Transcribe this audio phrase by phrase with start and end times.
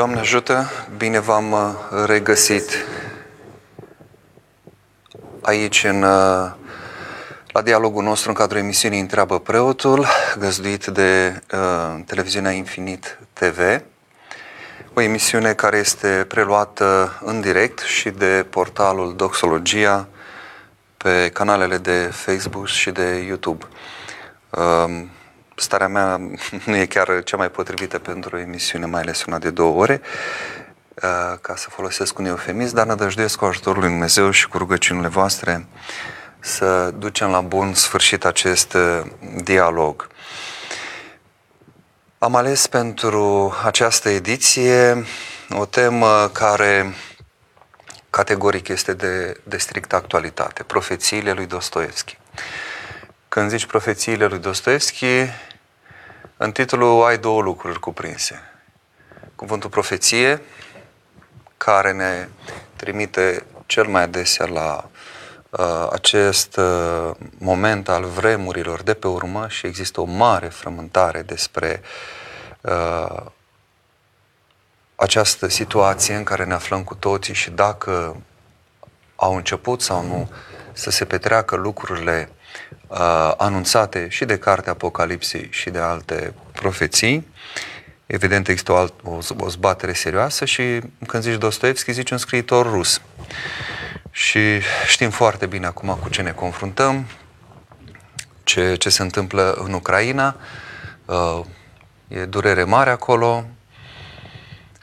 [0.00, 1.60] Doamne ajută, bine v-am uh,
[2.06, 2.86] regăsit
[5.40, 6.50] aici în, uh,
[7.46, 10.06] la dialogul nostru în cadrul emisiunii Întreabă Preotul,
[10.38, 13.80] găzduit de uh, televiziunea Infinit TV.
[14.94, 20.08] O emisiune care este preluată în direct și de portalul Doxologia
[20.96, 23.64] pe canalele de Facebook și de YouTube.
[24.50, 25.04] Uh,
[25.60, 26.20] starea mea
[26.66, 30.00] nu e chiar cea mai potrivită pentru o emisiune, mai ales una de două ore,
[30.94, 35.08] uh, ca să folosesc un eufemism, dar nădăjduiesc cu ajutorul lui Dumnezeu și cu rugăciunile
[35.08, 35.66] voastre
[36.40, 39.02] să ducem la bun sfârșit acest uh,
[39.42, 40.08] dialog.
[42.18, 45.04] Am ales pentru această ediție
[45.50, 46.94] o temă care
[48.10, 52.18] categoric este de, de strictă actualitate, profețiile lui Dostoevski.
[53.28, 55.06] Când zici profețiile lui Dostoevski,
[56.42, 58.40] în titlul ai două lucruri cuprinse.
[59.34, 60.42] Cuvântul profeție,
[61.56, 62.28] care ne
[62.76, 64.90] trimite cel mai adesea la
[65.50, 71.82] uh, acest uh, moment al vremurilor de pe urmă și există o mare frământare despre
[72.60, 73.26] uh,
[74.94, 78.16] această situație în care ne aflăm cu toții și dacă
[79.16, 80.30] au început sau nu
[80.72, 82.30] să se petreacă lucrurile
[82.86, 87.26] uh, anunțate și de cartea Apocalipsei și de alte profeții.
[88.06, 92.70] Evident, există o, alt, o, o zbatere serioasă și când zici Dostoevski, zici un scriitor
[92.70, 93.00] rus.
[94.10, 97.06] Și știm foarte bine acum cu ce ne confruntăm,
[98.42, 100.36] ce, ce se întâmplă în Ucraina.
[101.04, 101.40] Uh,
[102.08, 103.44] e durere mare acolo,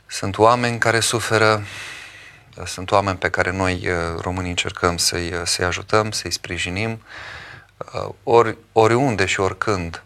[0.05, 1.63] sunt oameni care suferă,
[2.65, 6.91] sunt oameni pe care noi, uh, românii, încercăm să-i, să-i ajutăm, să-i sprijinim.
[6.91, 7.36] Uh,
[8.23, 10.03] ori, oriunde și oricând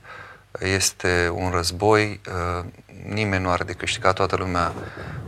[0.60, 2.66] este un război, uh,
[3.08, 4.74] nimeni nu are de câștigat, toată lumea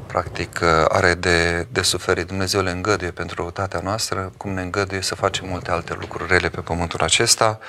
[0.08, 2.28] practic uh, are de, de suferit.
[2.28, 6.50] Dumnezeu le îngăduie pentru răutatea noastră, cum ne îngăduie să facem multe alte lucruri rele
[6.50, 7.60] pe pământul acesta.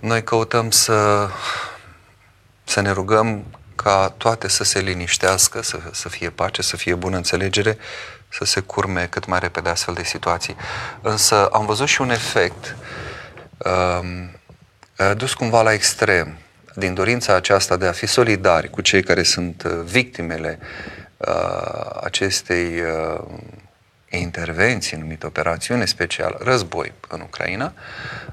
[0.00, 1.28] Noi căutăm să,
[2.64, 3.44] să ne rugăm
[3.74, 7.78] ca toate să se liniștească, să, să fie pace, să fie bună înțelegere,
[8.28, 10.56] să se curme cât mai repede astfel de situații.
[11.00, 13.13] Însă am văzut și un efect uh, Um,
[15.16, 16.38] dus cumva la extrem
[16.74, 20.58] din dorința aceasta de a fi solidari cu cei care sunt uh, victimele
[21.16, 23.20] uh, acestei uh,
[24.08, 27.72] intervenții numită operațiune specială, război în Ucraina,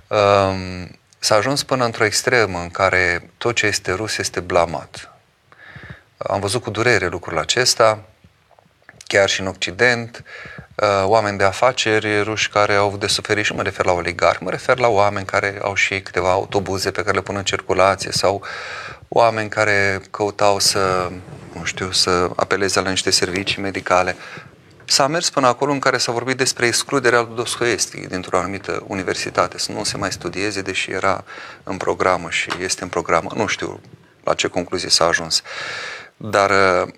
[0.07, 0.87] uh,
[1.19, 5.11] s-a ajuns până într-o extremă în care tot ce este rus este blamat.
[6.17, 8.03] Am văzut cu durere lucrul acesta,
[9.11, 10.23] chiar și în Occident,
[10.81, 14.43] Uh, oameni de afaceri ruși care au avut de suferit și mă refer la oligarhi,
[14.43, 18.11] mă refer la oameni care au și câteva autobuze pe care le pun în circulație
[18.11, 18.43] sau
[19.07, 21.11] oameni care căutau să,
[21.53, 24.15] nu știu, să apeleze la niște servicii medicale.
[24.85, 29.57] S-a mers până acolo în care s-a vorbit despre excluderea lui Dostoevski dintr-o anumită universitate,
[29.57, 31.23] să nu se mai studieze, deși era
[31.63, 33.31] în programă și este în programă.
[33.35, 33.81] Nu știu
[34.23, 35.41] la ce concluzie s-a ajuns.
[36.17, 36.93] Dar uh,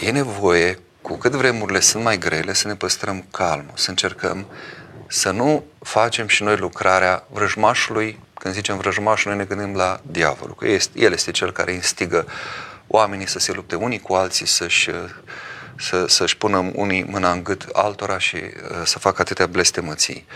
[0.00, 4.46] e nevoie cu cât vremurile sunt mai grele, să ne păstrăm calmul, să încercăm
[5.08, 8.20] să nu facem și noi lucrarea vrăjmașului.
[8.34, 12.26] Când zicem vrăjmașul, noi ne gândim la diavolul, că este, el este cel care instigă
[12.86, 14.90] oamenii să se lupte unii cu alții, să-și,
[15.78, 18.50] să, să-și pună unii mâna în gât altora și uh,
[18.84, 20.26] să facă atâtea blestemății.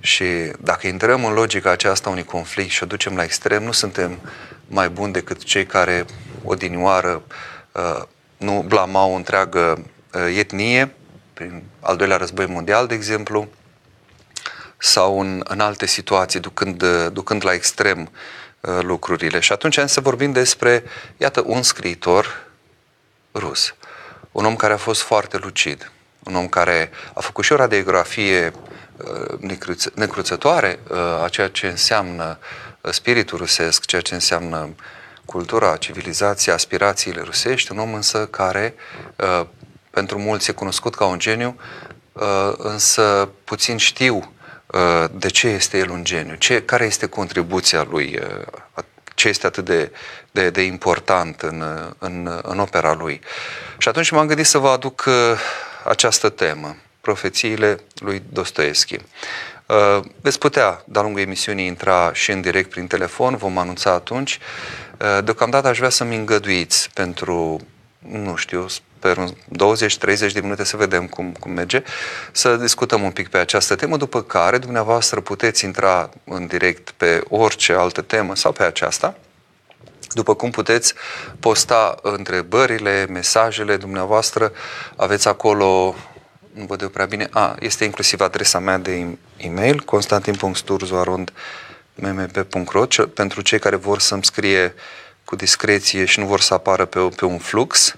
[0.00, 0.24] Și
[0.60, 4.18] dacă intrăm în logica aceasta unui conflict și o ducem la extrem, nu suntem
[4.66, 6.04] mai buni decât cei care
[6.44, 7.22] odinioară
[7.72, 8.02] uh,
[8.44, 9.84] nu blamau o întreagă
[10.14, 10.94] Uh, etnie,
[11.32, 13.48] prin al doilea război mondial, de exemplu,
[14.78, 18.10] sau în, în alte situații, ducând, uh, ducând la extrem
[18.60, 19.40] uh, lucrurile.
[19.40, 20.84] Și atunci să vorbim despre,
[21.16, 22.46] iată, un scriitor
[23.34, 23.74] rus,
[24.32, 25.92] un om care a fost foarte lucid,
[26.24, 28.52] un om care a făcut și o radiografie
[29.94, 30.78] necruțătoare
[31.22, 32.38] a ceea ce înseamnă
[32.90, 34.74] spiritul rusesc, ceea ce înseamnă
[35.24, 38.74] cultura, civilizația, aspirațiile rusești, un om însă care
[39.94, 41.56] pentru mulți e cunoscut ca un geniu,
[42.12, 44.32] uh, însă puțin știu
[44.66, 48.18] uh, de ce este el un geniu, ce, care este contribuția lui,
[48.76, 48.84] uh,
[49.14, 49.92] ce este atât de,
[50.30, 51.64] de, de important în,
[51.98, 53.20] în, în opera lui.
[53.78, 55.08] Și atunci m-am gândit să vă aduc
[55.84, 58.96] această temă, profețiile lui Dostoevski.
[60.20, 64.38] Veți putea, de-a lungul emisiunii, intra și în direct prin telefon, vom anunța atunci.
[65.24, 67.60] Deocamdată aș vrea să-mi îngăduiți pentru,
[67.98, 69.16] nu știu, sper
[70.28, 71.82] 20-30 de minute să vedem cum, cum merge,
[72.32, 77.22] să discutăm un pic pe această temă, după care dumneavoastră puteți intra în direct pe
[77.28, 79.14] orice altă temă sau pe aceasta,
[80.14, 80.94] După cum puteți
[81.40, 84.52] posta întrebările, mesajele dumneavoastră,
[84.96, 85.94] aveți acolo,
[86.52, 89.06] nu văd eu prea bine, a, este inclusiv adresa mea de
[89.36, 89.82] e-mail,
[92.00, 94.74] constantin.sturzoarond.mmp.ro pentru cei care vor să-mi scrie
[95.24, 97.96] cu discreție și nu vor să apară pe, pe un flux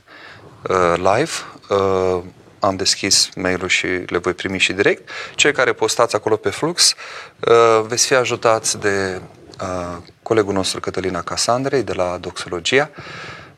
[0.68, 1.30] uh, live,
[1.68, 2.22] uh,
[2.60, 5.08] am deschis mail-ul și le voi primi și direct.
[5.34, 6.94] Cei care postați acolo pe flux,
[7.40, 9.20] uh, veți fi ajutați de
[9.60, 12.90] uh, colegul nostru Cătălina Casandrei de la Doxologia.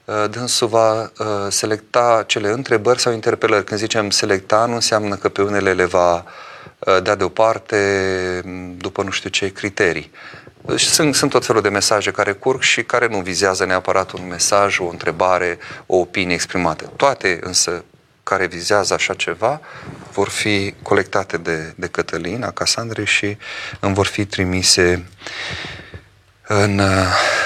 [0.04, 1.12] Uh, dânsul va
[1.48, 3.64] selecta cele întrebări sau interpelări.
[3.64, 6.24] Când zicem selecta, nu înseamnă că pe unele le va
[7.02, 8.42] da deoparte
[8.76, 10.10] după nu știu ce criterii.
[10.60, 14.26] Deci sunt, sunt tot felul de mesaje care curg și care nu vizează neapărat un
[14.28, 16.92] mesaj, o întrebare, o opinie exprimată.
[16.96, 17.84] Toate însă
[18.22, 19.60] care vizează așa ceva
[20.12, 23.36] vor fi colectate de, de Cătălin, Casandre și
[23.80, 25.08] îmi vor fi trimise
[26.46, 26.80] în,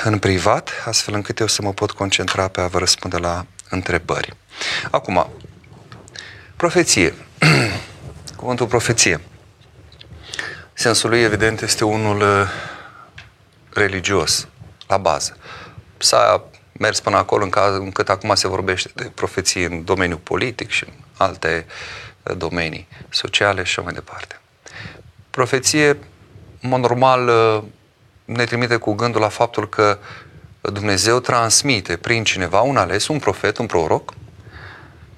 [0.04, 4.36] în privat, astfel încât eu să mă pot concentra pe a vă răspunde la întrebări.
[4.90, 5.30] Acum,
[6.56, 7.14] profeție.
[8.42, 9.20] Cuvântul profeție.
[10.72, 12.48] Sensul lui, evident, este unul uh,
[13.72, 14.48] religios,
[14.86, 15.36] la bază.
[15.98, 20.70] S-a mers până acolo în caz, încât acum se vorbește de profeții în domeniul politic
[20.70, 21.66] și în alte
[22.22, 24.40] uh, domenii sociale și așa mai departe.
[25.30, 25.88] Profeție,
[26.60, 27.62] în mod normal, uh,
[28.24, 29.98] ne trimite cu gândul la faptul că
[30.60, 34.12] Dumnezeu transmite prin cineva un ales, un profet, un proroc,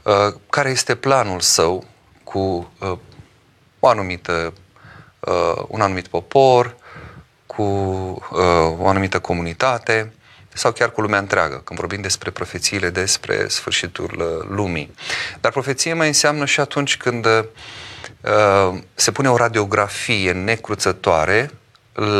[0.02, 0.12] uh,
[0.50, 1.84] care este planul său
[2.24, 2.72] cu
[3.84, 4.52] o anumită,
[5.68, 6.76] un anumit popor,
[7.46, 7.62] cu
[8.78, 10.12] o anumită comunitate,
[10.56, 14.94] sau chiar cu lumea întreagă, când vorbim despre profețiile despre sfârșitul uh, lumii.
[15.40, 17.44] Dar profeție mai înseamnă și atunci când uh,
[18.94, 21.50] se pune o radiografie necruțătoare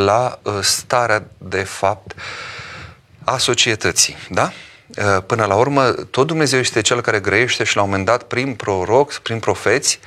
[0.05, 2.15] la uh, starea de fapt
[3.25, 4.53] a societății, da?
[4.89, 8.23] Uh, până la urmă, tot Dumnezeu este Cel care grăiește și la un moment dat,
[8.23, 10.01] prin proroc, prin profeți,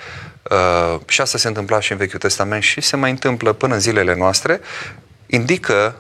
[0.50, 3.80] uh, și asta se întâmpla și în Vechiul Testament și se mai întâmplă până în
[3.80, 4.60] zilele noastre,
[5.26, 5.96] indică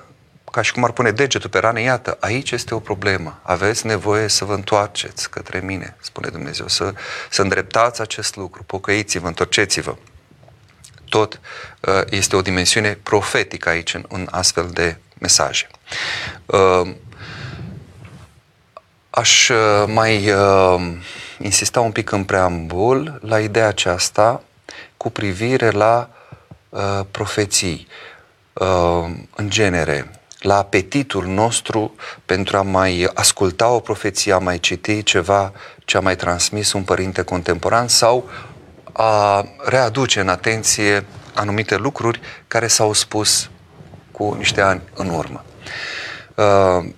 [0.51, 4.27] ca și cum ar pune degetul pe rană, iată, aici este o problemă, aveți nevoie
[4.27, 6.93] să vă întoarceți către mine, spune Dumnezeu, să,
[7.29, 9.95] să îndreptați acest lucru, pocăiți-vă, întorceți-vă.
[11.09, 11.39] Tot
[11.79, 15.67] uh, este o dimensiune profetică aici în, în astfel de mesaje.
[16.45, 16.95] Uh,
[19.09, 20.31] aș uh, mai
[21.41, 24.41] insista un pic în preambul la ideea aceasta
[24.97, 26.09] cu privire la
[27.11, 27.87] profeții.
[29.35, 31.95] În genere, la apetitul nostru
[32.25, 35.51] pentru a mai asculta o profeție, a mai citi ceva
[35.85, 38.29] ce a mai transmis un părinte contemporan sau
[38.91, 43.49] a readuce în atenție anumite lucruri care s-au spus
[44.11, 45.43] cu niște ani în urmă.
[46.35, 46.89] Uh,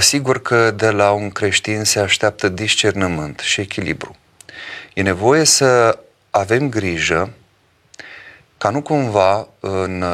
[0.00, 4.16] sigur că de la un creștin se așteaptă discernământ și echilibru.
[4.94, 5.98] E nevoie să
[6.30, 7.32] avem grijă
[8.58, 10.04] ca nu cumva în,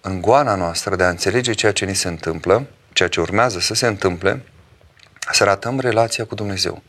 [0.00, 3.74] în goana noastră de a înțelege ceea ce ni se întâmplă, ceea ce urmează să
[3.74, 4.42] se întâmple,
[5.32, 6.82] să ratăm relația cu Dumnezeu.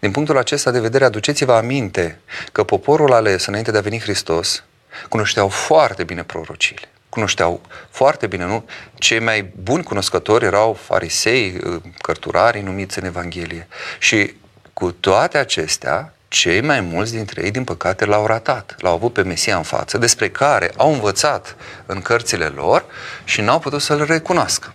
[0.00, 2.20] Din punctul acesta de vedere, aduceți-vă aminte
[2.52, 4.64] că poporul ales înainte de a veni Hristos
[5.08, 6.88] cunoșteau foarte bine prorocile.
[7.08, 7.60] Cunoșteau
[7.90, 8.64] foarte bine, nu?
[8.94, 11.60] Cei mai buni cunoscători erau farisei,
[11.98, 13.68] cărturarii numiți în Evanghelie.
[13.98, 14.34] Și
[14.72, 18.76] cu toate acestea, cei mai mulți dintre ei, din păcate, l-au ratat.
[18.78, 22.84] L-au avut pe Mesia în față, despre care au învățat în cărțile lor
[23.24, 24.74] și n-au putut să-l recunoască.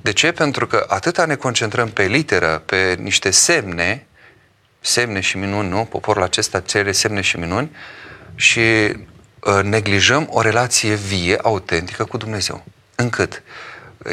[0.00, 0.32] De ce?
[0.32, 4.06] Pentru că atâta ne concentrăm pe literă, pe niște semne,
[4.80, 5.84] semne și minuni, nu?
[5.84, 7.70] Poporul acesta cere semne și minuni
[8.34, 8.94] și uh,
[9.62, 12.64] neglijăm o relație vie, autentică cu Dumnezeu.
[12.94, 13.42] Încât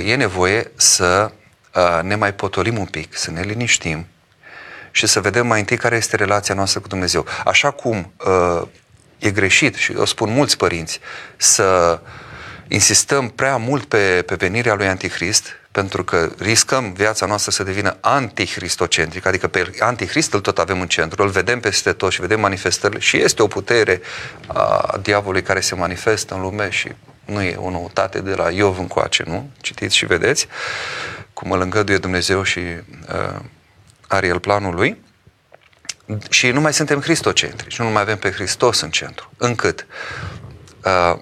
[0.05, 1.31] e nevoie să
[1.75, 4.07] uh, ne mai potolim un pic, să ne liniștim,
[4.91, 7.25] și să vedem mai întâi care este relația noastră cu Dumnezeu.
[7.45, 8.67] Așa cum uh,
[9.17, 10.99] e greșit, și o spun mulți părinți,
[11.37, 11.99] să
[12.67, 17.97] insistăm prea mult pe, pe venirea lui Antichrist, pentru că riscăm viața noastră să devină
[17.99, 22.39] antichristocentrică, adică pe antichrist îl tot avem în centru, îl vedem peste tot și vedem
[22.39, 24.01] manifestările și este o putere
[24.47, 26.91] a diavolului care se manifestă în lume și
[27.25, 29.49] nu e o noutate de la Iov încoace, nu?
[29.61, 30.47] Citiți și vedeți
[31.33, 33.39] cum îl îngăduie Dumnezeu și uh,
[34.07, 35.01] are el planul lui
[36.29, 39.85] și nu mai suntem cristocentrici, nu mai avem pe Hristos în centru, încât
[40.83, 41.19] uh,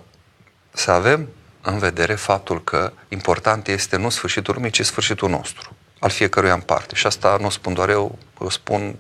[0.74, 1.30] să avem
[1.70, 6.60] în vedere faptul că important este nu sfârșitul lumii, ci sfârșitul nostru, al fiecăruia în
[6.60, 6.96] parte.
[6.96, 8.96] Și asta nu o spun doar eu, o spun,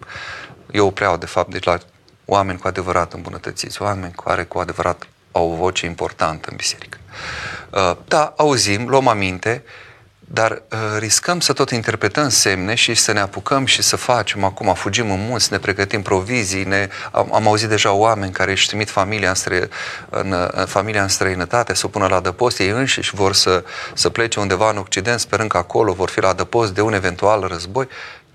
[0.71, 1.77] eu o preau de fapt de la
[2.25, 6.97] oameni cu adevărat îmbunătățiți, oameni care cu adevărat au o voce importantă în biserică.
[7.69, 9.63] Uh, da, auzim, luăm aminte,
[10.31, 14.73] dar uh, riscăm să tot interpretăm semne și să ne apucăm și să facem acum,
[14.73, 18.89] fugim în munți, ne pregătim provizii, ne, am, am auzit deja oameni care își trimit
[18.89, 19.67] familia în, stră,
[20.09, 24.09] în, în familia în străinătate să o pună la adăpost, ei înșiși vor să, să
[24.09, 27.87] plece undeva în Occident, sperând că acolo vor fi la adăpost de un eventual război.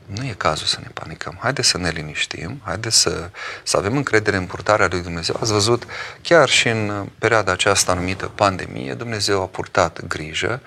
[0.07, 1.39] Nu e cazul să ne panicăm.
[1.41, 3.31] Haideți să ne liniștim, haideți să,
[3.63, 5.37] să avem încredere în purtarea lui Dumnezeu.
[5.41, 5.83] Ați văzut,
[6.23, 10.61] chiar și în perioada aceasta numită pandemie, Dumnezeu a purtat grijă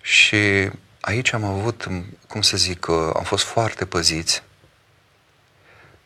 [0.00, 1.88] și aici am avut,
[2.28, 4.42] cum să zic, am fost foarte păziți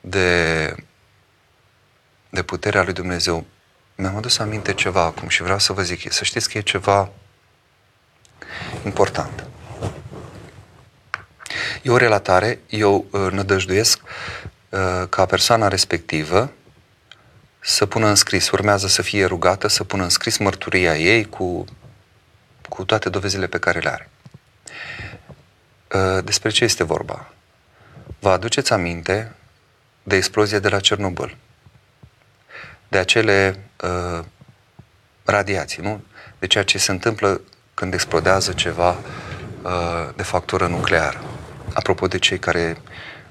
[0.00, 0.74] de,
[2.30, 3.44] de puterea lui Dumnezeu.
[3.94, 7.10] Mi-am adus aminte ceva acum și vreau să vă zic, să știți că e ceva
[8.84, 9.46] important.
[11.82, 14.00] E o relatare, eu uh, nădăjduiesc
[14.68, 16.52] uh, ca persoana respectivă
[17.60, 21.64] să pună în scris, urmează să fie rugată să pună în scris mărturia ei cu,
[22.68, 24.10] cu toate dovezile pe care le are.
[25.94, 27.32] Uh, despre ce este vorba?
[28.18, 29.32] Vă aduceți aminte
[30.02, 31.36] de explozia de la Cernobâl,
[32.88, 34.24] de acele uh,
[35.24, 36.04] radiații, nu?
[36.38, 37.40] De ceea ce se întâmplă
[37.74, 38.90] când explodează ceva
[39.62, 41.20] uh, de factură nucleară
[41.74, 42.76] apropo de cei care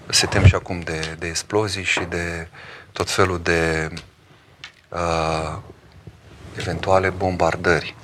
[0.10, 2.48] se tem și acum de, de explozii și de
[2.92, 3.90] tot felul de
[4.90, 5.58] uh,
[6.58, 7.96] eventuale bombardări.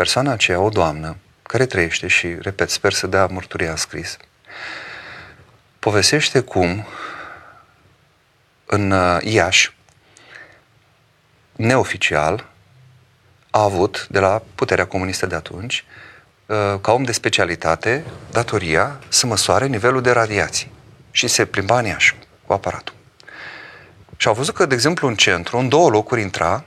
[0.00, 4.16] Persoana aceea, o doamnă, care trăiește și, repet, sper să dea mărturia scris,
[5.78, 6.86] povestește cum
[8.66, 9.74] în uh, Iași,
[11.52, 12.46] neoficial,
[13.50, 15.84] a avut, de la puterea comunistă de atunci,
[16.50, 20.72] Uh, ca om de specialitate, datoria să măsoare nivelul de radiații.
[21.10, 22.16] Și se plimba în Iași
[22.46, 22.94] cu aparatul.
[24.16, 26.64] Și au văzut că, de exemplu, în centru, în două locuri intra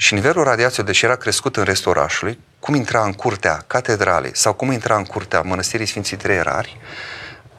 [0.00, 4.52] și nivelul radiației, deși era crescut în restul orașului, cum intra în curtea catedralei sau
[4.52, 6.76] cum intra în curtea mănăstirii Sfinții Trei Erari,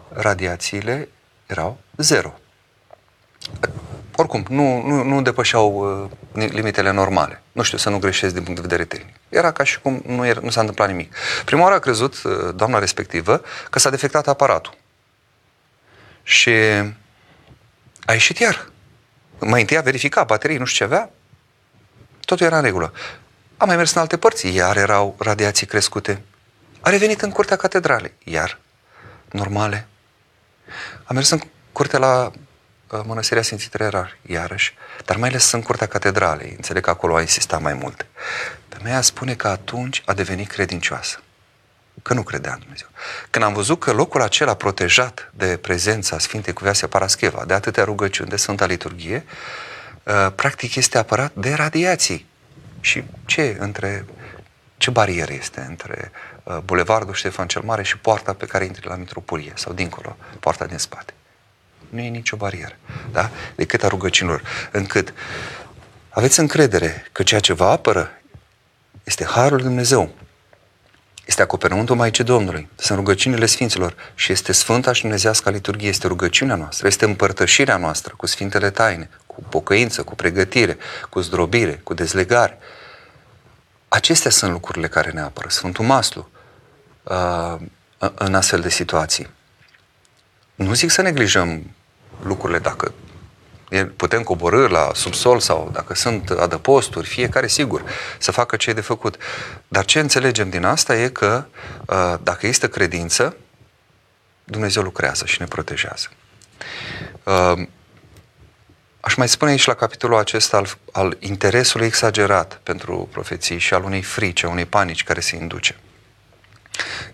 [0.10, 1.10] radiațiile
[1.46, 2.39] erau zero
[4.19, 5.72] oricum, nu, nu, nu depășeau
[6.34, 7.41] uh, limitele normale.
[7.51, 9.15] Nu știu, să nu greșesc din punct de vedere tehnic.
[9.29, 11.15] Era ca și cum nu, era, nu s-a întâmplat nimic.
[11.46, 14.74] Prima oară a crezut uh, doamna respectivă că s-a defectat aparatul.
[16.24, 16.51] Și
[18.05, 18.72] a ieșit iar.
[19.39, 21.10] Mai întâi a verificat baterii, nu știu ce avea,
[22.29, 22.93] totul era în regulă.
[23.57, 26.21] A mai mers în alte părți, iar erau radiații crescute.
[26.81, 28.59] A revenit în curtea catedralei, iar
[29.31, 29.88] normale.
[31.03, 31.39] A mers în
[31.71, 32.31] curtea la
[32.89, 34.74] Uh, mănăstirea Sfinții Trerar, iarăși,
[35.05, 36.53] dar mai ales în curtea catedralei.
[36.55, 38.05] Înțeleg că acolo a insistat mai mult.
[38.69, 41.19] Femeia spune că atunci a devenit credincioasă.
[42.01, 42.88] Că nu credea în Dumnezeu.
[43.29, 48.29] Când am văzut că locul acela protejat de prezența Sfintei Cuvioase Parascheva, de atâtea rugăciuni,
[48.29, 49.68] de Sfânta Liturghie, uh,
[50.36, 52.28] practic este apărat de radiații.
[52.80, 54.06] Și ce între
[54.78, 56.12] ce barieră este între
[56.44, 60.66] uh, Bulevardul Ștefan cel Mare și poarta pe care intri la Mitropolie sau dincolo, poarta
[60.66, 61.13] din spate?
[61.89, 62.78] nu e nicio barieră.
[63.12, 63.30] Da?
[63.56, 64.42] Decât a rugăciunilor.
[64.72, 65.13] Încât
[66.10, 68.12] aveți încredere că ceea ce vă apără
[69.04, 70.16] este Harul lui Dumnezeu.
[71.25, 76.56] Este acoperământul Maicii Domnului, sunt rugăciunile Sfinților și este Sfânta și Dumnezească liturghie, este rugăciunea
[76.56, 80.77] noastră, este împărtășirea noastră cu Sfintele Taine, cu pocăință, cu pregătire,
[81.10, 82.58] cu zdrobire, cu dezlegare.
[83.88, 85.48] Acestea sunt lucrurile care ne apără.
[85.50, 86.29] Sfântul Maslu
[87.03, 87.55] uh,
[88.15, 89.29] în astfel de situații.
[90.55, 91.75] Nu zic să neglijăm
[92.24, 92.93] lucrurile dacă
[93.96, 97.84] putem coborâ la subsol sau dacă sunt adăposturi, fiecare sigur
[98.17, 99.17] să facă ce e de făcut.
[99.67, 101.46] Dar ce înțelegem din asta e că
[101.88, 103.36] uh, dacă este credință,
[104.43, 106.08] Dumnezeu lucrează și ne protejează.
[109.00, 113.74] Uh, aș mai spune aici la capitolul acesta al, al interesului exagerat pentru profeții și
[113.74, 115.75] al unei frici, a unei panici care se induce.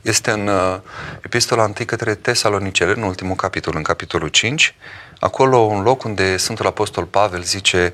[0.02, 0.80] Este în uh,
[1.22, 4.76] Epistola 1 către Tesalonicele, în ultimul capitol, în capitolul 5,
[5.20, 7.94] acolo un loc unde Sfântul Apostol Pavel zice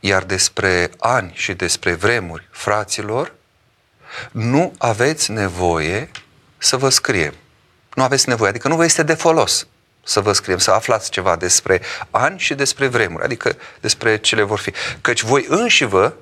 [0.00, 3.34] iar despre ani și despre vremuri, fraților,
[4.30, 6.10] nu aveți nevoie
[6.58, 7.34] să vă scriem.
[7.94, 9.66] Nu aveți nevoie, adică nu vă este de folos
[10.04, 11.80] să vă scriem, să aflați ceva despre
[12.10, 14.72] ani și despre vremuri, adică despre ce le vor fi.
[15.00, 16.12] Căci voi înși vă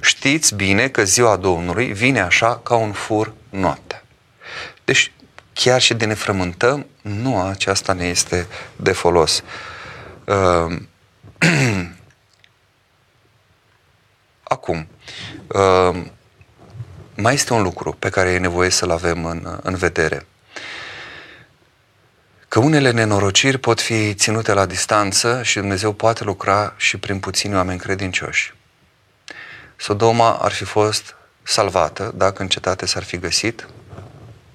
[0.00, 4.02] știți bine că ziua Domnului vine așa ca un fur noaptea.
[4.84, 5.12] Deci,
[5.52, 9.42] chiar și de ne frământăm, nu aceasta ne este de folos.
[10.24, 10.76] Uh,
[14.42, 14.88] Acum,
[15.46, 16.02] uh,
[17.14, 20.26] mai este un lucru pe care e nevoie să-l avem în, în vedere.
[22.50, 27.54] Că unele nenorociri pot fi ținute la distanță și Dumnezeu poate lucra și prin puțini
[27.54, 28.54] oameni credincioși.
[29.76, 33.68] Sodoma ar fi fost salvată dacă în cetate s-ar fi găsit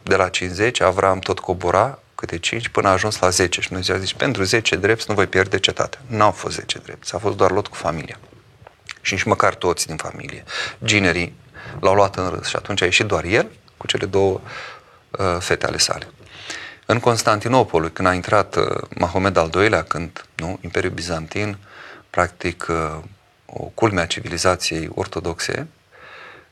[0.04, 3.96] de la 50, Avram tot cobora câte 5 până a ajuns la 10 și Dumnezeu
[3.96, 6.00] a zis, pentru 10 drepți nu voi pierde cetatea.
[6.08, 8.20] N-au fost 10 drepți, a fost doar Lot cu familia.
[9.02, 10.44] Și nici măcar toți din familie.
[10.84, 11.36] Ginerii
[11.80, 13.48] l-au luat în râs și atunci a ieșit doar el
[13.78, 14.42] cu cele două
[15.12, 16.08] uh, fete ale sale.
[16.86, 18.66] În Constantinopol, când a intrat uh,
[18.96, 21.58] Mahomed al II-lea, când nu, Imperiul Bizantin,
[22.10, 22.98] practic uh,
[23.46, 25.68] o culme a civilizației ortodoxe,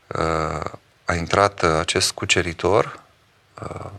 [0.08, 0.72] uh,
[1.06, 3.00] a intrat uh, acest cuceritor,
[3.62, 3.90] uh,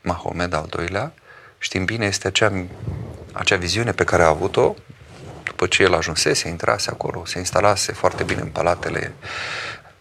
[0.00, 1.12] Mahomed al II-lea,
[1.58, 2.64] știm bine, este acea,
[3.32, 4.74] acea viziune pe care a avut-o
[5.44, 9.14] după ce el ajunsese, intrase acolo, se instalase foarte bine în palatele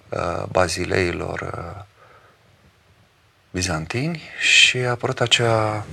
[0.10, 1.84] uh, bazileilor uh,
[3.52, 5.86] bizantini și a apărut acea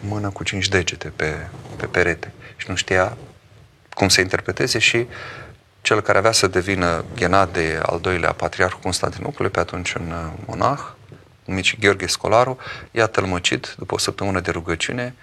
[0.00, 3.16] mână cu cinci degete pe, pe perete și nu știa
[3.90, 5.06] cum să interpreteze și
[5.82, 10.80] cel care avea să devină Ghenade al doilea patriarh Constantinopolului, pe atunci un uh, monah,
[11.44, 12.58] numit și Gheorghe Scolaru,
[12.90, 15.14] i-a tălmăcit după o săptămână de rugăciune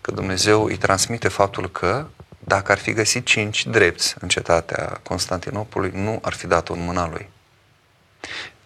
[0.00, 2.06] că Dumnezeu îi transmite faptul că
[2.38, 7.08] dacă ar fi găsit cinci drepți în cetatea Constantinopolului, nu ar fi dat-o în mâna
[7.08, 7.28] lui.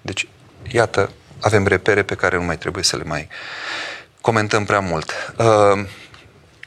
[0.00, 0.28] Deci,
[0.70, 3.28] iată, avem repere pe care nu mai trebuie să le mai
[4.20, 5.34] comentăm prea mult.
[5.38, 5.86] Uh,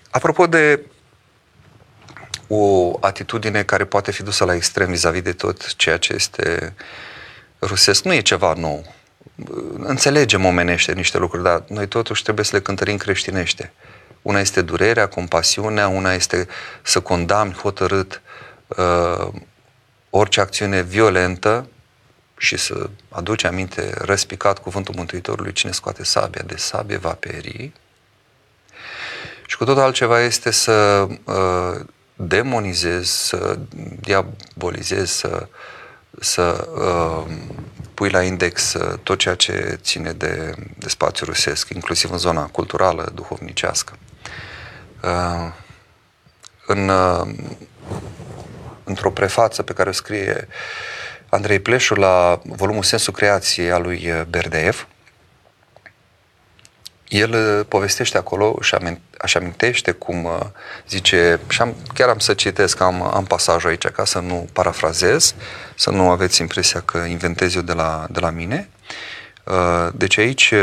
[0.09, 0.85] apropo de
[2.47, 6.73] o atitudine care poate fi dusă la extrem vis-a-vis de tot ceea ce este
[7.59, 8.93] rusesc, nu e ceva nou.
[9.77, 13.73] Înțelegem omenește niște lucruri, dar noi totuși trebuie să le cântărim creștinește.
[14.21, 16.47] Una este durerea, compasiunea, una este
[16.81, 18.21] să condamni hotărât
[18.67, 19.27] uh,
[20.09, 21.67] orice acțiune violentă
[22.39, 27.72] și să aduce aminte răspicat cuvântul Mântuitorului, cine scoate sabia de sabie va peri.
[29.46, 33.60] Și cu tot altceva este să uh, demonizezi, să
[34.00, 35.48] diabolizezi, să,
[36.19, 37.34] să uh,
[37.93, 42.46] pui la index uh, tot ceea ce ține de, de spațiu rusesc, inclusiv în zona
[42.46, 43.98] culturală, duhovnicească.
[45.03, 45.53] Uh,
[46.65, 47.35] în, uh,
[48.83, 50.48] într-o prefață pe care o scrie
[51.29, 54.87] Andrei Pleșu la volumul Sensul Creației al lui Berdeev,
[57.09, 58.75] el uh, povestește acolo și
[59.18, 60.39] așa amintește cum uh,
[60.87, 65.35] zice, și am, chiar am să citesc, am, am pasajul aici ca să nu parafrazez,
[65.75, 68.70] să nu aveți impresia că inventez eu de la, de la mine.
[69.44, 70.53] Uh, deci aici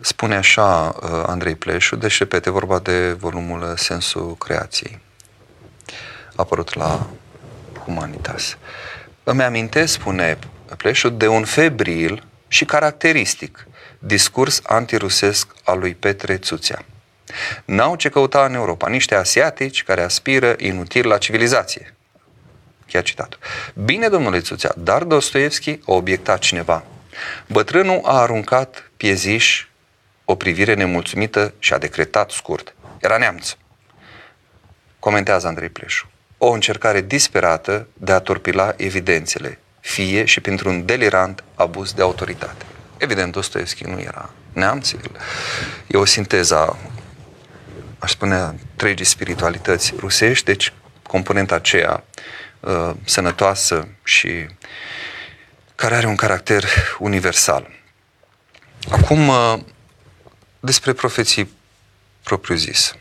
[0.00, 0.94] spune așa
[1.26, 5.00] Andrei Pleșu, deci repete vorba de volumul Sensul Creației,
[6.36, 7.06] apărut la
[7.84, 8.56] Humanitas.
[9.24, 10.38] Îmi amintesc, spune
[10.76, 13.66] Pleșu, de un febril și caracteristic
[13.98, 16.84] discurs antirusesc al lui Petre Țuțea.
[17.64, 21.94] N-au ce căuta în Europa niște asiatici care aspiră inutil la civilizație.
[22.86, 23.38] Chiar citat.
[23.74, 26.84] Bine, domnule Țuțea, dar Dostoevski a obiectat cineva.
[27.46, 29.66] Bătrânul a aruncat pieziș
[30.24, 32.74] o privire nemulțumită și a decretat scurt.
[33.00, 33.56] Era neamț.
[34.98, 36.11] Comentează Andrei Pleșu.
[36.44, 42.64] O încercare disperată de a torpila evidențele, fie și printr-un delirant abuz de autoritate.
[42.96, 44.92] Evident, Dostoevski nu era neamț,
[45.86, 46.78] e o sinteză,
[47.98, 52.04] aș spune, întregii spiritualități rusești, deci componenta aceea
[52.60, 54.46] uh, sănătoasă și
[55.74, 56.64] care are un caracter
[56.98, 57.70] universal.
[58.90, 59.58] Acum, uh,
[60.60, 61.52] despre profeții
[62.22, 62.94] propriu-zis.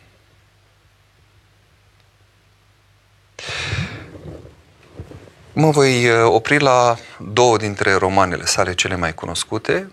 [5.53, 9.91] Mă voi uh, opri la două dintre romanele sale cele mai cunoscute,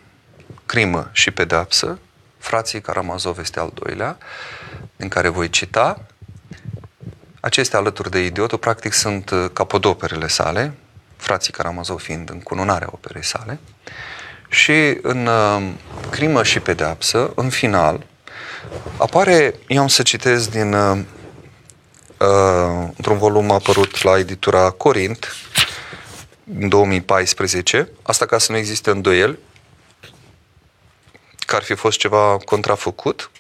[0.67, 1.99] Crimă și Pedapsă,
[2.39, 4.19] Frații Karamazov este al doilea,
[4.97, 6.07] din care voi cita.
[7.41, 10.75] Acestea, alături de Idiotul, practic sunt uh, capodoperele sale,
[11.17, 13.59] Frații Karamazov fiind încununarea operei sale.
[14.49, 15.71] Și în uh,
[16.11, 18.07] Crimă și Pedapsă, în final,
[18.97, 20.75] apare, eu am să citesc din
[22.21, 25.37] uh, uh, într-un volum apărut la editura Corint,
[26.61, 29.39] în 2014, asta ca să nu existe îndoieli
[31.47, 33.31] că ar fi fost ceva contrafăcut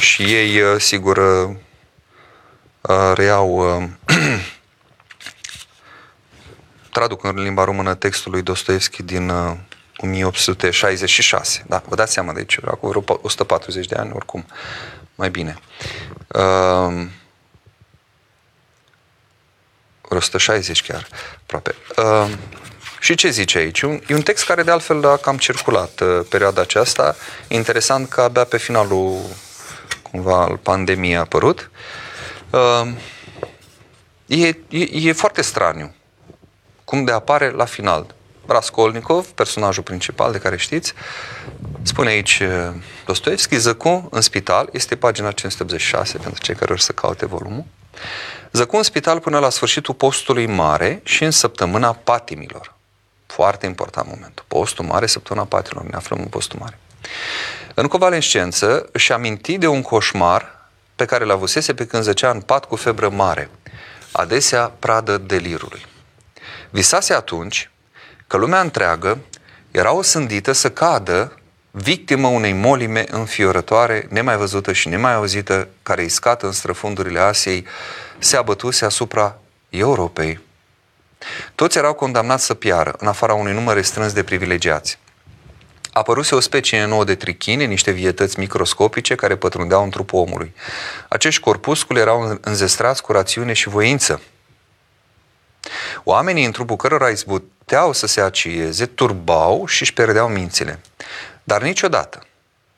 [0.00, 1.56] și ei, uh, sigur, uh,
[2.80, 3.48] uh, reiau,
[6.92, 9.30] traduc în limba română textul lui Dostoevski din
[9.96, 11.64] 1866.
[11.66, 14.46] Da, vă dați seama, deci acum vreo 140 de ani, oricum,
[15.14, 15.58] mai bine.
[20.16, 21.06] 160 chiar,
[21.42, 21.74] aproape.
[21.96, 22.30] Uh,
[23.00, 23.82] și ce zice aici?
[23.82, 27.16] Un, e un text care de altfel a cam circulat uh, perioada aceasta.
[27.48, 29.20] Interesant că abia pe finalul
[30.10, 31.70] cumva al pandemiei a apărut.
[32.50, 32.88] Uh,
[34.26, 35.94] e, e, e foarte straniu.
[36.84, 38.14] cum de apare la final.
[38.46, 40.94] Raskolnikov, personajul principal de care știți,
[41.82, 42.74] spune aici uh,
[43.06, 47.64] Dostoevski, Zăcu în spital, este pagina 586 pentru cei care vor să caute volumul.
[48.52, 52.74] Zăcu în spital până la sfârșitul postului mare și în săptămâna patimilor.
[53.26, 54.44] Foarte important momentul.
[54.48, 55.90] Postul mare, săptămâna patimilor.
[55.90, 56.78] Ne aflăm în postul mare.
[57.74, 62.40] În convalescență își aminti de un coșmar pe care l-a avusese pe când zăcea în
[62.40, 63.50] pat cu febră mare,
[64.12, 65.86] adesea pradă delirului.
[66.70, 67.70] Visase atunci
[68.26, 69.18] că lumea întreagă
[69.70, 71.37] era osândită să cadă
[71.82, 77.66] victimă unei molime înfiorătoare, nemai văzută și nemai auzită, care iscată în străfundurile Asiei,
[78.18, 79.38] se abătuse asupra
[79.68, 80.40] Europei.
[81.54, 84.98] Toți erau condamnați să piară, în afara unui număr restrâns de privilegiați.
[85.92, 90.54] Apăruse o specie nouă de trichine, niște vietăți microscopice care pătrundeau în trupul omului.
[91.08, 94.20] Acești corpusculi erau înzestrați cu rațiune și voință.
[96.04, 100.80] Oamenii în trupul cărora izbuteau să se acieze, turbau și își pierdeau mințile.
[101.48, 102.26] Dar niciodată,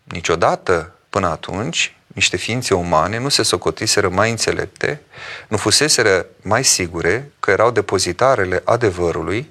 [0.03, 5.01] niciodată până atunci, niște ființe umane nu se socotiseră mai înțelepte,
[5.49, 9.51] nu fuseseră mai sigure că erau depozitarele adevărului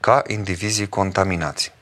[0.00, 1.72] ca indivizii contaminați.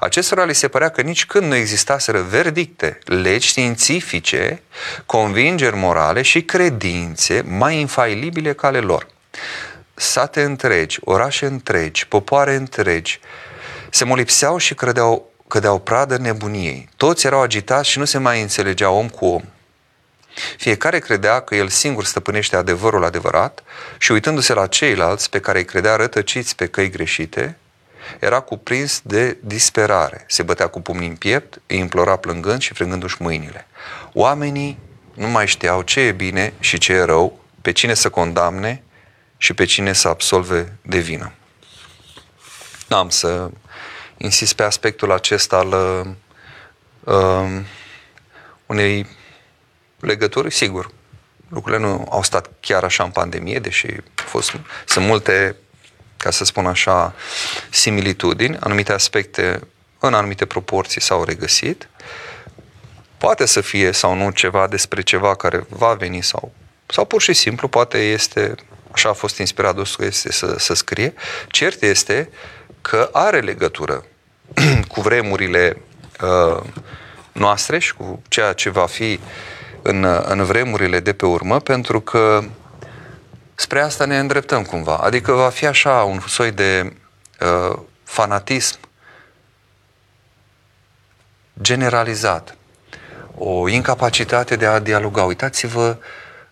[0.00, 4.62] Acestora li se părea că nici când nu existaseră verdicte, legi științifice,
[5.06, 9.06] convingeri morale și credințe mai infailibile ca ale lor.
[9.94, 13.20] Sate întregi, orașe întregi, popoare întregi
[13.96, 16.88] se molipseau și credeau, cădeau pradă nebuniei.
[16.96, 19.42] Toți erau agitați și nu se mai înțelegeau om cu om.
[20.56, 23.62] Fiecare credea că el singur stăpânește adevărul adevărat
[23.98, 27.58] și uitându-se la ceilalți pe care îi credea rătăciți pe căi greșite,
[28.18, 30.24] era cuprins de disperare.
[30.28, 33.66] Se bătea cu pumnii în piept, îi implora plângând și frângându-și mâinile.
[34.12, 34.78] Oamenii
[35.14, 38.82] nu mai știau ce e bine și ce e rău, pe cine să condamne
[39.36, 41.32] și pe cine să absolve de vină.
[42.88, 43.50] N-am să
[44.16, 45.72] insist pe aspectul acesta al
[47.04, 47.60] uh,
[48.66, 49.06] unei
[50.00, 50.90] legături, sigur.
[51.48, 55.56] Lucrurile nu au stat chiar așa în pandemie, deși fost, sunt multe
[56.16, 57.14] ca să spun așa,
[57.70, 59.60] similitudini, anumite aspecte
[59.98, 61.88] în anumite proporții s-au regăsit.
[63.18, 66.52] Poate să fie sau nu ceva despre ceva care va veni sau,
[66.86, 68.54] sau pur și simplu poate este,
[68.90, 71.14] așa a fost inspirat este să, să scrie.
[71.48, 72.30] Cert este
[72.88, 74.04] că are legătură
[74.92, 75.82] cu vremurile
[76.22, 76.62] uh,
[77.32, 79.20] noastre și cu ceea ce va fi
[79.82, 82.44] în, în vremurile de pe urmă, pentru că
[83.54, 84.96] spre asta ne îndreptăm cumva.
[84.96, 86.92] Adică va fi așa un soi de
[87.40, 88.78] uh, fanatism
[91.60, 92.56] generalizat,
[93.34, 95.24] o incapacitate de a dialoga.
[95.24, 95.96] Uitați-vă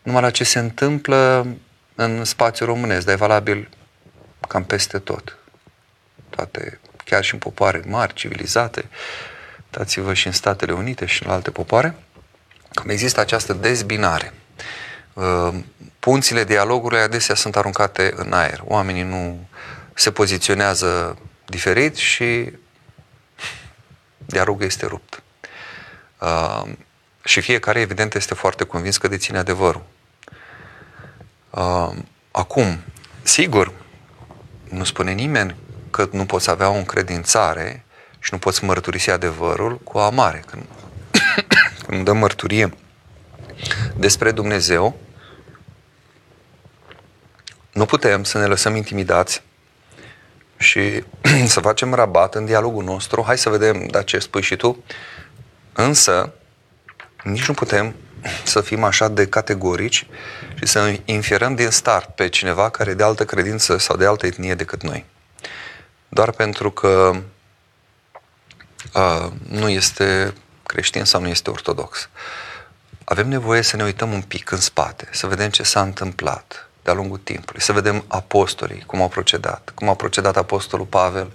[0.03, 1.47] numai la ce se întâmplă
[1.95, 3.69] în spațiul românesc, dar e valabil
[4.49, 5.39] cam peste tot.
[6.35, 8.89] Toate, chiar și în popoare mari, civilizate,
[9.65, 11.95] uitați-vă și în Statele Unite și în alte popoare,
[12.73, 14.33] cum există această dezbinare.
[15.13, 15.55] Uh,
[15.99, 18.63] punțile, dialogurile adesea sunt aruncate în aer.
[18.65, 19.49] Oamenii nu
[19.95, 22.53] se poziționează diferit și
[24.27, 25.23] dialogul este rupt.
[26.21, 26.63] Uh,
[27.25, 29.85] și fiecare, evident, este foarte convins că deține adevărul.
[31.51, 31.91] Uh,
[32.31, 32.79] acum,
[33.23, 33.73] sigur,
[34.69, 35.57] nu spune nimeni
[35.95, 37.85] că nu poți avea o încredințare
[38.19, 40.45] și nu poți mărturisi adevărul cu amare.
[40.47, 40.65] Când,
[41.87, 42.75] când dă mărturie
[43.97, 44.97] despre Dumnezeu,
[47.73, 49.43] nu putem să ne lăsăm intimidați
[50.57, 51.05] și
[51.55, 53.23] să facem rabat în dialogul nostru.
[53.27, 54.85] Hai să vedem da ce spui și tu.
[55.73, 56.33] Însă,
[57.23, 57.95] nici nu putem
[58.53, 60.07] să fim așa de categorici
[60.55, 64.27] și să infierăm din start pe cineva care e de altă credință sau de altă
[64.27, 65.13] etnie decât noi.
[66.15, 67.13] Doar pentru că
[68.95, 72.09] uh, nu este creștin sau nu este ortodox.
[73.05, 76.95] Avem nevoie să ne uităm un pic în spate, să vedem ce s-a întâmplat, de-a
[76.95, 81.33] lungul timpului, să vedem apostolii, cum au procedat, cum a procedat apostolul Pavel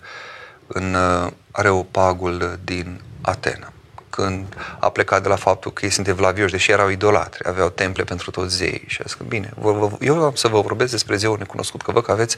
[0.67, 3.73] în uh, Areopagul din Atena,
[4.19, 8.03] când a plecat de la faptul că ei sunt evlavioși, deși erau idolatri, aveau temple
[8.03, 9.53] pentru toți zei și a zis că bine,
[9.99, 12.38] eu am să vă vorbesc despre zeul necunoscut, că văd că aveți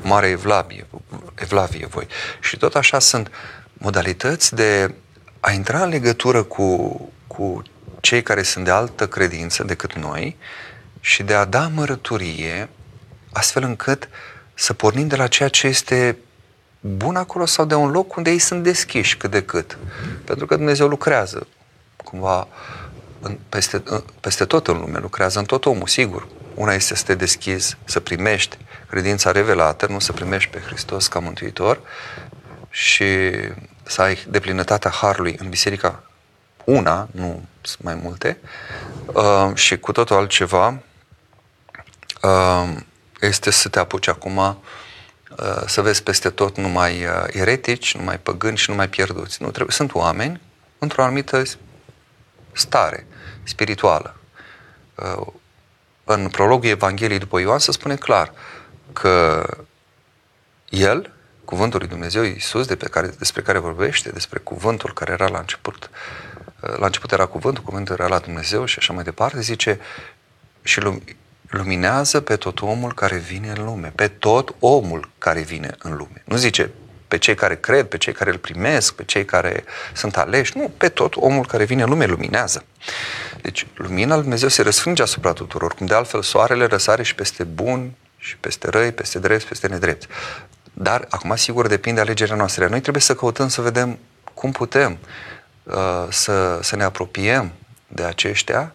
[0.00, 0.86] mare evlavie,
[1.34, 2.06] evlavie voi.
[2.40, 3.30] Și tot așa sunt
[3.72, 4.94] modalități de
[5.40, 7.62] a intra în legătură cu, cu
[8.00, 10.36] cei care sunt de altă credință decât noi,
[11.00, 12.68] și de a da mărăturie
[13.32, 14.08] astfel încât
[14.54, 16.16] să pornim de la ceea ce este
[16.86, 19.78] bun acolo sau de un loc unde ei sunt deschiși cât de cât.
[20.24, 21.46] Pentru că Dumnezeu lucrează
[21.96, 22.48] cumva
[23.20, 26.28] în, peste, în, peste tot în lume, lucrează în tot omul, sigur.
[26.54, 31.18] Una este să te deschizi, să primești credința revelată, nu să primești pe Hristos ca
[31.18, 31.80] Mântuitor
[32.70, 33.30] și
[33.82, 36.02] să ai deplinătatea Harului în biserica
[36.64, 37.42] una, nu
[37.78, 38.38] mai multe,
[39.06, 40.82] uh, și cu totul altceva
[42.22, 42.76] uh,
[43.20, 44.54] este să te apuci acum uh,
[45.66, 49.42] să vezi peste tot numai uh, eretici, numai păgâni și numai pierduți.
[49.42, 49.74] Nu trebuie.
[49.74, 50.40] Sunt oameni
[50.78, 51.42] într-o anumită
[52.52, 53.06] stare
[53.42, 54.16] spirituală.
[54.94, 55.26] Uh,
[56.04, 58.32] în prologul Evangheliei după Ioan se spune clar
[58.92, 59.46] că
[60.68, 61.12] El,
[61.44, 65.38] cuvântul lui Dumnezeu Iisus, de pe care, despre care vorbește, despre cuvântul care era la
[65.38, 65.90] început,
[66.60, 69.80] uh, la început era cuvântul, cuvântul era la Dumnezeu și așa mai departe, zice
[70.62, 70.80] și
[71.50, 76.22] luminează pe tot omul care vine în lume, pe tot omul care vine în lume.
[76.24, 76.70] Nu zice
[77.08, 80.56] pe cei care cred, pe cei care îl primesc, pe cei care sunt aleși.
[80.56, 82.64] Nu, pe tot omul care vine în lume luminează.
[83.42, 87.44] Deci, lumina lui Dumnezeu se răsfrânge asupra tuturor, cum de altfel soarele răsare și peste
[87.44, 90.06] bun, și peste răi, peste drept, peste nedrept.
[90.72, 92.66] Dar, acum, sigur, depinde alegerea noastră.
[92.68, 93.98] Noi trebuie să căutăm să vedem
[94.34, 94.98] cum putem
[95.62, 97.52] uh, să, să ne apropiem
[97.88, 98.74] de aceștia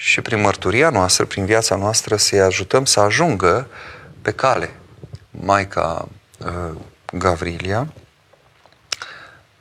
[0.00, 3.68] și prin mărturia noastră, prin viața noastră, să-i ajutăm să ajungă
[4.22, 4.70] pe cale.
[5.30, 6.08] Maica
[6.38, 6.76] uh,
[7.12, 7.92] Gavrilia,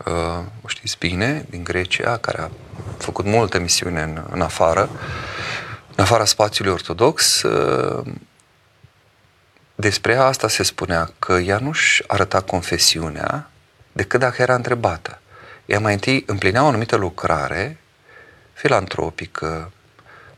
[0.06, 2.50] uh, o știți bine, din Grecia, care a
[2.98, 4.90] făcut multe misiuni în, în afară,
[5.96, 8.06] în afara spațiului ortodox, uh,
[9.76, 13.50] despre asta se spunea că ea nu-și arăta confesiunea
[13.92, 15.20] decât dacă era întrebată.
[15.66, 17.78] Ea mai întâi împlinea o anumită lucrare
[18.54, 19.72] filantropică,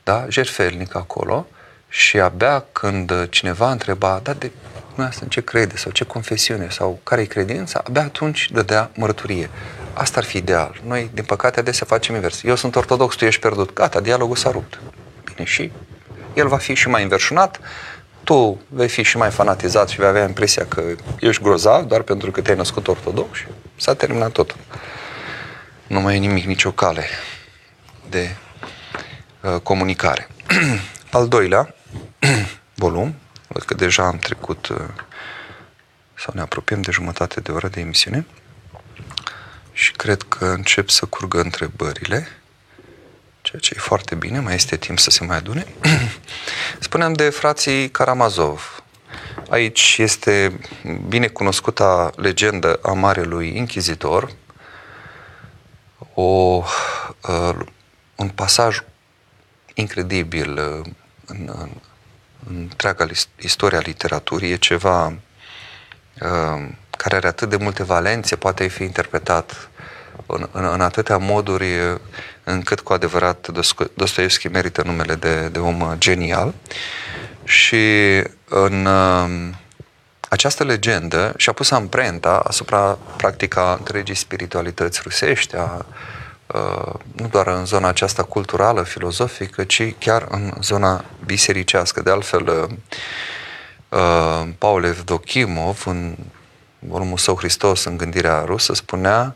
[0.10, 1.48] da, jertfelnică acolo,
[1.90, 4.52] și abia când cineva întreba, da, de
[4.86, 9.50] dumneavoastră în ce crede sau ce confesiune sau care e credința, abia atunci dădea mărturie.
[9.94, 10.82] Asta ar fi ideal.
[10.86, 12.44] Noi, din păcate, adesea facem invers.
[12.44, 13.74] Eu sunt ortodox, tu ești pierdut.
[13.74, 14.80] Gata, dialogul s-a rupt.
[15.26, 15.72] Bine, și
[16.34, 17.60] el va fi și mai înverșunat,
[18.24, 20.84] tu vei fi și mai fanatizat și vei avea impresia că
[21.20, 23.46] ești grozav doar pentru că te-ai născut ortodox și
[23.76, 24.56] s-a terminat tot.
[25.88, 27.04] Nu mai e nimic, nicio cale
[28.10, 28.49] de uh,
[29.64, 30.28] comunicare.
[31.12, 31.76] Al doilea
[32.76, 33.16] volum,
[33.52, 34.78] Văd că deja am trecut uh,
[36.14, 38.26] sau ne apropiem de jumătate de oră de emisiune
[39.72, 42.28] și cred că încep să curgă întrebările,
[43.42, 45.66] ceea ce e foarte bine, mai este timp să se mai adune.
[46.80, 48.84] Spuneam de frații Karamazov.
[49.50, 50.60] Aici este
[51.08, 54.32] bine cunoscuta legendă a Marelui Inchizitor,
[56.14, 57.56] o, uh,
[58.16, 58.82] un pasaj
[59.80, 60.92] incredibil uh,
[61.26, 61.50] în,
[62.48, 63.06] în întreaga
[63.40, 69.70] istoria literaturii e ceva uh, care are atât de multe valențe, poate fi interpretat
[70.26, 71.66] în, în, în atâtea moduri
[72.44, 73.48] încât cu adevărat
[73.94, 76.54] Dostoevski merită numele de, de om genial.
[77.44, 77.86] Și
[78.46, 79.50] în uh,
[80.30, 86.29] această legendă și-a pus amprenta asupra practica întregii spiritualități rusești, a Uh,
[87.12, 92.02] nu doar în zona aceasta culturală, filozofică, ci chiar în zona bisericească.
[92.02, 92.70] De altfel, uh,
[93.90, 96.16] uh, Paul Evdokimov, în
[96.80, 99.36] volumul său Hristos în gândirea rusă, spunea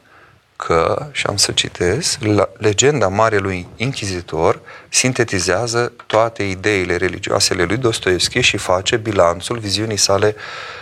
[0.56, 2.19] că, și am să citesc,
[2.58, 10.36] legenda Marelui Inchizitor sintetizează toate ideile religioase ale lui Dostoevski și face bilanțul viziunii sale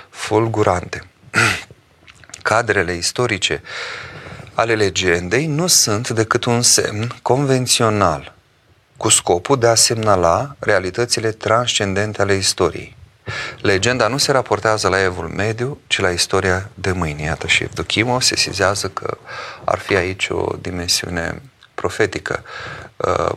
[0.09, 1.07] fulgurante.
[2.41, 3.61] Cadrele istorice
[4.61, 8.33] ale legendei nu sunt decât un semn convențional
[8.97, 12.95] cu scopul de a semnala realitățile transcendente ale istoriei.
[13.61, 17.21] Legenda nu se raportează la evul mediu, ci la istoria de mâine.
[17.21, 19.17] Iată și Evdochimov se sizează că
[19.63, 21.41] ar fi aici o dimensiune
[21.73, 22.43] profetică.
[22.97, 23.31] Uh,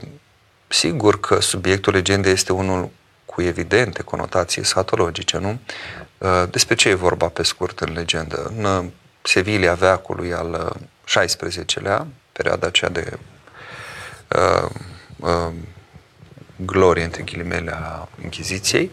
[0.68, 2.90] sigur că subiectul legendei este unul
[3.24, 5.58] cu evidente conotații satologice, nu?
[6.18, 8.52] Uh, despre ce e vorba pe scurt în legendă?
[8.56, 8.90] În
[9.22, 10.76] Sevilla veacului al
[11.08, 13.18] 16-lea, perioada aceea de
[14.36, 14.70] uh,
[15.16, 15.52] uh,
[16.56, 18.90] glorie, între ghilimele, a Inchiziției,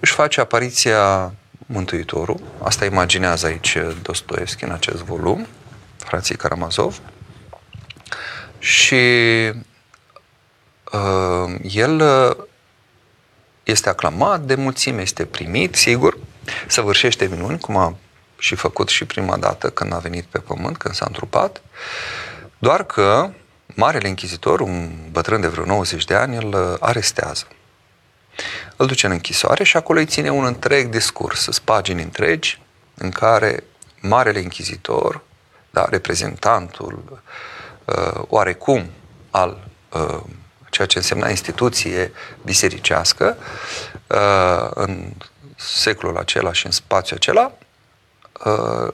[0.00, 1.32] își face apariția
[1.66, 2.40] Mântuitorul.
[2.62, 5.46] Asta imaginează aici Dostoevski în acest volum,
[5.96, 7.00] frații Karamazov.
[8.58, 8.94] Și
[10.92, 12.44] uh, el uh,
[13.62, 16.18] este aclamat de mulțime, este primit, sigur,
[16.66, 17.96] săvârșește minuni, cum a
[18.40, 21.62] și făcut și prima dată când a venit pe pământ, când s-a întrupat,
[22.58, 23.30] doar că
[23.74, 27.46] Marele Închizitor, un bătrân de vreo 90 de ani, îl arestează.
[28.76, 32.62] Îl duce în închisoare și acolo îi ține un întreg discurs, pagini întregi,
[32.94, 33.64] în care
[34.00, 35.22] Marele Închizitor,
[35.70, 37.22] da, reprezentantul
[37.84, 38.90] uh, oarecum
[39.30, 40.20] al uh,
[40.70, 42.12] ceea ce însemna instituție
[42.44, 43.36] bisericească,
[44.06, 45.12] uh, în
[45.56, 47.52] secolul acela și în spațiul acela,
[48.44, 48.92] uh,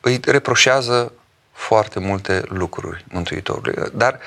[0.00, 1.12] îi reproșează
[1.52, 3.90] foarte multe lucruri Mântuitorului.
[3.94, 4.18] Dar,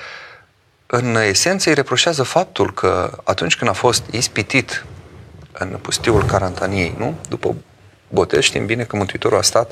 [0.86, 4.86] în esență, îi reproșează faptul că atunci când a fost ispitit
[5.52, 7.20] în pustiul Carantaniei, nu?
[7.30, 7.56] După
[8.08, 9.72] botez, știm bine că Mântuitorul a stat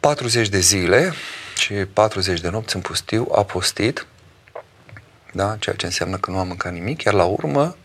[0.00, 1.12] 40 de zile
[1.56, 4.06] și 40 de nopți în pustiu, a postit,
[5.32, 5.56] da?
[5.58, 7.76] ceea ce înseamnă că nu a mâncat nimic, iar la urmă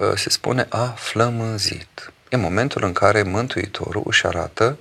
[0.00, 2.12] ă, se spune a flămânzit.
[2.30, 4.78] E momentul în care Mântuitorul își arată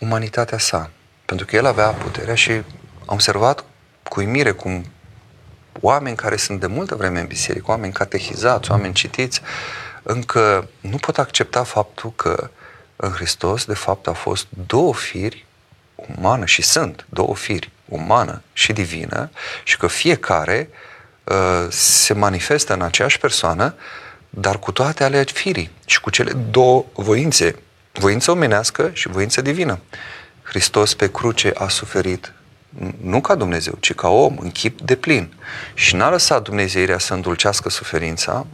[0.00, 0.90] umanitatea sa,
[1.24, 2.64] pentru că el avea puterea și am
[3.06, 3.64] observat
[4.08, 4.84] cu uimire cum
[5.80, 9.40] oameni care sunt de multă vreme în biserică, oameni catehizați, oameni citiți,
[10.02, 12.50] încă nu pot accepta faptul că
[12.96, 15.46] în Hristos, de fapt, au fost două firi
[16.16, 19.30] umană și sunt două firi, umană și divină,
[19.64, 20.68] și că fiecare
[21.24, 23.74] uh, se manifestă în aceeași persoană,
[24.30, 27.58] dar cu toate ale firii și cu cele două voințe,
[27.92, 29.80] voință omenească și voință divină.
[30.42, 32.32] Hristos pe cruce a suferit
[33.02, 35.32] nu ca Dumnezeu, ci ca om, în chip de plin.
[35.74, 38.46] Și n-a lăsat Dumnezeirea să îndulcească suferința,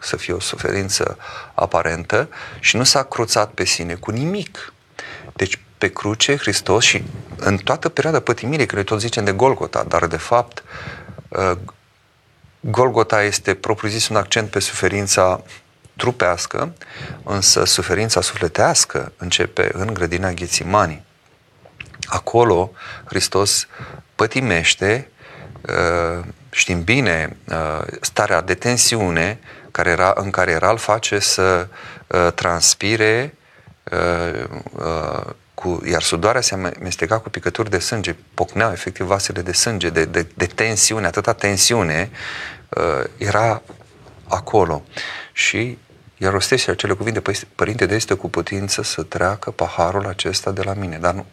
[0.00, 1.18] să fie o suferință
[1.54, 2.28] aparentă
[2.60, 4.72] și nu s-a cruțat pe sine cu nimic.
[5.32, 7.02] Deci pe cruce Hristos și
[7.36, 10.62] în toată perioada pătimirii, că noi tot zicem de Golgota, dar de fapt
[11.28, 11.52] uh,
[12.64, 15.42] Golgota este propriu-zis un accent pe suferința
[15.96, 16.74] trupească,
[17.24, 21.04] însă suferința sufletească începe în grădina Ghețimanii.
[22.04, 22.70] Acolo
[23.04, 23.66] Hristos
[24.14, 25.08] pătimește,
[25.60, 29.38] uh, știm bine, uh, starea de tensiune
[29.70, 31.68] care era, în care era îl face să
[32.34, 33.34] transpire
[35.62, 40.04] cu, iar sudoarea se amesteca cu picături de sânge, pocneau efectiv vasele de sânge, de,
[40.04, 42.10] de, de tensiune, atâta tensiune
[42.68, 43.62] uh, era
[44.28, 44.82] acolo.
[45.32, 45.78] Și
[46.16, 50.62] iar rostește acele cuvinte, păi, Părinte, de este cu putință să treacă paharul acesta de
[50.62, 50.98] la mine.
[50.98, 51.26] Dar nu.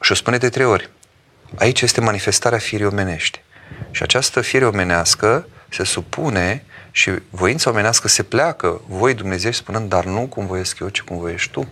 [0.00, 0.90] Și o spune de trei ori.
[1.58, 3.42] Aici este manifestarea firii omenești.
[3.90, 10.04] Și această fire omenească se supune și voința omenească se pleacă, voi Dumnezeu spunând, dar
[10.04, 11.68] nu cum voiesc eu, ci cum voiești tu.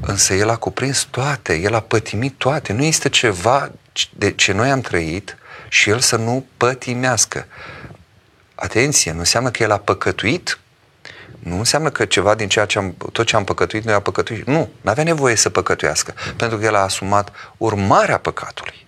[0.00, 2.72] Însă El a cuprins toate, El a pătimit toate.
[2.72, 3.70] Nu este ceva
[4.10, 5.36] de ce noi am trăit
[5.68, 7.46] și El să nu pătimească.
[8.54, 10.58] Atenție, nu înseamnă că El a păcătuit,
[11.38, 14.46] nu înseamnă că ceva din ceea ce am, tot ce am păcătuit, noi a păcătuit.
[14.46, 18.86] Nu, nu avea nevoie să păcătuiască, pentru că El a asumat urmarea păcatului.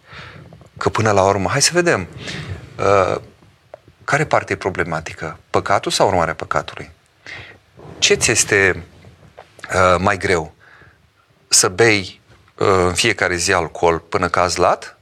[0.77, 2.07] Că până la urmă, hai să vedem,
[2.79, 3.21] uh,
[4.05, 5.39] care parte e problematică?
[5.51, 6.91] Păcatul sau urmarea păcatului?
[7.99, 8.85] Ce ți este
[9.75, 10.57] uh, mai greu?
[11.49, 12.21] să bei
[12.55, 14.97] uh, în fiecare zi alcool până cazi lat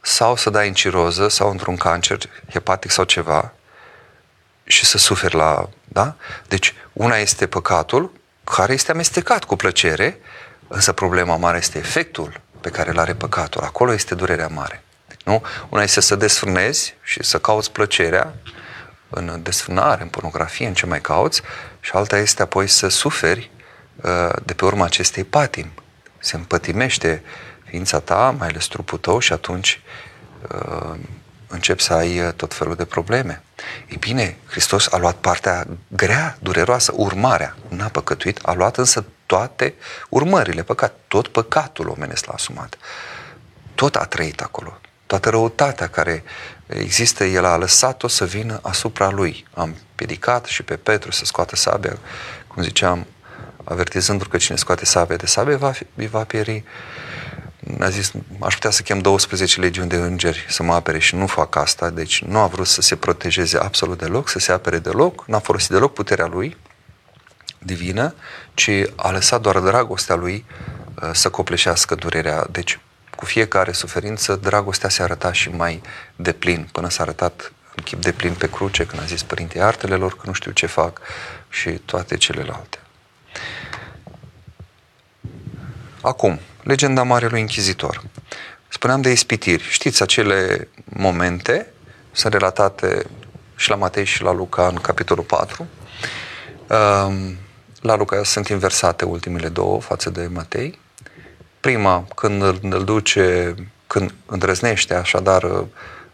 [0.00, 2.18] sau să dai în ciroză sau într-un cancer
[2.50, 3.52] hepatic sau ceva
[4.64, 5.68] și să suferi la...
[5.84, 6.14] Da?
[6.48, 8.12] Deci, una este păcatul
[8.44, 10.18] care este amestecat cu plăcere,
[10.68, 13.62] însă problema mare este efectul pe care îl are păcatul.
[13.62, 14.82] Acolo este durerea mare.
[15.24, 15.42] Nu?
[15.68, 18.34] Una este să desfrânezi și să cauți plăcerea
[19.10, 21.42] în desfrânare, în pornografie, în ce mai cauți,
[21.80, 23.51] și alta este apoi să suferi Uh,
[24.44, 25.70] de pe urma acestei patim.
[26.18, 27.22] Se împătimește
[27.64, 29.80] ființa ta, mai ales trupul tău și atunci
[30.54, 30.94] uh,
[31.46, 33.42] începi să ai uh, tot felul de probleme.
[33.88, 37.56] Ei bine, Hristos a luat partea grea, dureroasă, urmarea.
[37.68, 39.74] N-a păcătuit, a luat însă toate
[40.08, 40.94] urmările păcat.
[41.08, 42.78] Tot păcatul omenesc l-a asumat.
[43.74, 44.80] Tot a trăit acolo.
[45.06, 46.24] Toată răutatea care
[46.66, 49.46] există, El a lăsat-o să vină asupra Lui.
[49.54, 51.98] Am piedicat și pe Petru să scoată sabia,
[52.46, 53.06] cum ziceam,
[53.64, 56.64] avertizându-l că cine scoate sabia de sabie va, fi, va pieri.
[57.80, 61.26] A zis, aș putea să chem 12 legiuni de îngeri să mă apere și nu
[61.26, 65.24] fac asta, deci nu a vrut să se protejeze absolut deloc, să se apere deloc,
[65.26, 66.56] n-a folosit deloc puterea lui
[67.58, 68.14] divină,
[68.54, 70.44] ci a lăsat doar dragostea lui
[71.02, 72.46] uh, să copleșească durerea.
[72.50, 72.78] Deci,
[73.16, 75.82] cu fiecare suferință, dragostea se arăta și mai
[76.16, 79.94] deplin, până s-a arătat în chip de plin pe cruce, când a zis Părinte, artele
[79.94, 81.00] lor că nu știu ce fac
[81.48, 82.81] și toate celelalte.
[86.04, 88.02] Acum, legenda Marelui Inchizitor.
[88.68, 89.62] Spuneam de ispitiri.
[89.62, 91.66] Știți, acele momente
[92.12, 93.06] sunt relatate
[93.56, 95.66] și la Matei și la Luca în capitolul 4.
[96.68, 97.36] Ehm,
[97.80, 100.78] la Luca sunt inversate ultimele două față de Matei.
[101.60, 103.54] Prima, când îl duce,
[103.86, 105.64] când îndrăznește așadar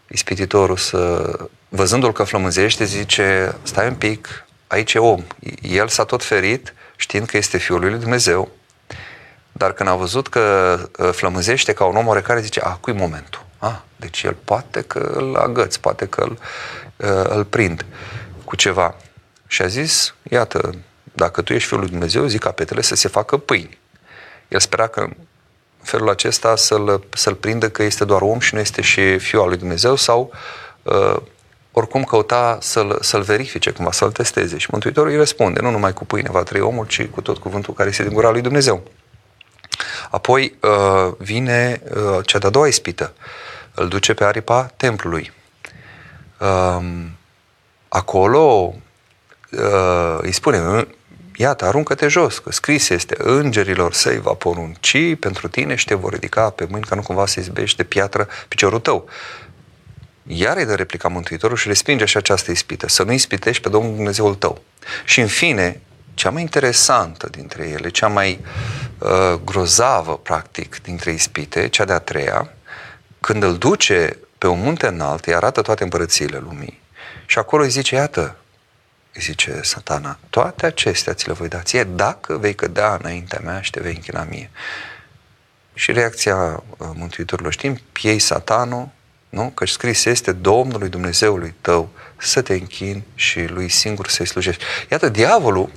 [0.08, 1.32] ispititorul să,
[1.68, 5.22] văzându-l că flămânzește, zice, stai un pic, aici e om.
[5.62, 8.56] El s-a tot ferit, știind că este Fiul lui Dumnezeu,
[9.58, 13.44] dar când a văzut că ă, flămânzește ca un om oarecare, zice, a, cui momentul?
[13.58, 16.38] A, deci el poate că îl agăți, poate că îl,
[17.00, 17.84] ă, îl prind.
[18.44, 18.94] cu ceva.
[19.46, 20.74] Și a zis, iată,
[21.12, 23.78] dacă tu ești Fiul lui Dumnezeu, zic capetele să se facă pâini.
[24.48, 25.14] El spera că în
[25.82, 29.48] felul acesta să-l, să-l prindă că este doar om și nu este și Fiul al
[29.48, 30.32] lui Dumnezeu sau
[30.82, 31.16] uh,
[31.72, 34.58] oricum căuta să-l, să-l verifice cumva, să-l testeze.
[34.58, 37.74] Și Mântuitorul îi răspunde, nu numai cu pâine va trăi omul, ci cu tot cuvântul
[37.74, 38.82] care este din gura lui Dumnezeu.
[40.10, 43.12] Apoi uh, vine uh, cea de-a doua ispită.
[43.74, 45.32] Îl duce pe aripa templului.
[46.38, 47.10] Um,
[47.88, 48.74] acolo
[49.50, 50.86] uh, îi spune,
[51.36, 56.12] iată, aruncă-te jos, că scris este, îngerilor să-i va porunci pentru tine și te vor
[56.12, 59.08] ridica pe mâini ca nu cumva să izbești de piatră piciorul tău.
[60.22, 63.94] Iar îi dă replica Mântuitorul și respinge și această ispită, să nu ispitești pe Domnul
[63.94, 64.62] Dumnezeul tău.
[65.04, 65.80] Și în fine,
[66.18, 68.44] cea mai interesantă dintre ele, cea mai
[68.98, 72.50] uh, grozavă, practic, dintre ispite, cea de-a treia,
[73.20, 76.80] când îl duce pe un munte înalt, îi arată toate împărățiile lumii.
[77.26, 78.36] Și acolo îi zice, iată,
[79.12, 83.60] îi zice satana, toate acestea ți le voi da ție dacă vei cădea înaintea mea
[83.60, 84.50] și te vei închina mie.
[85.74, 88.88] Și reacția uh, Mântuitorului știm, piei satanul,
[89.28, 89.50] nu?
[89.54, 94.64] Că scris este Domnului Dumnezeului tău să te închini și lui singur să-i slujești.
[94.90, 95.70] Iată, diavolul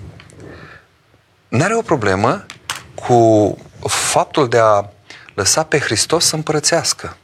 [1.51, 2.45] nu are o problemă
[2.95, 4.85] cu faptul de a
[5.33, 7.17] lăsa pe Hristos să împărățească.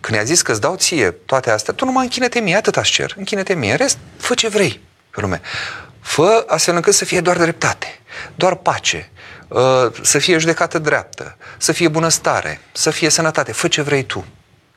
[0.00, 2.76] Când i-a zis că îți dau ție toate astea, tu nu mă închine-te mie, atât
[2.76, 3.14] aș cer.
[3.16, 4.80] Închine-te mie, în rest, fă ce vrei
[5.10, 5.40] pe lume.
[6.00, 8.00] Fă astfel încât să fie doar dreptate,
[8.34, 9.10] doar pace,
[9.48, 9.60] uh,
[10.02, 13.52] să fie judecată dreaptă, să fie bunăstare, să fie sănătate.
[13.52, 14.24] Fă ce vrei tu.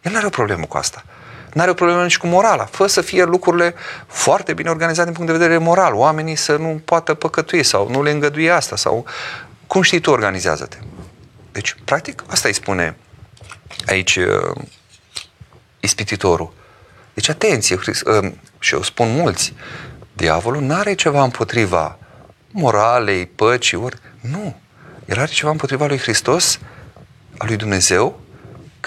[0.02, 1.06] El nu are o problemă cu asta.
[1.54, 2.66] Nu are o problemă nici cu morala.
[2.66, 3.76] Fă să fie lucrurile
[4.08, 5.94] foarte bine organizate din punct de vedere moral.
[5.94, 9.06] Oamenii să nu poată păcătui sau nu le îngăduie asta sau
[9.68, 10.78] cum știi tu, organizează-te.
[11.52, 12.98] Deci, practic, asta îi spune
[13.86, 14.62] aici uh,
[15.80, 16.54] ispititorul.
[17.14, 19.54] Deci, atenție, uh, și eu spun mulți,
[20.14, 21.98] diavolul nu are ceva împotriva
[22.52, 23.98] moralei, păcii, ori...
[24.22, 24.56] Nu.
[25.06, 26.60] El are ceva împotriva lui Hristos,
[27.38, 28.20] al lui Dumnezeu,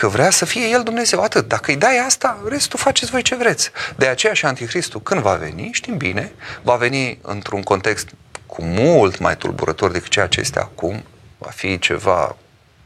[0.00, 1.22] că vrea să fie El Dumnezeu.
[1.22, 1.48] Atât.
[1.48, 3.70] Dacă îi dai asta, restul faceți voi ce vreți.
[3.96, 6.32] De aceea și Anticristul, când va veni, știm bine,
[6.62, 8.08] va veni într-un context
[8.46, 11.04] cu mult mai tulburător decât ceea ce este acum,
[11.38, 12.36] va fi ceva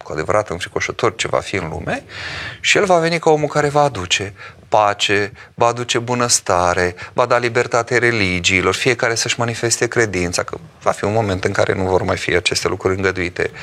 [0.05, 2.05] cu adevărat înfricoșător ce va fi în lume
[2.61, 4.35] și el va veni ca omul care va aduce
[4.69, 11.05] pace, va aduce bunăstare, va da libertate religiilor, fiecare să-și manifeste credința, că va fi
[11.05, 13.59] un moment în care nu vor mai fi aceste lucruri îngăduite uh,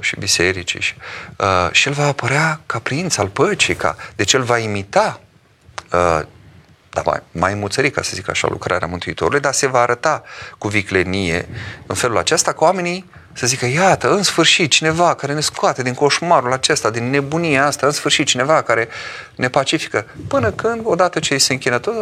[0.00, 0.80] și bisericii.
[0.80, 0.94] Și,
[1.36, 5.20] uh, și el va apărea ca prinț al păcii, ca, deci el va imita
[5.92, 6.20] uh,
[6.92, 10.22] da, mai, mai muțări, ca să zic așa, lucrarea Mântuitorului, dar se va arăta
[10.58, 11.48] cu viclenie
[11.86, 15.94] în felul acesta că oamenii să zică, iată, în sfârșit cineva care ne scoate din
[15.94, 18.88] coșmarul acesta, din nebunia asta, în sfârșit cineva care
[19.34, 21.94] ne pacifică, până când, odată ce îi se închină tot,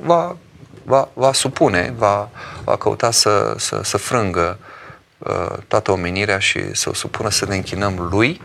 [0.00, 0.36] va,
[0.84, 2.30] va, va supune, va,
[2.64, 4.73] va căuta să, să, să frângă uh,
[5.68, 8.40] toată omenirea și să o supună să ne închinăm lui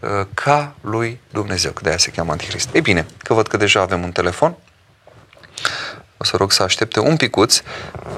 [0.00, 2.74] uh, ca lui Dumnezeu, că de aia se cheamă Antichrist.
[2.74, 4.56] Ei bine, că văd că deja avem un telefon,
[6.16, 7.62] o să rog să aștepte un picuț.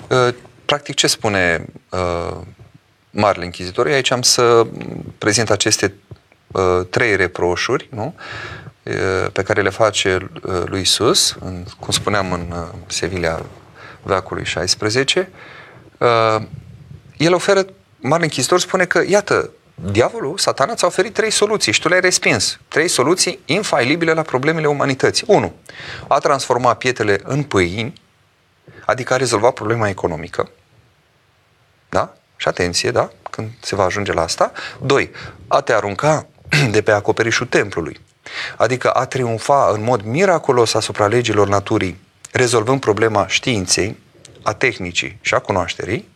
[0.08, 2.36] Uh, practic, ce spune uh,
[3.10, 3.86] Marele Închizitor?
[3.86, 4.66] Aici am să
[5.18, 5.94] prezint aceste
[6.46, 8.14] uh, trei reproșuri, nu?
[9.32, 10.30] pe care le face
[10.64, 12.54] lui Isus, în, cum spuneam în
[12.86, 13.42] Sevilla
[14.02, 15.30] veacului 16,
[17.20, 17.66] el oferă,
[17.96, 22.58] Marele Închizitor spune că, iată, diavolul, satana, ți-a oferit trei soluții și tu le-ai respins.
[22.68, 25.24] Trei soluții infailibile la problemele umanității.
[25.28, 25.52] 1.
[26.08, 27.92] A transforma pietele în pâini,
[28.84, 30.50] adică a rezolva problema economică.
[31.88, 32.14] Da?
[32.36, 33.10] Și atenție, da?
[33.30, 34.52] Când se va ajunge la asta.
[34.82, 35.10] 2.
[35.48, 36.26] A te arunca
[36.70, 38.00] de pe acoperișul templului.
[38.56, 42.00] Adică a triumfa în mod miraculos asupra legilor naturii,
[42.32, 43.98] rezolvând problema științei,
[44.42, 46.08] a tehnicii și a cunoașterii.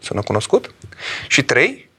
[0.00, 0.74] Sună cunoscut?
[1.28, 1.90] Și trei,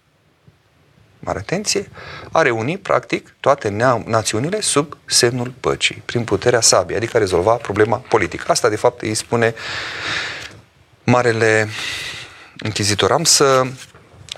[1.20, 1.90] mare atenție,
[2.32, 3.70] a reuni, practic, toate
[4.06, 8.46] națiunile sub semnul păcii, prin puterea sabiei, adică a rezolva problema politică.
[8.48, 9.54] Asta, de fapt, îi spune
[11.04, 11.70] Marele
[12.58, 13.12] Închizitor.
[13.12, 13.64] Am să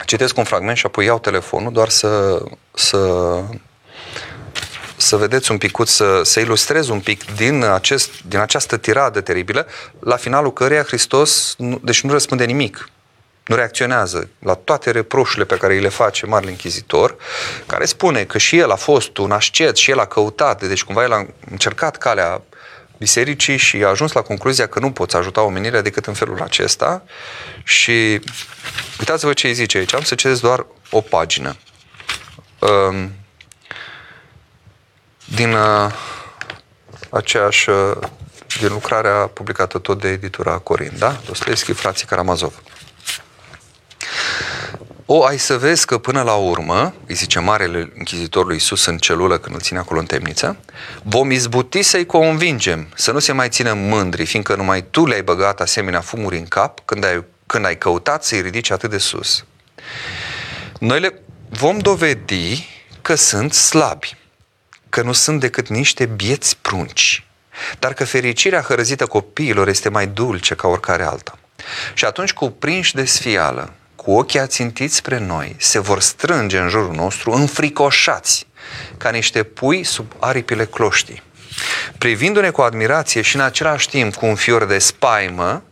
[0.06, 2.44] citesc un fragment și apoi iau telefonul, doar să,
[2.74, 3.44] să,
[4.96, 9.68] să vedeți un pic, să, să ilustrez un pic din, acest, din această tiradă teribilă,
[10.00, 12.90] la finalul căreia Hristos, nu, deci nu răspunde nimic
[13.46, 17.16] nu reacționează la toate reproșurile pe care îi le face Marele Închizitor,
[17.66, 21.04] care spune că și el a fost un ascet și el a căutat, deci cumva
[21.04, 22.42] el a încercat calea
[22.98, 27.04] bisericii și a ajuns la concluzia că nu poți ajuta omenirea decât în felul acesta
[27.64, 28.22] și
[29.00, 31.56] uitați-vă ce îi zice aici, am să citesc doar o pagină.
[32.60, 33.12] Um,
[35.26, 35.92] din uh,
[37.10, 37.98] aceeași, uh,
[38.60, 41.20] din lucrarea publicată tot de editura Corin, da?
[41.26, 42.62] Dostoevski, frații Karamazov.
[45.14, 48.98] O, ai să vezi că până la urmă, îi zice marele închizitor lui Iisus în
[48.98, 50.58] celulă când îl ține acolo în temniță,
[51.04, 55.62] vom izbuti să-i convingem să nu se mai țină mândri, fiindcă numai tu le-ai băgat
[55.62, 59.46] asemenea fumuri în cap când ai, când ai căutat să-i ridici atât de sus.
[60.80, 62.68] Noi le vom dovedi
[63.02, 64.18] că sunt slabi,
[64.90, 67.26] că nu sunt decât niște bieți prunci,
[67.80, 71.38] dar că fericirea hărăzită copiilor este mai dulce ca oricare alta.
[71.94, 76.94] Și atunci, cuprinși de sfială, cu ochii ațintiți spre noi, se vor strânge în jurul
[76.94, 78.48] nostru, înfricoșați,
[78.98, 81.24] ca niște pui sub aripile cloștii.
[81.98, 85.64] Privindu-ne cu admirație și în același timp cu un fior de spaimă,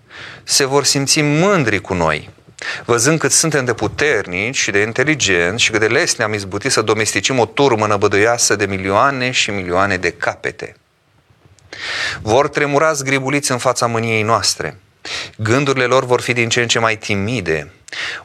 [0.44, 2.30] se vor simți mândri cu noi,
[2.86, 6.82] văzând cât suntem de puternici și de inteligenți și cât de les ne-am izbutit să
[6.82, 10.76] domesticim o turmă năbădăioasă de milioane și milioane de capete.
[12.22, 14.80] Vor tremura zgribuliți în fața mâniei noastre.
[15.38, 17.72] Gândurile lor vor fi din ce în ce mai timide,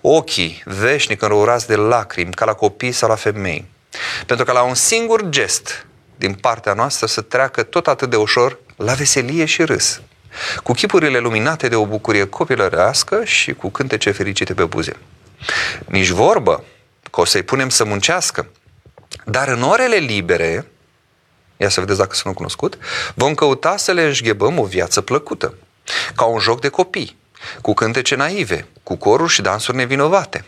[0.01, 3.65] ochii veșnic înrourați de lacrimi, ca la copii sau la femei.
[4.27, 5.87] Pentru că la un singur gest
[6.17, 10.01] din partea noastră să treacă tot atât de ușor la veselie și râs
[10.63, 14.97] cu chipurile luminate de o bucurie copilărească și cu cântece fericite pe buze.
[15.87, 16.65] Nici vorbă
[17.11, 18.47] că o să-i punem să muncească,
[19.25, 20.67] dar în orele libere,
[21.57, 22.79] ia să vedeți dacă sunt cunoscut,
[23.15, 25.55] vom căuta să le înșghebăm o viață plăcută,
[26.15, 27.17] ca un joc de copii,
[27.61, 30.45] cu cântece naive, cu coruri și dansuri nevinovate.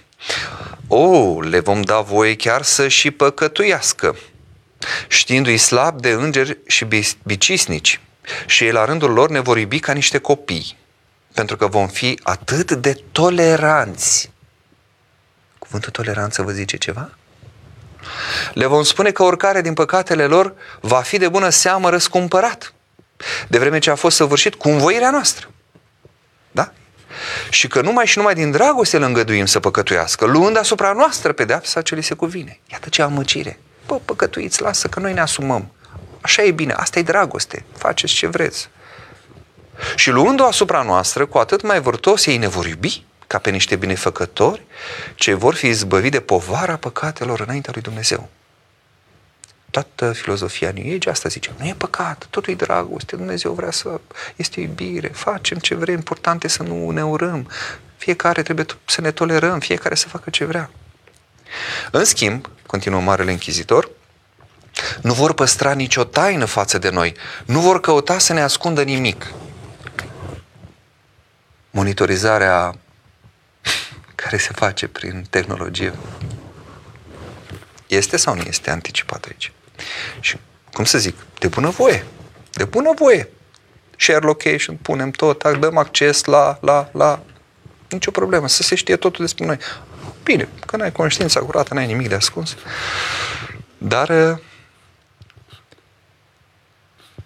[0.89, 4.17] O, oh, le vom da voie chiar să și păcătuiască,
[5.09, 6.87] știindu-i slab de îngeri și
[7.23, 8.01] bicisnici,
[8.47, 10.77] și ei la rândul lor ne vor iubi ca niște copii,
[11.35, 14.31] pentru că vom fi atât de toleranți.
[15.59, 17.11] Cuvântul toleranță vă zice ceva?
[18.53, 22.75] Le vom spune că oricare din păcatele lor va fi de bună seamă răscumpărat,
[23.49, 25.49] de vreme ce a fost săvârșit cu învoirea noastră.
[27.09, 27.15] Da?
[27.51, 31.83] Și că numai și numai din dragoste îl îngăduim să păcătuiască, luând asupra noastră pedeapsa
[31.83, 32.61] ce li se cuvine.
[32.73, 33.59] Iată ce amăcire.
[33.87, 35.71] Bă, păcătuiți, lasă că noi ne asumăm.
[36.21, 38.69] Așa e bine, asta e dragoste, faceți ce vreți.
[39.97, 43.77] Și luând-o asupra noastră, cu atât mai vârtos ei ne vor iubi ca pe niște
[43.77, 44.63] binefăcători
[45.15, 48.29] ce vor fi izbăviți de povara păcatelor înaintea lui Dumnezeu.
[49.77, 54.01] Toată filozofia New Age asta zice, nu e păcat, totul e dragoste, Dumnezeu vrea să,
[54.37, 57.51] este iubire, facem ce vrem, important e să nu ne urăm,
[57.97, 60.71] fiecare trebuie să ne tolerăm, fiecare să facă ce vrea.
[61.91, 63.91] În schimb, continuă Marele Închizitor,
[65.03, 67.15] nu vor păstra nicio taină față de noi.
[67.45, 69.33] Nu vor căuta să ne ascundă nimic.
[71.71, 72.75] Monitorizarea
[74.15, 75.93] care se face prin tehnologie
[77.87, 79.53] este sau nu este anticipat aici?
[80.21, 80.37] Și,
[80.73, 82.07] cum să zic, de bună voie.
[82.53, 83.29] De bună voie.
[83.97, 87.23] Share location, punem tot, dăm acces la, la, la...
[87.89, 89.59] Nicio problemă, să se știe totul despre noi.
[90.23, 92.57] Bine, că n-ai conștiința curată, n-ai nimic de ascuns.
[93.79, 94.39] Dar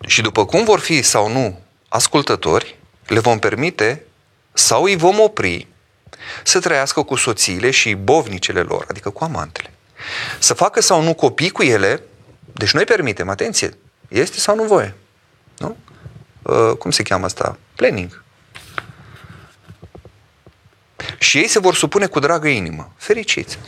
[0.06, 4.04] și după cum vor fi sau nu ascultători, le vom permite
[4.52, 5.66] sau îi vom opri
[6.44, 9.70] să trăiască cu soțiile și bovnicele lor, adică cu amantele.
[10.38, 12.02] Să facă sau nu copii cu ele,
[12.52, 13.76] deci noi permitem, atenție,
[14.08, 14.94] este sau nu voie.
[15.58, 15.76] Nu?
[16.42, 17.58] Uh, cum se cheamă asta?
[17.76, 18.22] Planning.
[21.18, 22.92] Și ei se vor supune cu dragă inimă.
[22.96, 23.58] Fericiți.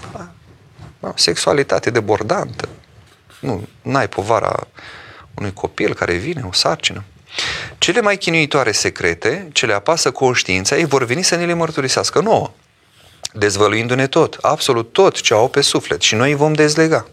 [1.15, 2.69] Sexualitate debordantă.
[3.41, 4.67] Nu, n-ai povara
[5.35, 7.05] unui copil care vine, o sarcină.
[7.79, 12.21] Cele mai chinuitoare secrete, ce le apasă conștiința, ei vor veni să ne le mărturisească
[12.21, 12.51] nouă,
[13.33, 17.07] dezvăluindu-ne tot, absolut tot ce au pe suflet și noi îi vom dezlega.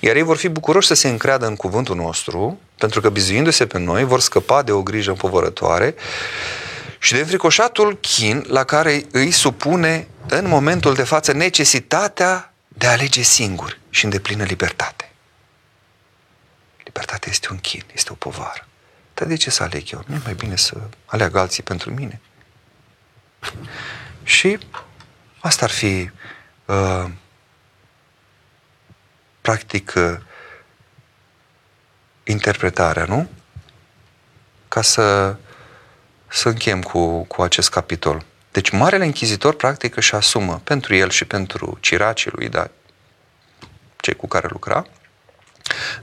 [0.00, 3.78] Iar ei vor fi bucuroși să se încreadă în cuvântul nostru, pentru că bizuindu-se pe
[3.78, 5.94] noi vor scăpa de o grijă împovărătoare
[6.98, 12.90] și de înfricoșatul chin la care îi supune în momentul de față necesitatea de a
[12.90, 15.12] alege singur și în deplină libertate.
[16.84, 18.66] Libertatea este un chin, este o povară.
[19.14, 20.04] Dar de ce să aleg eu?
[20.06, 22.20] Nu e mai bine să aleagă alții pentru mine?
[24.22, 24.58] Și
[25.38, 26.10] asta ar fi
[26.64, 27.04] uh,
[29.48, 30.16] practic uh,
[32.24, 33.28] interpretarea, nu?
[34.68, 35.36] Ca să,
[36.26, 38.24] să închem cu, cu acest capitol.
[38.52, 42.70] Deci Marele Închizitor practic își asumă pentru el și pentru ciracii lui, dar
[43.96, 44.86] cei cu care lucra,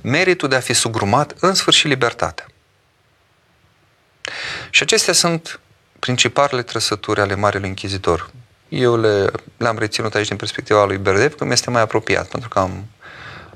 [0.01, 2.45] meritul de a fi sugrumat în sfârșit libertatea.
[4.69, 5.59] Și acestea sunt
[5.99, 8.31] principalele trăsături ale Marelui Închizitor.
[8.69, 12.49] Eu le, le-am reținut aici din perspectiva lui Berdev, că mi este mai apropiat, pentru
[12.49, 12.87] că am,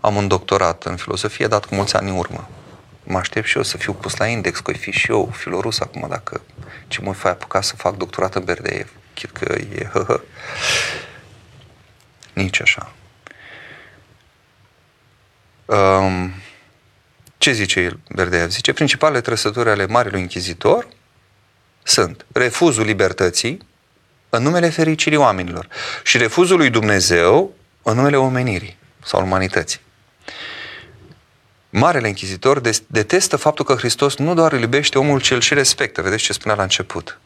[0.01, 2.49] am un doctorat în filozofie dat cu mulți ani în urmă.
[3.03, 6.05] mă aștept și eu să fiu pus la index, că fi și eu filorus acum,
[6.09, 6.41] dacă
[6.87, 8.91] ce mă fac apucat să fac doctorat în Berdeev.
[9.13, 10.21] Chit că e hă, hă.
[12.33, 12.91] Nici așa.
[15.65, 16.33] Um,
[17.37, 18.49] ce zice el, Berdeev?
[18.49, 20.87] Zice, principalele trăsături ale Marelui Inchizitor
[21.83, 23.67] sunt refuzul libertății
[24.29, 25.67] în numele fericirii oamenilor
[26.03, 29.79] și refuzul lui Dumnezeu în numele omenirii sau umanității.
[31.69, 36.01] Marele Inchizitor detestă faptul că Hristos nu doar îl iubește omul, ci îl și respectă.
[36.01, 37.19] Vedeți ce spunea la început.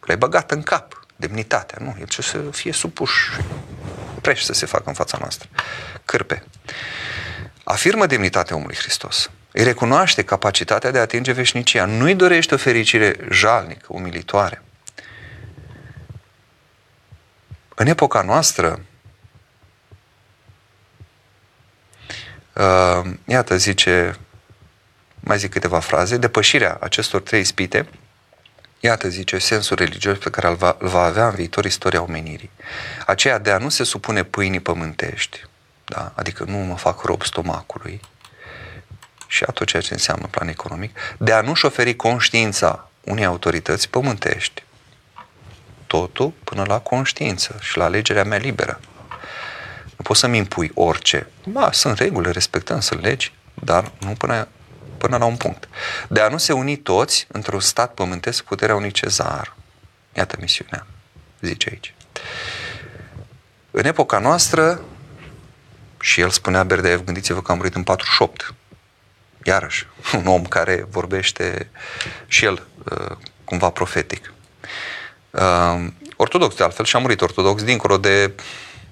[0.00, 1.96] L-ai băgat în cap, demnitatea, nu?
[2.00, 3.12] El ce să fie supuș
[4.20, 5.48] preș să se facă în fața noastră.
[6.04, 6.44] Cârpe.
[7.64, 9.30] Afirmă demnitatea omului Hristos.
[9.52, 11.84] Îi recunoaște capacitatea de a atinge veșnicia.
[11.84, 14.62] Nu-i dorește o fericire jalnică, umilitoare.
[17.74, 18.80] În epoca noastră,
[22.49, 22.49] uh,
[23.24, 24.16] iată, zice,
[25.20, 27.88] mai zic câteva fraze, depășirea acestor trei spite,
[28.80, 32.50] iată, zice, sensul religios pe care îl va, îl va avea în viitor istoria omenirii.
[33.06, 35.44] Aceea de a nu se supune pâinii pământești,
[35.84, 36.12] da?
[36.14, 38.00] adică nu mă fac rob stomacului,
[39.30, 43.88] și a tot ceea ce înseamnă plan economic, de a nu-și oferi conștiința unei autorități
[43.88, 44.62] pământești.
[45.86, 48.80] Totul până la conștiință și la alegerea mea liberă.
[50.00, 51.26] Nu poți să-mi impui orice.
[51.44, 54.48] Ba, sunt reguli, respectăm, sunt legi, dar nu până,
[54.98, 55.68] până la un punct.
[56.08, 59.56] De a nu se uni toți într-un stat pământesc puterea unui cezar.
[60.12, 60.86] Iată misiunea,
[61.40, 61.94] zice aici.
[63.70, 64.80] În epoca noastră,
[66.00, 68.54] și el spunea Berdeev, gândiți-vă că a murit în 48,
[69.44, 69.86] iarăși,
[70.18, 71.70] un om care vorbește
[72.26, 74.32] și el uh, cumva profetic.
[75.30, 75.86] Uh,
[76.16, 78.32] ortodox, de altfel, și a murit ortodox, dincolo de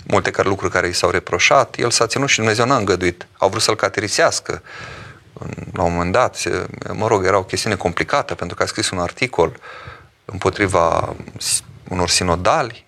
[0.06, 3.26] multe care lucruri care i s-au reproșat, el s-a ținut și Dumnezeu n-a îngăduit.
[3.38, 4.62] Au vrut să-l caterisească.
[5.72, 6.42] La un moment dat,
[6.92, 9.56] mă rog, era o chestiune complicată pentru că a scris un articol
[10.24, 11.14] împotriva
[11.88, 12.86] unor sinodali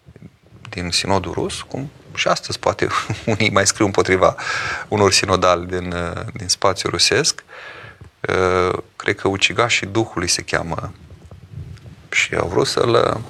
[0.70, 2.88] din sinodul rus, cum și astăzi poate
[3.26, 4.34] unii mai scriu împotriva
[4.88, 5.94] unor sinodali din,
[6.32, 7.44] din spațiul rusesc.
[8.96, 10.92] Cred că ucigașii Duhului se cheamă
[12.10, 13.20] și au vrut să-l...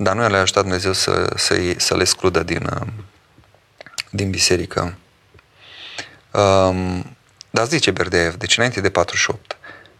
[0.00, 2.68] Dar nu le-a ajutat Dumnezeu să, să, să le excludă din,
[4.10, 4.96] din biserică.
[6.30, 7.16] Um,
[7.50, 9.56] dar zice Berdeev, deci înainte de 48,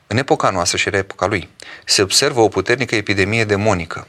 [0.06, 1.48] în epoca noastră și era epoca lui,
[1.84, 4.06] se observă o puternică epidemie demonică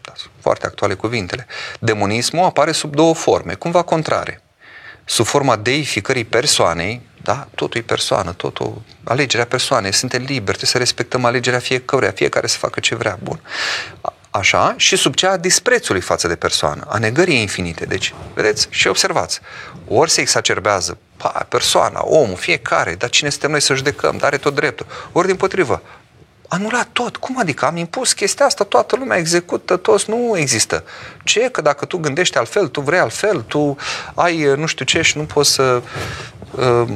[0.00, 1.46] da, foarte actuale cuvintele.
[1.80, 4.42] Demonismul apare sub două forme, cumva contrare.
[5.04, 10.78] Sub forma deificării persoanei, da, totul e persoană, totul, alegerea persoanei, suntem liberi, trebuie să
[10.78, 13.40] respectăm alegerea fiecăruia, fiecare să facă ce vrea, bun.
[14.36, 17.84] Așa, și sub cea a disprețului față de persoană, a negării infinite.
[17.84, 19.40] Deci, vedeți, și observați,
[19.88, 24.36] ori se exacerbează pa, persoana, omul, fiecare, dar cine suntem noi să judecăm, dar are
[24.36, 24.86] tot dreptul.
[25.12, 25.82] Ori din potrivă,
[26.48, 27.16] anulat tot.
[27.16, 27.64] Cum adică?
[27.64, 30.84] Am impus chestia asta, toată lumea execută, toți, nu există.
[31.24, 31.40] Ce?
[31.40, 33.76] Că dacă tu gândești altfel, tu vrei altfel, tu
[34.14, 35.82] ai nu știu ce și nu poți să
[36.50, 36.88] uh,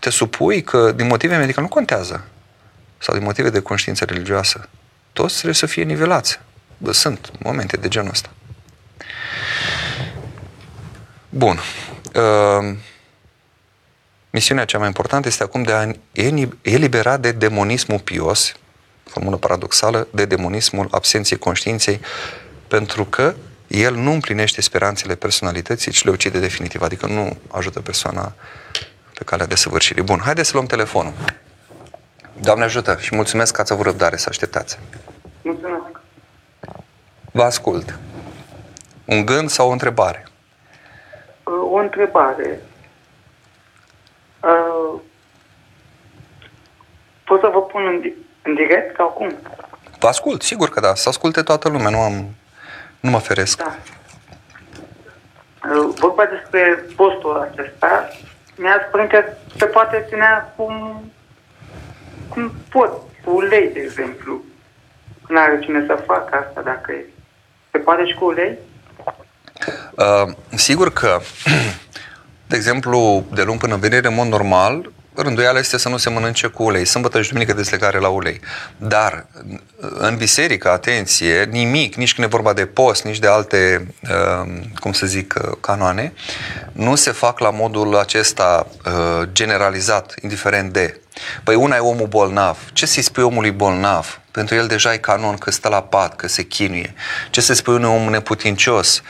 [0.00, 2.24] te supui că din motive medicale nu contează.
[2.98, 4.68] Sau din motive de conștiință religioasă.
[5.12, 6.38] Toți trebuie să fie nivelați.
[6.78, 8.30] Bă, sunt momente de genul ăsta.
[11.28, 11.58] Bun.
[12.14, 12.76] Uh,
[14.30, 15.90] Misiunea cea mai importantă este acum de a
[16.62, 18.52] elibera de demonismul pios,
[19.04, 22.00] formulă paradoxală, de demonismul absenței conștiinței,
[22.68, 23.34] pentru că
[23.66, 28.32] el nu împlinește speranțele personalității, ci le ucide definitiv, adică nu ajută persoana
[29.14, 30.02] pe calea de săvârșire.
[30.02, 31.12] Bun, haideți să luăm telefonul.
[32.40, 34.78] Doamne ajută și mulțumesc că ați avut răbdare să așteptați.
[35.42, 35.97] Mulțumesc.
[37.32, 37.98] Vă ascult.
[39.04, 40.26] Un gând sau o întrebare?
[41.44, 42.60] O întrebare.
[44.40, 45.00] Uh,
[47.24, 48.12] pot să vă pun în,
[48.42, 49.36] în direct sau cum?
[49.98, 50.94] Vă ascult, sigur că da.
[50.94, 52.34] Să asculte toată lumea, nu am...
[53.00, 53.62] Nu mă feresc.
[53.62, 53.76] Da.
[55.64, 58.08] Uh, vorba despre postul acesta,
[58.56, 59.24] mi-a spus că
[59.56, 61.02] se poate ținea cum,
[62.28, 62.92] cum pot,
[63.24, 64.42] cu ulei, de exemplu.
[65.28, 67.04] Nu are cine să facă asta dacă e.
[67.88, 68.58] Se poate și cu ulei?
[69.94, 71.20] Uh, sigur că
[72.46, 76.46] De exemplu, de luni până vineri, în mod normal, rânduiala este să nu se mănânce
[76.46, 76.84] cu ulei.
[76.84, 78.40] Sâmbătă și duminică deslegare la ulei.
[78.76, 79.26] Dar
[79.98, 84.92] în biserică, atenție, nimic, nici când e vorba de post, nici de alte, uh, cum
[84.92, 86.12] să zic, uh, canoane,
[86.72, 91.00] nu se fac la modul acesta uh, generalizat, indiferent de.
[91.44, 92.58] Păi una e omul bolnav.
[92.72, 94.20] Ce să-i spui omului bolnav?
[94.38, 96.94] Pentru el deja e canon că stă la pat, că se chinuie.
[97.30, 99.02] Ce să spui unui om neputincios?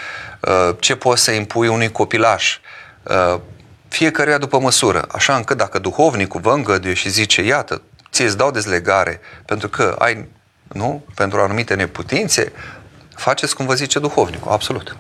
[0.79, 2.59] Ce poți să impui unui copilaș?
[3.03, 3.41] Uh,
[3.89, 8.51] fiecare după măsură, așa încât dacă duhovnicul vă îngăduie și zice, iată, ție îți dau
[8.51, 10.29] dezlegare pentru că ai,
[10.73, 12.53] nu, pentru anumite neputințe,
[13.15, 14.97] faceți cum vă zice duhovnicul, absolut.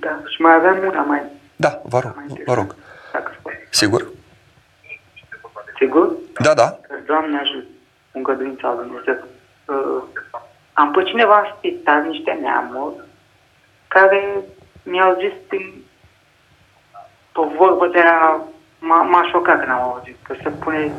[0.00, 1.22] Da, și mai aveam una mai...
[1.56, 2.14] Da, vă rog,
[2.46, 2.74] vă rog.
[3.70, 4.06] Sigur?
[5.78, 6.12] Sigur?
[6.40, 6.80] Da, da.
[7.06, 7.71] Doamne ajută,
[8.12, 9.24] îngăduința Lui Dumnezeu.
[9.66, 10.02] Uh,
[10.72, 12.94] am pe cineva în spital, niște neamuri,
[13.88, 14.34] care
[14.82, 15.84] mi-au zis prin
[17.34, 18.42] o vorbă de la...
[18.78, 20.92] M-a, m-a șocat când am auzit că se pune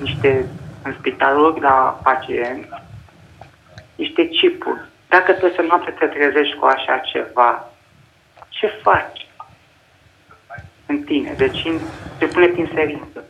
[0.00, 0.46] niște
[0.84, 2.68] în spitaluri la pacienți
[3.94, 4.88] niște chipuri.
[5.08, 7.70] Dacă să noapte te trezești cu așa ceva,
[8.48, 9.26] ce faci
[10.86, 11.34] în tine?
[11.36, 11.66] Deci
[12.18, 13.24] te pune prin serință.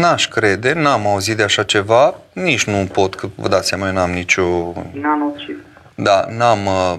[0.00, 3.92] N-aș crede, n-am auzit de așa ceva, nici nu pot, că vă dați seama, eu
[3.92, 4.72] n-am nicio...
[4.92, 5.58] Nanocip.
[5.94, 6.94] Da, n-am uh,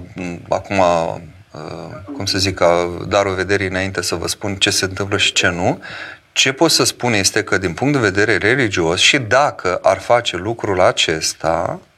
[0.49, 1.15] acum, uh,
[2.15, 2.61] cum să zic,
[3.07, 5.81] darul vederii înainte să vă spun ce se întâmplă și ce nu.
[6.31, 10.37] Ce pot să spun este că, din punct de vedere religios, și dacă ar face
[10.37, 11.92] lucrul acesta, Uh,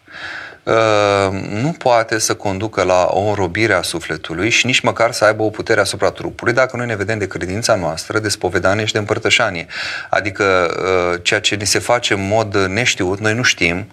[1.49, 5.49] nu poate să conducă la o înrobire a sufletului și nici măcar să aibă o
[5.49, 9.65] putere asupra trupului dacă noi ne vedem de credința noastră, de spovedanie și de împărtășanie.
[10.09, 13.87] Adică uh, ceea ce ni se face în mod neștiut, noi nu știm,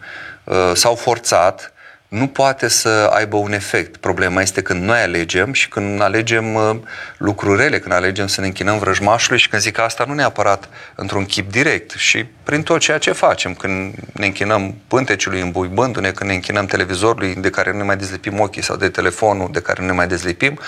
[0.45, 1.73] uh, sau forțat,
[2.13, 3.97] nu poate să aibă un efect.
[3.97, 6.77] Problema este când noi alegem și când alegem uh,
[7.17, 10.69] lucruri rele, când alegem să ne închinăm vrăjmașului și când zic că asta nu neapărat
[10.95, 16.31] într-un chip direct și prin tot ceea ce facem, când ne închinăm pânteciului îmbuibându-ne, când
[16.31, 19.81] ne închinăm televizorului de care nu ne mai dezlipim ochii sau de telefonul de care
[19.81, 20.59] nu ne mai dezlipim,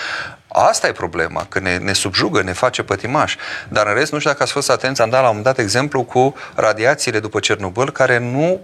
[0.48, 3.36] Asta e problema, că ne, ne subjugă, ne face pătimași.
[3.68, 6.02] Dar în rest, nu știu dacă ați fost atenți, am dat la un dat exemplu
[6.02, 8.60] cu radiațiile după Cernobâl care nu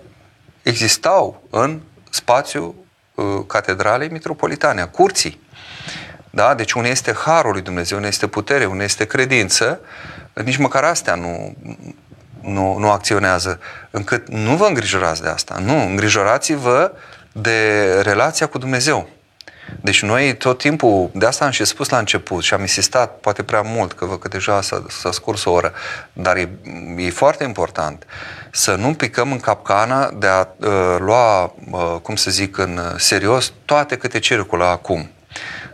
[0.62, 1.80] existau în
[2.10, 2.74] spațiu
[3.14, 5.40] uh, catedralei metropolitane, a curții.
[6.30, 6.54] Da?
[6.54, 9.80] Deci unde este harul lui Dumnezeu, unde este putere, unde este credință,
[10.44, 11.56] nici măcar astea nu,
[12.40, 13.60] nu, nu acționează.
[13.90, 15.58] Încât nu vă îngrijorați de asta.
[15.58, 16.92] Nu, îngrijorați-vă
[17.32, 19.08] de relația cu Dumnezeu.
[19.80, 23.42] Deci noi tot timpul, de asta am și spus la început și am insistat poate
[23.42, 25.72] prea mult, că văd că deja s-a, s-a scurs o oră,
[26.12, 26.48] dar e,
[26.96, 28.06] e foarte important
[28.50, 33.52] să nu picăm în capcana de a uh, lua, uh, cum să zic, în serios
[33.64, 35.10] toate câte circulă acum.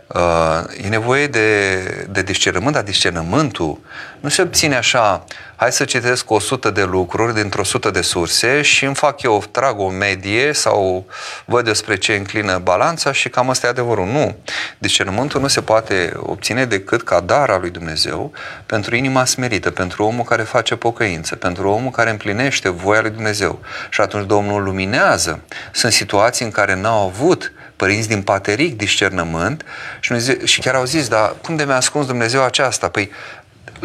[0.07, 1.79] Uh, e nevoie de,
[2.09, 3.79] de discernământ, dar discernământul
[4.19, 5.23] nu se obține așa,
[5.55, 9.79] hai să citesc 100 de lucruri dintr-o 100 de surse și îmi fac eu, trag
[9.79, 11.05] o medie sau
[11.45, 14.05] văd despre ce înclină balanța și cam asta e adevărul.
[14.05, 14.35] Nu.
[14.77, 18.31] Discernământul nu se poate obține decât ca dar al lui Dumnezeu
[18.65, 23.59] pentru inima smerită, pentru omul care face pocăință, pentru omul care împlinește voia lui Dumnezeu.
[23.89, 25.39] Și atunci Domnul luminează.
[25.71, 29.65] Sunt situații în care n-au avut părinți din pateric discernământ
[29.99, 30.13] și,
[30.43, 32.89] și chiar au zis, dar cum de mi-a ascuns Dumnezeu aceasta?
[32.89, 33.11] Păi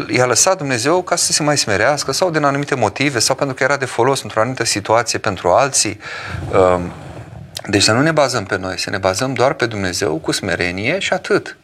[0.09, 3.63] i-a lăsat Dumnezeu ca să se mai smerească sau din anumite motive sau pentru că
[3.63, 5.99] era de folos într-o anumită situație pentru alții.
[6.51, 6.91] Um,
[7.67, 10.99] deci să nu ne bazăm pe noi, să ne bazăm doar pe Dumnezeu cu smerenie
[10.99, 11.57] și atât.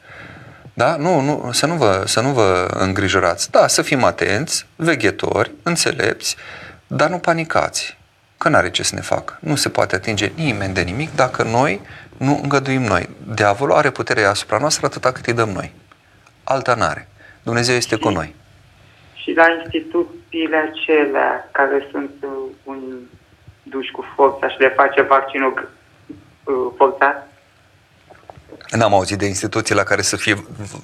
[0.74, 0.96] Da?
[0.96, 3.52] Nu, nu, să, nu vă, să nu vă îngrijorați.
[3.52, 6.36] Da, să fim atenți, veghetori, înțelepți,
[6.88, 7.98] dar nu panicați,
[8.38, 9.38] că n-are ce să ne facă.
[9.40, 11.82] Nu se poate atinge nimeni de nimic dacă noi
[12.18, 13.10] nu îngăduim noi.
[13.34, 15.74] Diavolul are putere asupra noastră atâta cât îi dăm noi.
[16.44, 17.09] Alta n-are.
[17.44, 18.36] Dumnezeu este cu noi.
[19.14, 22.30] Și la instituțiile acelea care sunt uh,
[22.64, 22.80] un
[23.64, 25.70] duși cu forța și le face vaccinul
[26.44, 27.28] uh, forțat?
[28.72, 30.36] N-am auzit de instituții la care să fie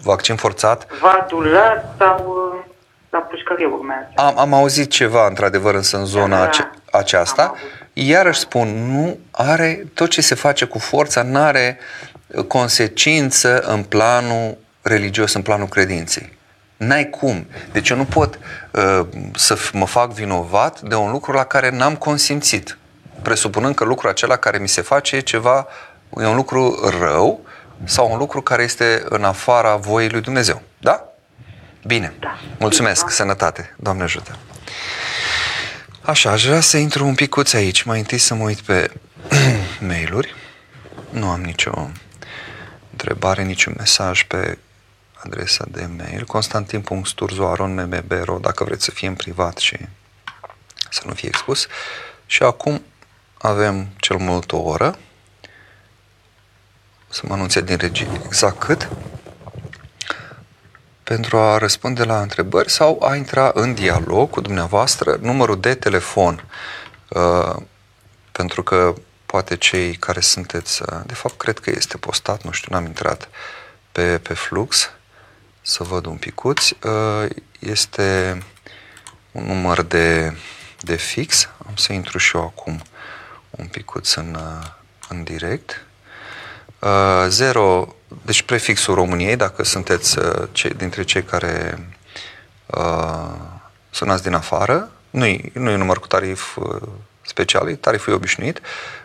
[0.03, 0.87] vaccin forțat.
[0.99, 2.63] Vadulat sau uh,
[3.09, 4.07] la pușcărie urmează.
[4.15, 7.53] Am, am auzit ceva, într-adevăr, însă în zona da, ace- aceasta.
[7.93, 11.77] Iarăși spun, nu are, tot ce se face cu forța nu are
[12.47, 16.33] consecință în planul religios, în planul credinței.
[16.77, 17.47] N-ai cum.
[17.71, 18.39] Deci eu nu pot
[18.71, 19.01] uh,
[19.35, 22.77] să mă fac vinovat de un lucru la care n-am consimțit.
[23.21, 25.67] Presupunând că lucrul acela care mi se face e ceva,
[26.17, 27.39] e un lucru rău
[27.83, 30.61] sau un lucru care este în afara voii lui Dumnezeu.
[30.77, 31.03] Da?
[31.87, 32.13] Bine.
[32.19, 32.39] Da.
[32.59, 33.03] Mulțumesc.
[33.03, 33.09] Da.
[33.09, 33.75] Sănătate.
[33.77, 34.37] Doamne ajută.
[36.01, 37.83] Așa, aș vrea să intru un picuț aici.
[37.83, 38.91] Mai întâi să mă uit pe
[39.87, 40.35] mail-uri.
[41.09, 41.89] Nu am nicio
[42.91, 44.57] întrebare, niciun mesaj pe
[45.25, 46.25] adresa de mail.
[46.25, 49.77] Constantin.sturzoaron.mmebro dacă vreți să fie în privat și
[50.89, 51.67] să nu fie expus.
[52.25, 52.83] Și acum
[53.37, 54.97] avem cel mult o oră.
[57.09, 58.89] Să mă anunțe din regie exact cât.
[61.03, 66.43] Pentru a răspunde la întrebări sau a intra în dialog cu dumneavoastră numărul de telefon
[67.09, 67.55] uh,
[68.31, 68.93] pentru că
[69.25, 73.29] poate cei care sunteți, uh, de fapt cred că este postat, nu știu, n-am intrat
[73.91, 74.89] pe, pe flux,
[75.67, 76.69] să văd un picuț.
[76.69, 77.25] Uh,
[77.59, 78.37] este
[79.31, 80.37] un număr de,
[80.79, 81.49] de fix.
[81.67, 82.81] Am să intru și eu acum
[83.49, 84.67] un picuț în, uh,
[85.09, 85.85] în direct.
[87.27, 90.17] 0, deci prefixul României, dacă sunteți
[90.51, 91.87] cei, dintre cei care
[92.65, 93.33] uh,
[93.89, 96.81] sunați din afară, nu e, nu e număr cu tarif uh,
[97.21, 98.61] special, e tariful e obișnuit,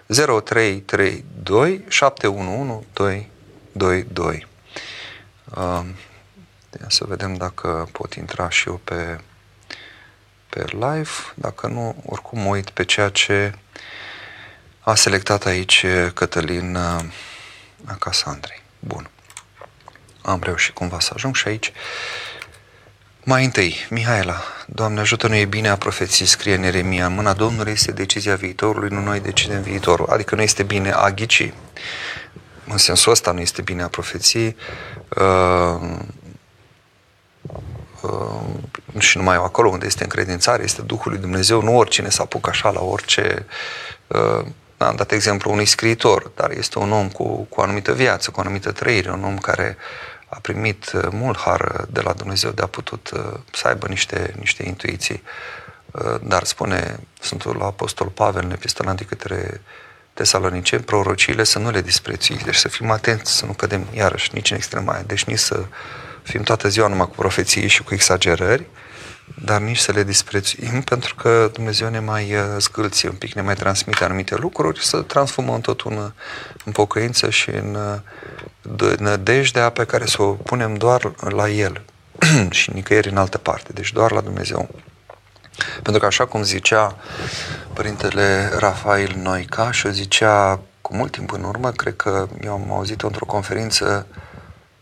[0.06, 4.46] 0332 711 222.
[5.56, 5.80] Uh,
[6.88, 9.20] să vedem dacă pot intra și eu pe,
[10.48, 11.10] pe live.
[11.34, 13.54] Dacă nu, oricum uit pe ceea ce
[14.80, 17.00] a selectat aici Cătălin uh,
[17.98, 18.62] Casandrei.
[18.78, 19.10] Bun.
[20.22, 21.72] Am reușit cumva să ajung și aici.
[23.24, 27.32] Mai întâi, Mihaela, Doamne ajută, nu e bine a profeții, scrie în Eremia, în mâna
[27.32, 30.06] Domnului este decizia viitorului, nu noi decidem viitorul.
[30.06, 31.52] Adică nu este bine a ghici.
[32.66, 34.56] În sensul ăsta nu este bine a profeției.
[35.08, 35.98] Uh, uh,
[38.98, 42.70] și numai acolo unde este încredințare, este Duhul lui Dumnezeu, nu oricine să apucă așa
[42.70, 43.46] la orice...
[44.06, 44.44] Uh,
[44.76, 48.38] am dat exemplu unui scriitor, dar este un om cu, cu o anumită viață, cu
[48.38, 49.76] o anumită trăire, un om care
[50.28, 53.20] a primit uh, mult har de la Dumnezeu de a putut uh,
[53.52, 55.22] să aibă niște, niște intuiții.
[55.90, 59.60] Uh, dar spune Sfântul Apostol Pavel în epistola către
[60.14, 64.50] Tesaloniceni, prorociile să nu le disprețuiți, deci să fim atenți, să nu cădem iarăși nici
[64.50, 65.64] în extrema deci nici să
[66.30, 68.66] fim toată ziua numai cu profeții și cu exagerări,
[69.44, 73.54] dar nici să le disprețuim, pentru că Dumnezeu ne mai zgâlție un pic, ne mai
[73.54, 76.12] transmite anumite lucruri, să transformăm totul în,
[76.64, 77.76] în pocăință și în
[78.62, 81.82] de nădejdea pe care să o punem doar la El
[82.50, 84.68] și nicăieri în altă parte, deci doar la Dumnezeu.
[85.82, 86.96] Pentru că așa cum zicea
[87.72, 92.72] Părintele Rafael Noica și o zicea cu mult timp în urmă, cred că eu am
[92.72, 94.06] auzit-o într-o conferință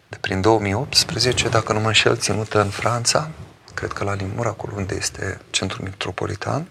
[0.08, 3.30] de prin 2018, dacă nu mă înșel, ținută în Franța,
[3.74, 6.68] cred că la Limur, acolo unde este centrul metropolitan,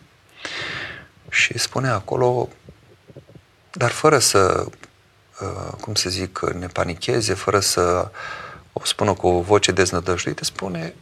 [1.29, 2.49] și spune acolo,
[3.71, 4.67] dar fără să
[5.41, 8.11] Uh, cum să zic, ne panicheze, fără să
[8.73, 10.95] o spună cu o voce deznădăjduită, spune,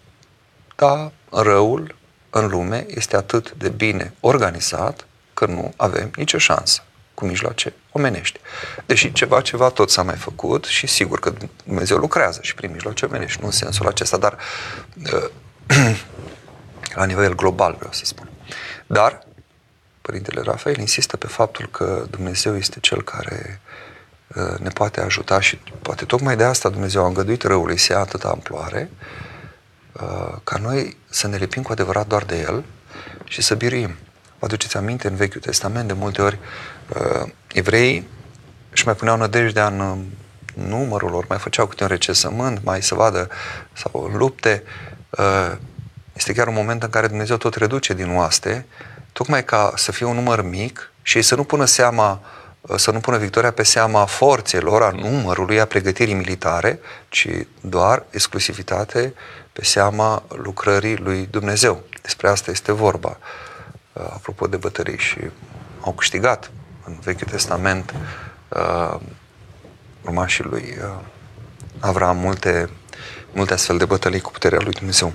[0.75, 1.95] da, răul
[2.29, 6.83] în lume este atât de bine organizat că nu avem nicio șansă
[7.15, 8.39] cu mijloace omenești.
[8.85, 13.05] Deși ceva, ceva tot s-a mai făcut și sigur că Dumnezeu lucrează și prin mijloace
[13.05, 14.37] omenești, nu în sensul acesta, dar
[15.13, 15.29] uh,
[16.99, 18.29] la nivel global vreau să spun.
[18.87, 19.23] Dar
[20.01, 23.61] Părintele Rafael insistă pe faptul că Dumnezeu este cel care
[24.35, 27.99] Uh, ne poate ajuta și poate tocmai de asta Dumnezeu a îngăduit răului să ia
[27.99, 28.89] atâta amploare
[29.91, 32.63] uh, ca noi să ne lipim cu adevărat doar de el
[33.23, 33.95] și să biruim.
[34.39, 36.74] Vă aduceți aminte în Vechiul Testament de multe ori uh,
[37.51, 38.07] evreii
[38.71, 40.05] își mai puneau nădejdea în
[40.53, 43.29] numărul lor, mai făceau câte un recesământ, mai să vadă
[43.73, 44.63] sau în lupte.
[46.13, 48.65] Este chiar un moment în care Dumnezeu tot reduce din oaste,
[49.11, 52.21] tocmai ca să fie un număr mic și ei să nu pună seama
[52.61, 56.79] uh, să nu pună victoria pe seama forțelor, a numărului, a pregătirii militare,
[57.09, 57.27] ci
[57.61, 59.13] doar exclusivitate
[59.53, 61.83] pe seama lucrării lui Dumnezeu.
[62.01, 63.17] Despre asta este vorba.
[63.93, 65.19] Uh, apropo de bătării și
[65.81, 66.51] au câștigat
[66.85, 67.93] în Vechiul Testament
[68.49, 68.99] uh,
[70.01, 70.99] urmașii lui uh,
[71.79, 72.69] Avram multe,
[73.33, 75.13] multe astfel de bătălii cu puterea lui Dumnezeu.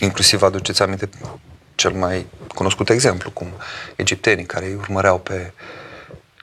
[0.00, 1.08] Inclusiv aduceți aminte
[1.74, 3.48] cel mai cunoscut exemplu, cum
[3.96, 5.82] egiptenii care îi urmăreau pe uh,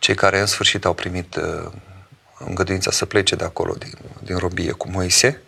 [0.02, 1.72] cei care în sfârșit au primit uh,
[2.38, 3.94] îngăduința să plece de acolo, din,
[4.24, 5.42] din robie cu Moise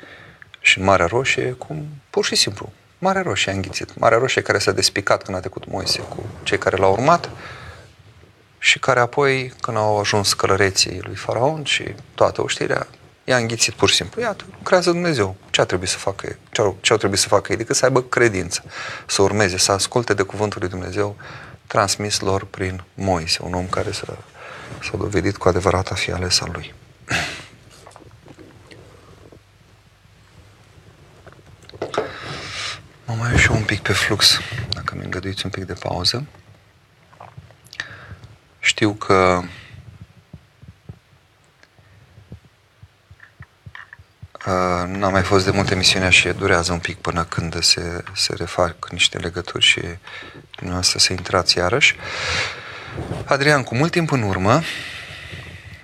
[0.59, 3.97] și în Marea Roșie, cum pur și simplu, Marea Roșie a înghițit.
[3.97, 7.29] Marea Roșie care s-a despicat când a trecut Moise cu cei care l-au urmat
[8.63, 12.87] și care apoi, când au ajuns călăreții lui Faraon și toată oștirea,
[13.23, 14.21] i-a înghițit pur și simplu.
[14.21, 15.35] Iată, lucrează Dumnezeu.
[15.49, 17.57] Ce a trebuit să facă ce au, ce au trebuit să facă ei?
[17.57, 18.63] Decât să aibă credință,
[19.05, 21.15] să urmeze, să asculte de cuvântul lui Dumnezeu
[21.67, 24.05] transmis lor prin Moise, un om care să
[24.83, 26.73] s-a dovedit cu adevărat a fi ales al lui.
[33.05, 34.39] Mă mai și un pic pe flux,
[34.69, 36.25] dacă mi îngăduiți un pic de pauză.
[38.63, 39.43] Știu că
[44.47, 48.33] Uh, n-am mai fost de multe misiuni și durează un pic până când se, se
[48.37, 49.81] refac niște legături și
[50.55, 51.95] dumneavoastră să intrați iarăși.
[53.25, 54.61] Adrian, cu mult timp în urmă,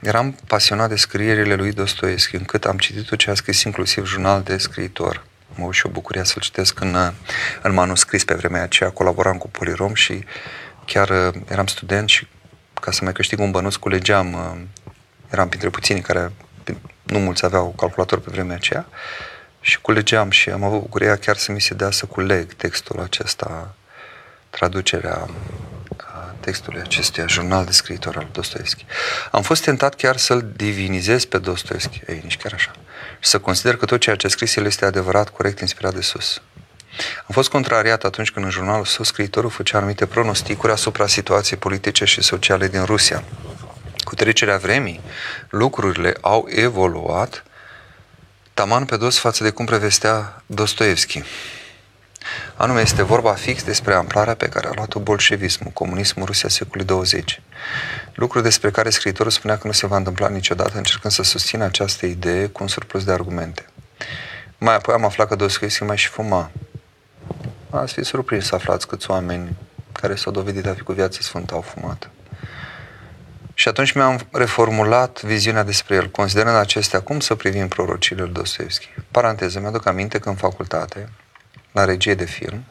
[0.02, 4.42] eram pasionat de scrierile lui Dostoevski, încât am citit tot ce a scris inclusiv jurnal
[4.42, 5.24] de scriitor.
[5.56, 7.14] Mă și o bucuria să-l citesc în,
[7.62, 10.24] în manuscris pe vremea aceea, colaboram cu Polirom și
[10.86, 12.28] chiar uh, eram student și
[12.80, 14.62] ca să mai câștig un bănuț culegeam, uh,
[15.30, 16.32] eram printre puținii care
[17.04, 18.88] nu mulți aveau calculator pe vremea aceea
[19.62, 23.76] și culegeam și am avut bucuria chiar să mi se dea să culeg textul acesta,
[24.50, 25.28] traducerea
[26.40, 28.86] textului acestuia, jurnal de scriitor al Dostoevski.
[29.32, 32.72] Am fost tentat chiar să-l divinizez pe Dostoevski, ei, nici chiar așa,
[33.20, 36.02] și să consider că tot ceea ce a scris el este adevărat, corect, inspirat de
[36.02, 36.42] sus.
[37.18, 42.06] Am fost contrariat atunci când în jurnalul său scriitorul făcea anumite pronosticuri asupra situației politice
[42.06, 43.24] și sociale din Rusia.
[44.04, 45.02] Cu trecerea vremii,
[45.50, 47.44] lucrurile au evoluat
[48.54, 51.24] taman pe dos față de cum prevestea Dostoevski.
[52.56, 57.42] Anume, este vorba fix despre amplarea pe care a luat-o bolșevismul, comunismul Rusia secolului 20.
[58.14, 62.06] Lucru despre care scriitorul spunea că nu se va întâmpla niciodată, încercând să susțină această
[62.06, 63.66] idee cu un surplus de argumente.
[64.58, 66.52] Mai apoi am aflat că Dostoevski mai și fuma.
[67.70, 69.58] Ați fi surprins să aflați câți oameni
[69.92, 72.10] care s-au dovedit a fi cu viață sfântă au fumat.
[73.54, 78.88] Și atunci mi-am reformulat viziunea despre el, considerând acestea cum să privim prorocile lui Dostoevski.
[79.12, 81.10] Paranteză, mi-aduc aminte că în facultate,
[81.72, 82.64] la regie de film,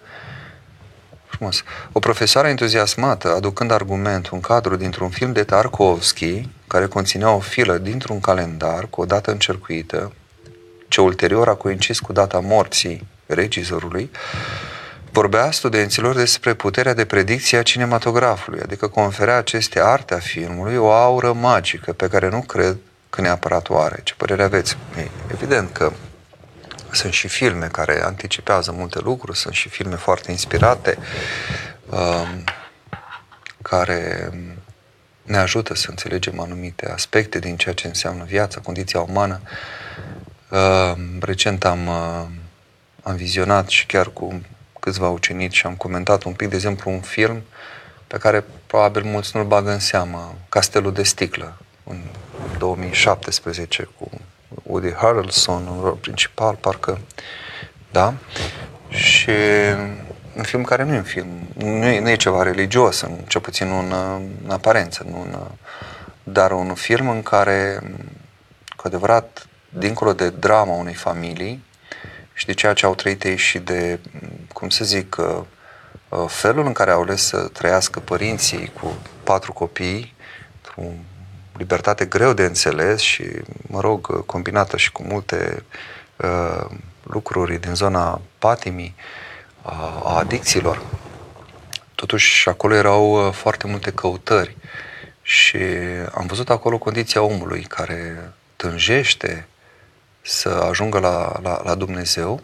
[1.26, 7.38] frumos, o profesoară entuziasmată, aducând argumentul un cadru dintr-un film de Tarkovski, care conținea o
[7.38, 10.12] filă dintr-un calendar cu o dată încercuită,
[10.88, 14.10] ce ulterior a coincis cu data morții regizorului,
[15.12, 20.90] vorbea studenților despre puterea de predicție a cinematografului, adică conferea aceste arte a filmului o
[20.90, 22.76] aură magică pe care nu cred
[23.10, 24.00] că neapărat o are.
[24.02, 24.76] Ce părere aveți?
[24.96, 25.92] Ei, evident că
[26.92, 30.98] sunt și filme care anticipează multe lucruri, sunt și filme foarte inspirate,
[31.90, 32.44] um,
[33.62, 34.30] care
[35.22, 39.40] ne ajută să înțelegem anumite aspecte din ceea ce înseamnă viața, condiția umană.
[40.48, 42.26] Um, recent am, uh,
[43.02, 44.40] am vizionat și chiar cu
[44.80, 47.42] câțiva ucenici și am comentat un pic, de exemplu, un film
[48.06, 52.00] pe care probabil mulți nu-l bagă în seamă, Castelul de sticlă, în
[52.58, 54.10] 2017, cu
[54.62, 57.00] Woody Harrelson, un rol principal, parcă,
[57.90, 58.14] da?
[58.88, 59.30] Și
[60.36, 63.40] un film care nu e un film, nu e, nu e ceva religios, în, cel
[63.40, 63.92] puțin în,
[64.44, 65.38] în aparență, nu în,
[66.22, 67.80] dar un film în care,
[68.76, 71.64] cu adevărat, dincolo de drama unei familii
[72.38, 73.98] și de ceea ce au trăit ei și de,
[74.52, 75.40] cum să zic, uh,
[76.08, 80.14] uh, felul în care au ales să trăiască părinții cu patru copii,
[80.74, 80.94] cu
[81.56, 83.24] libertate greu de înțeles și,
[83.66, 85.64] mă rog, combinată și cu multe
[86.16, 86.64] uh,
[87.02, 88.94] lucruri din zona patimii,
[89.62, 90.82] a, a adicțiilor.
[91.94, 94.56] Totuși, acolo erau uh, foarte multe căutări
[95.22, 95.58] și
[96.14, 99.46] am văzut acolo condiția omului care tânjește
[100.28, 102.40] să ajungă la, la, la Dumnezeu,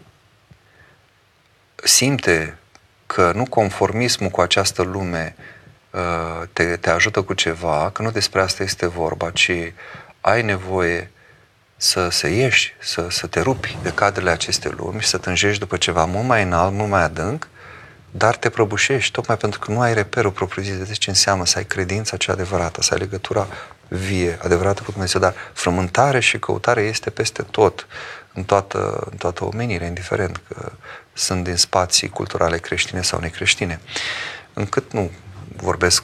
[1.83, 2.57] simte
[3.05, 5.35] că nu conformismul cu această lume
[5.95, 9.51] Uh, te, te ajută cu ceva, că nu despre asta este vorba, ci
[10.21, 11.11] ai nevoie
[11.77, 15.77] să, să ieși, să, să te rupi de cadrele acestei lumi și să tânjești după
[15.77, 17.47] ceva mult mai înalt, mult mai adânc,
[18.11, 21.65] dar te prăbușești tocmai pentru că nu ai reperul propriu-zis de ce înseamnă să ai
[21.65, 23.47] credința cea adevărată, să ai legătura
[23.87, 27.87] vie, adevărată cu Dumnezeu, dar frământare și căutare este peste tot,
[28.33, 30.71] în toată, în toată omenirea, indiferent că
[31.13, 33.79] sunt din spații culturale creștine sau necreștine,
[34.53, 35.11] încât nu
[35.55, 36.03] vorbesc,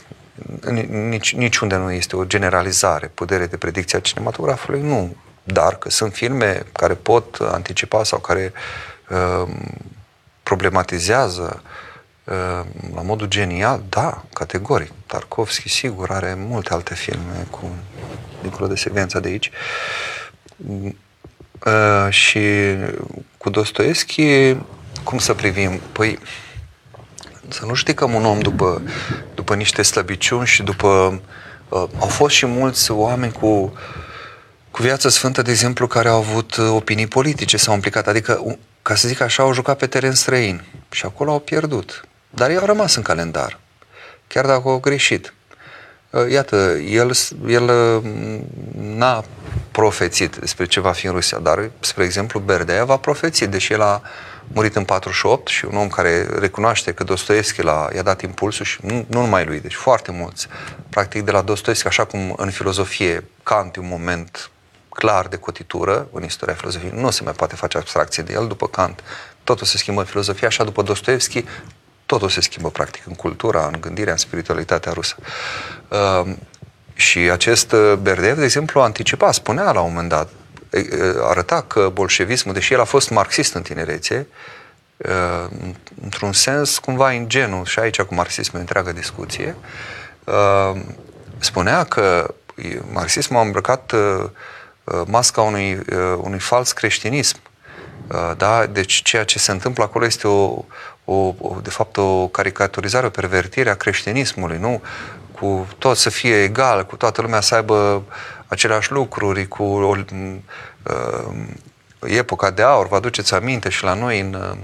[0.89, 5.15] nici, niciunde nu este o generalizare, putere de predicție a cinematografului, nu.
[5.43, 8.53] Dar că sunt filme care pot anticipa sau care
[9.09, 9.53] uh,
[10.43, 11.90] problematizează uh,
[12.95, 14.91] la modul genial, da, categoric.
[15.05, 17.71] Tarkovski, sigur, are multe alte filme cu,
[18.41, 19.51] dincolo de secvența de aici.
[21.65, 22.41] Uh, și
[23.37, 24.55] cu Dostoevski,
[25.03, 25.79] cum să privim?
[25.91, 26.19] Păi,
[27.47, 28.81] să nu judecăm un om după,
[29.35, 31.21] după niște slăbiciuni și după...
[31.69, 33.73] Uh, au fost și mulți oameni cu,
[34.71, 38.95] cu viață sfântă, de exemplu, care au avut uh, opinii politice, s-au implicat, adică, ca
[38.95, 42.05] să zic așa, au jucat pe teren străin și acolo au pierdut.
[42.33, 43.59] Dar ei au rămas în calendar,
[44.27, 45.33] chiar dacă au greșit.
[46.09, 47.11] Uh, iată, el,
[47.47, 48.03] el uh,
[48.81, 49.23] n-a
[49.71, 53.81] profețit despre ce va fi în Rusia, dar, spre exemplu, Berdeev a profețit, deși el
[53.81, 54.01] a
[54.47, 58.79] murit în 48 și un om care recunoaște că Dostoevski l-a, i-a dat impulsul și
[58.81, 60.47] nu, nu numai lui, deci foarte mulți.
[60.89, 64.49] Practic de la Dostoevski, așa cum în filozofie Kant e un moment
[64.89, 68.67] clar de cotitură în istoria filozofiei, nu se mai poate face abstracție de el după
[68.67, 69.03] Kant.
[69.43, 71.45] Totul se schimbă în filozofie, așa după Dostoevski,
[72.11, 75.15] totul se schimbă practic în cultura, în gândirea, în spiritualitatea rusă.
[75.87, 76.33] Uh,
[76.93, 80.29] și acest uh, Berdev, de exemplu, anticipa, spunea la un moment dat,
[81.29, 84.27] arăta că bolșevismul, deși el a fost marxist în tinerețe,
[86.03, 89.55] într-un sens cumva ingenu, și aici cu marxismul e întreagă discuție,
[91.37, 92.33] spunea că
[92.91, 93.93] marxismul a îmbrăcat
[95.05, 95.79] masca unui,
[96.17, 97.37] unui fals creștinism
[98.07, 98.65] Uh, da?
[98.65, 100.65] Deci ceea ce se întâmplă acolo este o,
[101.11, 104.81] o, o, de fapt o caricaturizare, o pervertire a creștinismului, nu?
[105.39, 108.03] Cu tot să fie egal, cu toată lumea să aibă
[108.47, 110.05] aceleași lucruri, cu o, uh,
[111.99, 114.57] epoca de aur, vă aduceți aminte și la noi în,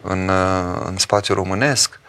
[0.00, 0.28] în,
[0.84, 2.00] în spațiul românesc,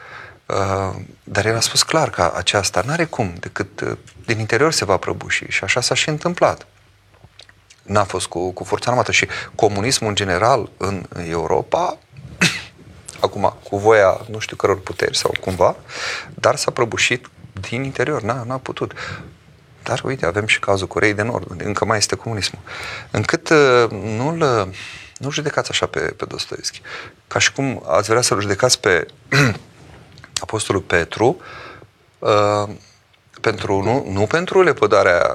[0.46, 4.86] uh, dar el a spus clar că aceasta n-are cum, decât uh, din interior se
[4.86, 6.68] va prăbuși și așa s-a și întâmplat.
[7.84, 11.98] N-a fost cu, cu forța armată și comunismul în general în Europa,
[13.20, 15.76] acum cu voia nu știu căror puteri sau cumva,
[16.34, 17.30] dar s-a prăbușit
[17.70, 18.94] din interior, n-a, n-a putut.
[19.84, 22.62] Dar uite, avem și cazul Coreei de Nord, unde încă mai este comunismul.
[23.12, 24.76] Încât uh, nu-l, uh,
[25.18, 26.82] nu judecați așa pe, pe Dostoevski.
[27.28, 29.06] Ca și cum ați vrea să-l judecați pe
[30.46, 31.42] Apostolul Petru,
[32.20, 32.70] uh,
[33.42, 35.34] pentru, nu, nu pentru lepădarea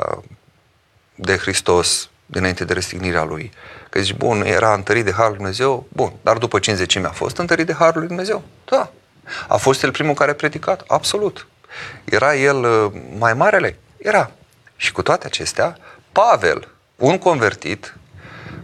[1.14, 3.52] de Hristos dinainte de restignirea lui.
[3.90, 7.38] Că zici, bun, era întărit de Harul lui Dumnezeu, bun, dar după 50 a fost
[7.38, 8.42] întărit de Harul lui Dumnezeu?
[8.64, 8.92] Da.
[9.48, 10.84] A fost el primul care a predicat?
[10.86, 11.46] Absolut.
[12.04, 13.76] Era el uh, mai marele?
[13.96, 14.30] Era.
[14.76, 15.76] Și cu toate acestea,
[16.12, 17.96] Pavel, un convertit,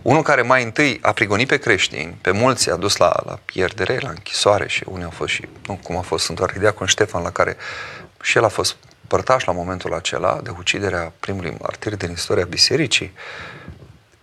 [0.03, 3.99] unul care mai întâi a prigonit pe creștini, pe mulți a dus la, la pierdere,
[4.01, 7.31] la închisoare și unii au fost și, nu cum a fost Sfântul Arhidiacon Ștefan, la
[7.31, 7.57] care
[8.23, 13.13] și el a fost părtaș la momentul acela de uciderea primului martir din istoria bisericii,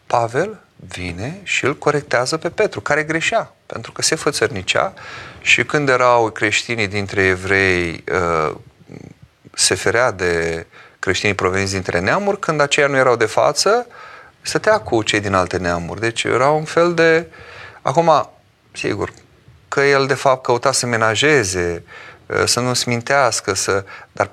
[0.07, 4.93] Pavel vine și îl corectează pe Petru, care greșea, pentru că se fățărnicea
[5.41, 8.55] și când erau creștinii dintre evrei, uh,
[9.53, 10.65] se ferea de
[10.99, 13.87] creștinii proveniți dintre neamuri, când aceia nu erau de față,
[14.41, 15.99] stătea cu cei din alte neamuri.
[15.99, 17.27] Deci era un fel de...
[17.81, 18.29] Acum,
[18.71, 19.13] sigur,
[19.67, 21.83] că el de fapt căuta să menajeze,
[22.25, 23.85] uh, să nu smintească, să...
[24.11, 24.29] dar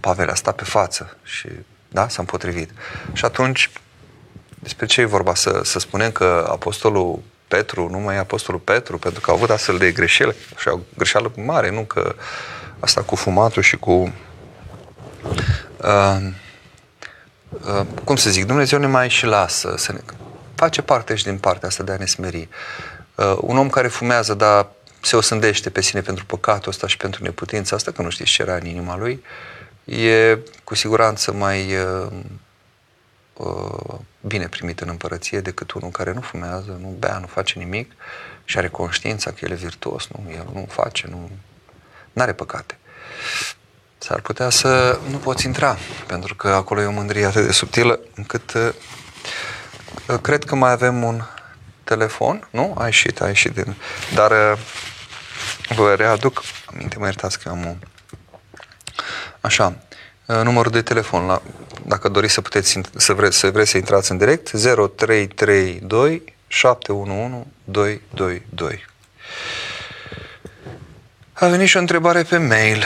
[0.00, 1.48] Pavel a stat pe față și
[1.88, 2.70] da, s-a împotrivit.
[3.12, 3.70] Și atunci,
[4.64, 5.34] despre ce e vorba?
[5.34, 9.50] Să, să spunem că apostolul Petru nu mai e apostolul Petru, pentru că a avut
[9.50, 12.14] astfel de greșeli, și o greșeală mare, nu că
[12.78, 14.12] asta cu fumatul și cu
[15.76, 16.18] uh,
[17.50, 19.98] uh, cum să zic, Dumnezeu ne mai și lasă să ne,
[20.54, 22.48] face parte și din partea asta de a ne smeri.
[23.14, 24.66] Uh, un om care fumează, dar
[25.00, 28.42] se osândește pe sine pentru păcatul ăsta și pentru neputința asta, că nu știți ce
[28.42, 29.22] era în inima lui,
[29.84, 32.12] e cu siguranță mai uh,
[33.34, 37.92] uh, bine primit în împărăție decât unul care nu fumează, nu bea, nu face nimic
[38.44, 41.30] și are conștiința că el e virtuos, nu, el nu face, nu
[42.14, 42.78] are păcate.
[43.98, 45.76] S-ar putea să nu poți intra,
[46.06, 48.74] pentru că acolo e o mândrie atât de subtilă încât uh,
[50.22, 51.22] cred că mai avem un
[51.84, 52.74] telefon, nu?
[52.78, 53.74] A ieșit, a ieșit din...
[54.14, 54.58] Dar uh,
[55.68, 57.76] vă readuc, aminte, mă iertați că am un...
[59.40, 59.93] Așa, uh,
[60.26, 61.42] numărul de telefon, la,
[61.86, 68.84] dacă doriți să puteți să vreți, să vreți să intrați în direct, 0332 711 222.
[71.32, 72.84] A venit și o întrebare pe mail.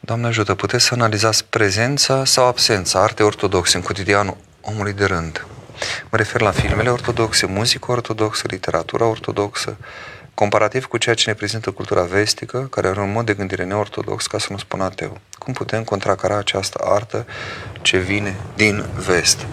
[0.00, 5.46] Doamne ajută, puteți să analizați prezența sau absența artei ortodoxe în cotidianul omului de rând.
[6.10, 9.76] Mă refer la filmele ortodoxe, muzică ortodoxă, literatura ortodoxă,
[10.34, 14.26] comparativ cu ceea ce ne prezintă cultura vestică, care are un mod de gândire neortodox,
[14.26, 15.18] ca să nu spun ateu.
[15.38, 17.26] Cum putem contracara această artă
[17.82, 19.46] ce vine din vest?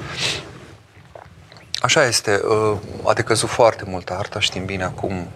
[1.82, 5.28] Așa este, uh, a decăzut foarte mult arta, știm bine acum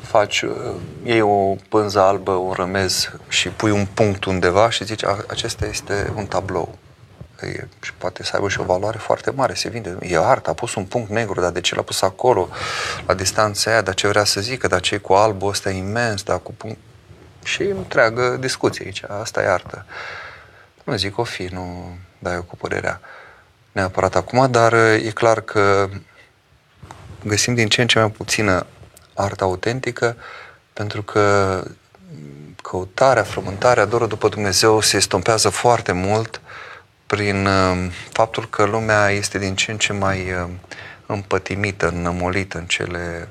[0.00, 0.50] faci, uh,
[1.04, 6.12] iei o pânză albă, un rămez și pui un punct undeva și zici, acesta este
[6.14, 6.78] un tablou.
[7.40, 9.96] E, și poate să aibă și o valoare foarte mare, se vinde.
[10.00, 12.48] E artă, a pus un punct negru, dar de ce l-a pus acolo,
[13.06, 16.40] la distanța aia, dar ce vrea să zică, dar ce cu albul ăsta imens, dar
[16.40, 16.78] cu punct...
[17.42, 19.86] Și întreagă discuție aici, asta e artă.
[20.84, 23.00] Nu zic o fi, nu dai eu cu părerea
[23.72, 25.88] neapărat acum, dar e clar că
[27.24, 28.66] găsim din ce în ce mai puțină
[29.14, 30.16] arta autentică,
[30.72, 31.62] pentru că
[32.62, 36.40] căutarea, frământarea, dorul după Dumnezeu se estompează foarte mult
[37.06, 40.48] prin uh, faptul că lumea este din ce în ce mai uh,
[41.06, 43.28] împătimită, înămolită în cele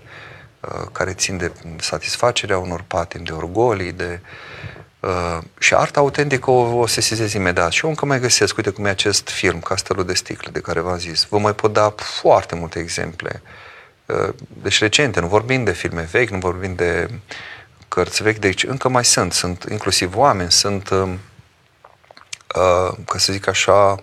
[0.60, 4.20] uh, care țin de satisfacerea unor patimi, de orgolii, de
[5.00, 7.72] Uh, și arta autentică o, o sesizez imediat.
[7.72, 10.80] Și eu încă mai găsesc, uite cum e acest film, Castelul de sticlă, de care
[10.80, 11.26] v-am zis.
[11.30, 13.50] Vă mai pot da foarte multe exemple uh,
[14.06, 17.10] Uh, deci recente, nu vorbim de filme vechi, nu vorbim de
[17.88, 21.18] cărți vechi, deci încă mai sunt, sunt inclusiv oameni, sunt, um, uh,
[23.06, 23.96] ca să zic așa,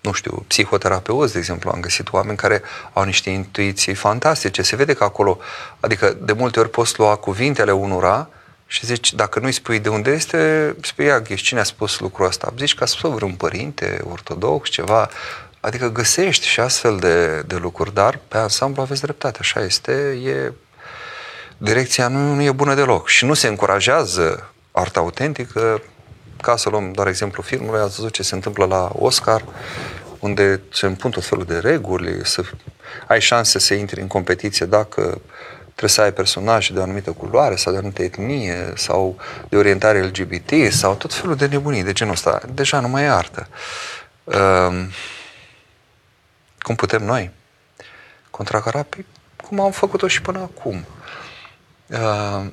[0.00, 2.62] nu știu, psihoterapeuți, de exemplu, am găsit oameni care
[2.92, 4.62] au niște intuiții fantastice.
[4.62, 5.38] Se vede că acolo,
[5.80, 8.28] adică de multe ori poți lua cuvintele unora
[8.66, 12.52] și zici, dacă nu-i spui de unde este, spui, ia, cine a spus lucrul ăsta?
[12.58, 15.10] Zici că a spus vreun părinte ortodox, ceva,
[15.62, 19.92] Adică găsești și astfel de, de lucruri, dar pe ansamblu aveți dreptate, așa este,
[20.24, 20.52] e,
[21.58, 25.82] direcția nu, nu e bună deloc și nu se încurajează arta autentică,
[26.42, 29.44] ca să luăm doar exemplu filmului, ați văzut ce se întâmplă la Oscar,
[30.18, 32.42] unde se împun tot felul de reguli, să
[33.06, 35.20] ai șanse să intri în competiție dacă
[35.62, 39.16] trebuie să ai personaje de o anumită culoare sau de o anumită etnie sau
[39.48, 42.40] de orientare LGBT sau tot felul de nebunii de genul ăsta.
[42.54, 43.48] Deja nu mai e artă.
[44.24, 44.90] Um,
[46.58, 47.30] cum putem noi
[48.30, 48.82] contracara?
[48.82, 49.06] Păi,
[49.36, 50.84] cum am făcut-o și până acum.
[51.86, 52.46] Uh,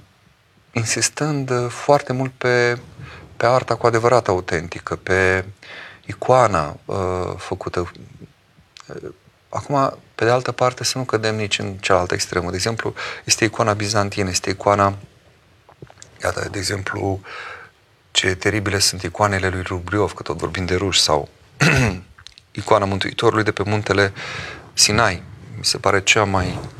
[0.71, 2.79] insistând foarte mult pe,
[3.39, 5.45] pe arta cu adevărat autentică, pe
[6.05, 7.91] icoana uh, făcută.
[9.49, 12.49] Acum, pe de altă parte, să nu cădem nici în cealaltă extremă.
[12.49, 12.93] De exemplu,
[13.25, 14.97] este icoana bizantină, este icoana,
[16.23, 17.19] iată, de exemplu,
[18.11, 21.29] ce teribile sunt icoanele lui Rubliov, că tot vorbim de ruși, sau
[22.59, 24.13] icoana Mântuitorului de pe muntele
[24.73, 25.23] Sinai.
[25.57, 26.78] Mi se pare cea mai uh,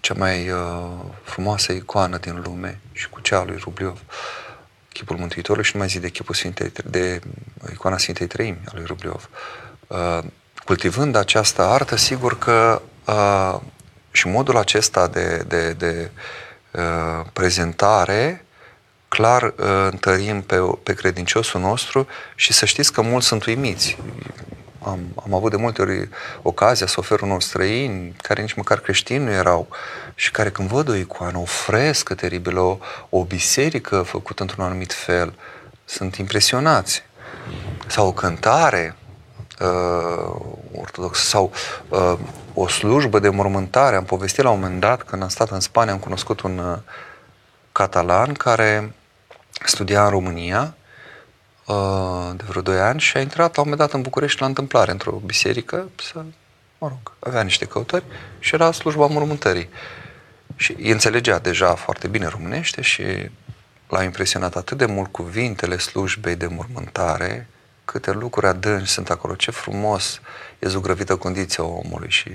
[0.00, 0.90] cea mai uh,
[1.22, 4.00] frumoasă icoană din lume și cu cea a lui Rubliov.
[4.92, 7.20] Chipul Mântuitorului și nu mai zi de chipul Sfintei, de
[7.72, 9.28] icoana Sfintei Treimi a lui Rubliov.
[9.86, 10.18] Uh,
[10.64, 13.60] cultivând această artă, sigur că uh,
[14.10, 16.10] și modul acesta de, de, de
[16.70, 18.44] uh, prezentare
[19.08, 19.52] clar uh,
[19.90, 23.98] întărim pe, pe credinciosul nostru și să știți că mulți sunt uimiți.
[24.84, 26.08] Am, am avut de multe ori
[26.42, 29.68] ocazia să ofer unor străini care nici măcar creștini nu erau
[30.14, 32.78] și care când văd o icoană, o frescă teribilă, o,
[33.08, 35.34] o biserică făcută într-un anumit fel,
[35.84, 37.02] sunt impresionați.
[37.86, 38.96] Sau o cântare
[39.60, 40.34] uh,
[40.80, 41.52] ortodoxă sau
[41.88, 42.18] uh,
[42.54, 43.96] o slujbă de mormântare.
[43.96, 46.78] Am povestit la un moment dat, când am stat în Spania, am cunoscut un uh,
[47.72, 48.94] catalan care
[49.64, 50.83] studia în România uh,
[52.36, 54.90] de vreo 2 ani și a intrat la un moment dat în București la întâmplare
[54.90, 56.24] într-o biserică să,
[56.78, 58.04] mă rog, avea niște căutări
[58.38, 59.68] și era slujba mormântării.
[60.56, 63.02] Și îi înțelegea deja foarte bine românește și
[63.88, 67.48] l-a impresionat atât de mult cuvintele slujbei de mormântare,
[67.84, 70.20] câte lucruri adânci sunt acolo, ce frumos
[70.58, 72.30] e zugrăvită condiția omului și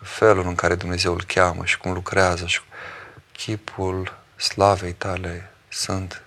[0.00, 2.60] felul în care Dumnezeu îl cheamă și cum lucrează și
[3.32, 6.22] chipul slavei tale sunt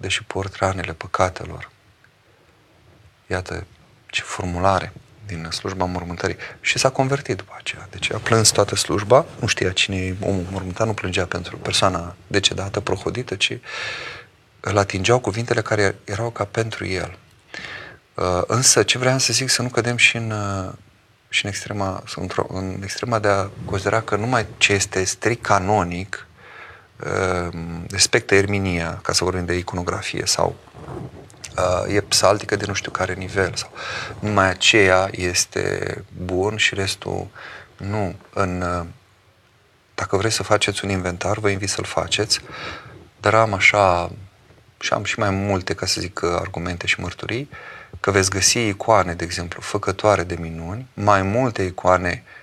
[0.00, 1.70] deși port ranele păcatelor.
[3.26, 3.66] Iată
[4.06, 4.92] ce formulare
[5.26, 6.36] din slujba mormântării.
[6.60, 7.86] Și s-a convertit după aceea.
[7.90, 12.16] Deci a plâns toată slujba, nu știa cine e omul mormântat, nu plângea pentru persoana
[12.26, 13.58] decedată, prohodită, ci
[14.60, 17.18] îl atingeau cuvintele care erau ca pentru el.
[18.14, 20.72] Uh, însă, ce vreau să zic, să nu cădem și în, uh,
[21.28, 22.02] și în, extrema,
[22.48, 26.29] în extrema de a considera că numai ce este strict canonic uh,
[27.90, 30.56] respectă erminia, ca să vorbim de iconografie, sau
[31.88, 33.72] e psaltică de nu știu care nivel, sau
[34.18, 35.94] numai aceea este
[36.24, 37.26] bun și restul
[37.76, 38.14] nu.
[38.34, 38.64] În,
[39.94, 42.40] dacă vreți să faceți un inventar, vă invit să-l faceți,
[43.20, 44.12] dar am așa,
[44.80, 48.58] și am și mai multe, ca să zic, argumente și mărturii, uh, că veți găsi
[48.58, 52.39] icoane, de exemplu, făcătoare de minuni, mai multe icoane uh,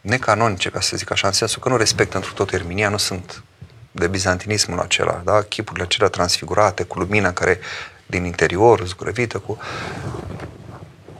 [0.00, 3.42] necanonice, ca să zic așa, în sensul că nu respectă într tot Erminia, nu sunt
[3.90, 5.42] de bizantinismul acela, da?
[5.42, 7.60] chipurile acelea transfigurate, cu lumina care
[8.06, 9.58] din interior, zgrăvită, cu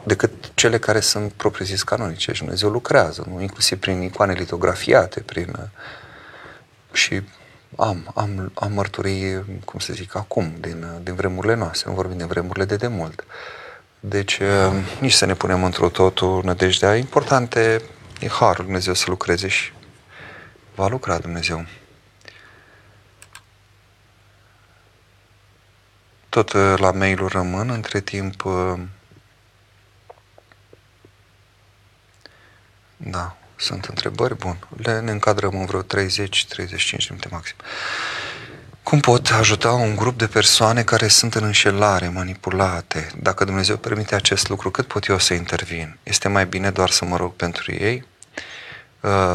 [0.03, 3.41] decât cele care sunt propriu-zis canonice și Dumnezeu lucrează, nu?
[3.41, 5.65] inclusiv prin icoane litografiate, prin uh,
[6.93, 7.23] și
[7.77, 12.25] am, am, am mărturii, cum să zic, acum, din, din vremurile noastre, nu vorbim de
[12.25, 13.25] vremurile de demult.
[14.01, 16.95] Deci, uh, nici să ne punem într-o totul nădejdea.
[16.95, 17.55] Important
[18.21, 19.73] e, e harul Dumnezeu să lucreze și
[20.75, 21.67] va lucra Dumnezeu.
[26.29, 28.81] Tot uh, la mail rămân, între timp, uh,
[32.97, 34.37] da, sunt întrebări?
[34.37, 34.69] Bun.
[34.77, 35.87] Le ne încadrăm în vreo 30-35
[37.09, 37.57] minute maxim.
[38.85, 43.11] Cum pot ajuta un grup de persoane care sunt în înșelare, manipulate?
[43.21, 45.99] Dacă Dumnezeu permite acest lucru, cât pot eu să intervin?
[46.03, 48.07] Este mai bine doar să mă rog pentru ei?
[49.01, 49.35] Uh,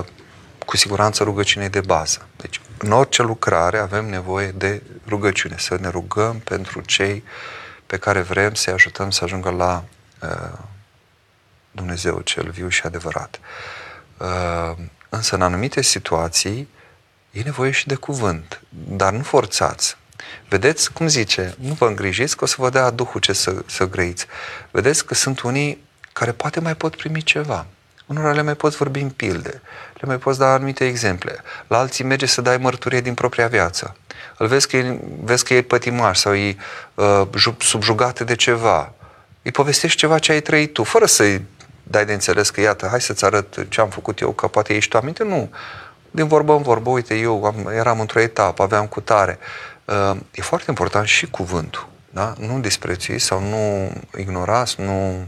[0.65, 2.27] cu siguranță rugăciune de bază.
[2.35, 7.23] Deci, în orice lucrare avem nevoie de rugăciune, să ne rugăm pentru cei
[7.85, 9.83] pe care vrem să-i ajutăm să ajungă la
[10.21, 10.59] uh,
[11.71, 13.39] Dumnezeu cel viu și adevărat.
[14.17, 14.77] Uh,
[15.09, 16.67] însă în anumite situații
[17.39, 19.97] e nevoie și de cuvânt, dar nu forțați.
[20.47, 23.87] Vedeți cum zice, nu vă îngrijiți că o să vă dea Duhul ce să, să
[23.87, 24.25] grăiți.
[24.71, 25.83] Vedeți că sunt unii
[26.13, 27.65] care poate mai pot primi ceva.
[28.05, 29.61] Unora le mai poți vorbi în pilde,
[29.93, 31.41] le mai poți da anumite exemple.
[31.67, 33.95] La alții merge să dai mărturie din propria viață.
[34.37, 36.55] Îl vezi că e, vezi că e pătimaș sau e
[36.95, 38.93] uh, subjugat de ceva
[39.41, 41.45] îi povestești ceva ce ai trăit tu, fără să-i
[41.83, 44.89] dai de înțeles că, iată, hai să-ți arăt ce am făcut eu, că poate ești
[44.89, 45.23] tu aminte.
[45.23, 45.49] Nu.
[46.11, 49.39] Din vorbă în vorbă, uite, eu am, eram într-o etapă, aveam cu tare.
[49.85, 51.87] Uh, e foarte important și cuvântul.
[52.09, 52.33] Da?
[52.39, 55.27] Nu disprețuiți sau nu ignorați, nu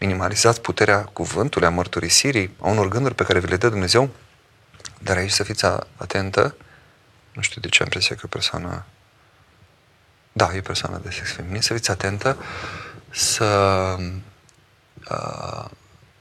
[0.00, 4.08] minimalizați puterea cuvântului, a mărturisirii, a unor gânduri pe care vi le dă Dumnezeu,
[4.98, 5.64] dar aici să fiți
[5.96, 6.56] atentă.
[7.32, 8.84] Nu știu de ce am impresia că persoana...
[10.32, 11.60] Da, e persoana de sex feminin.
[11.60, 12.36] Să fiți atentă
[13.10, 13.96] să,
[15.10, 15.64] uh,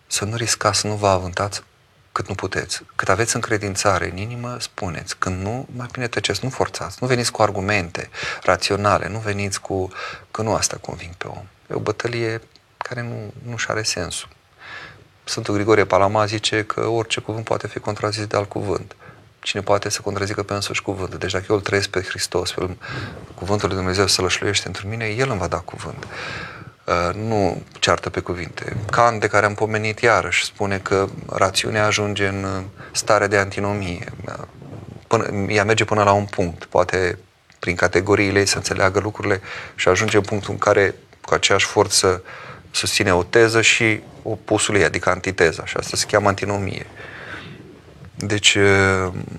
[0.08, 1.64] să nu riscați, să nu vă avântați
[2.12, 2.82] cât nu puteți.
[2.96, 5.18] Cât aveți încredințare în inimă, spuneți.
[5.18, 6.98] Când nu, mai bine tăceți, nu forțați.
[7.00, 8.10] Nu veniți cu argumente
[8.44, 9.90] raționale, nu veniți cu
[10.32, 11.44] că nu asta conving pe om.
[11.70, 12.42] E o bătălie
[12.78, 14.30] care nu, nu și are sensul.
[15.24, 18.96] Sfântul Grigorie Palama zice că orice cuvânt poate fi contrazis de alt cuvânt.
[19.40, 21.20] Cine poate să contrazică pe însuși cuvântul.
[21.20, 22.70] Deci dacă eu îl trăiesc pe Hristos, pe
[23.36, 26.08] cuvântul lui Dumnezeu să lășluiește într mine, El îmi va da cuvânt.
[26.92, 28.78] Uh, nu ceartă pe cuvinte.
[28.92, 34.12] Kant, de care am pomenit iarăși, spune că rațiunea ajunge în uh, stare de antinomie.
[34.26, 34.34] Uh,
[35.08, 36.66] până, ea merge până la un punct.
[36.66, 37.18] Poate
[37.60, 39.42] prin categoriile ei să înțeleagă lucrurile
[39.76, 40.96] și ajunge în punctul în care
[41.26, 42.24] cu aceeași forță
[42.72, 45.66] susține o teză și opusul ei, adică antiteza.
[45.66, 46.86] Și asta se cheamă antinomie.
[48.16, 48.58] Deci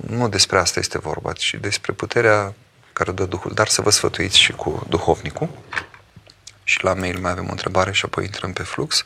[0.07, 2.55] nu despre asta este vorba, ci despre puterea
[2.93, 3.53] care dă Duhul.
[3.55, 5.49] Dar să vă sfătuiți și cu duhovnicul
[6.73, 9.05] și la mail mai avem o întrebare și apoi intrăm pe flux.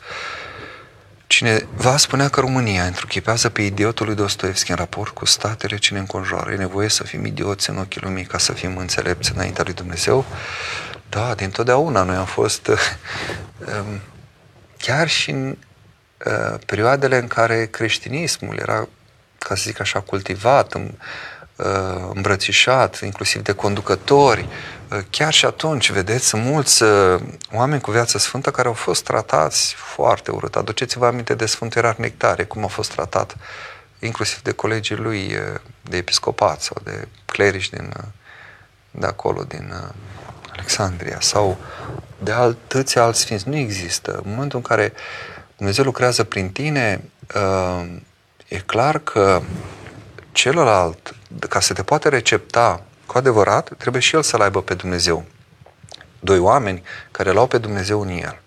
[1.27, 5.99] Cineva spunea că România întruchipează pe idiotul lui Dostoevski în raport cu statele ce ne
[5.99, 6.51] înconjoară.
[6.51, 10.25] E nevoie să fim idioți în ochii lumii ca să fim înțelepți înaintea lui Dumnezeu?
[11.09, 14.01] Da, din totdeauna noi am fost um,
[14.77, 15.57] chiar și în
[16.25, 18.87] uh, perioadele în care creștinismul era,
[19.37, 20.83] ca să zic așa, cultivat, uh,
[22.13, 24.47] îmbrățișat, inclusiv de conducători,
[25.09, 27.21] chiar și atunci, vedeți, sunt mulți uh,
[27.53, 30.55] oameni cu viață sfântă care au fost tratați foarte urât.
[30.55, 33.35] Aduceți-vă aminte de Sfântul Erar Nectare, cum a fost tratat
[33.99, 38.03] inclusiv de colegii lui uh, de episcopat sau de clerici din, uh,
[38.91, 39.73] de acolo, din
[40.51, 41.57] Alexandria sau
[42.19, 43.49] de atâția alți sfinți.
[43.49, 44.11] Nu există.
[44.23, 44.93] În momentul în care
[45.57, 47.01] Dumnezeu lucrează prin tine,
[48.47, 49.41] e clar că
[50.31, 51.15] celălalt,
[51.49, 52.83] ca să te poate recepta
[53.17, 55.25] cu adevărat, trebuie și el să-L aibă pe Dumnezeu.
[56.19, 58.39] Doi oameni care l-au pe Dumnezeu în el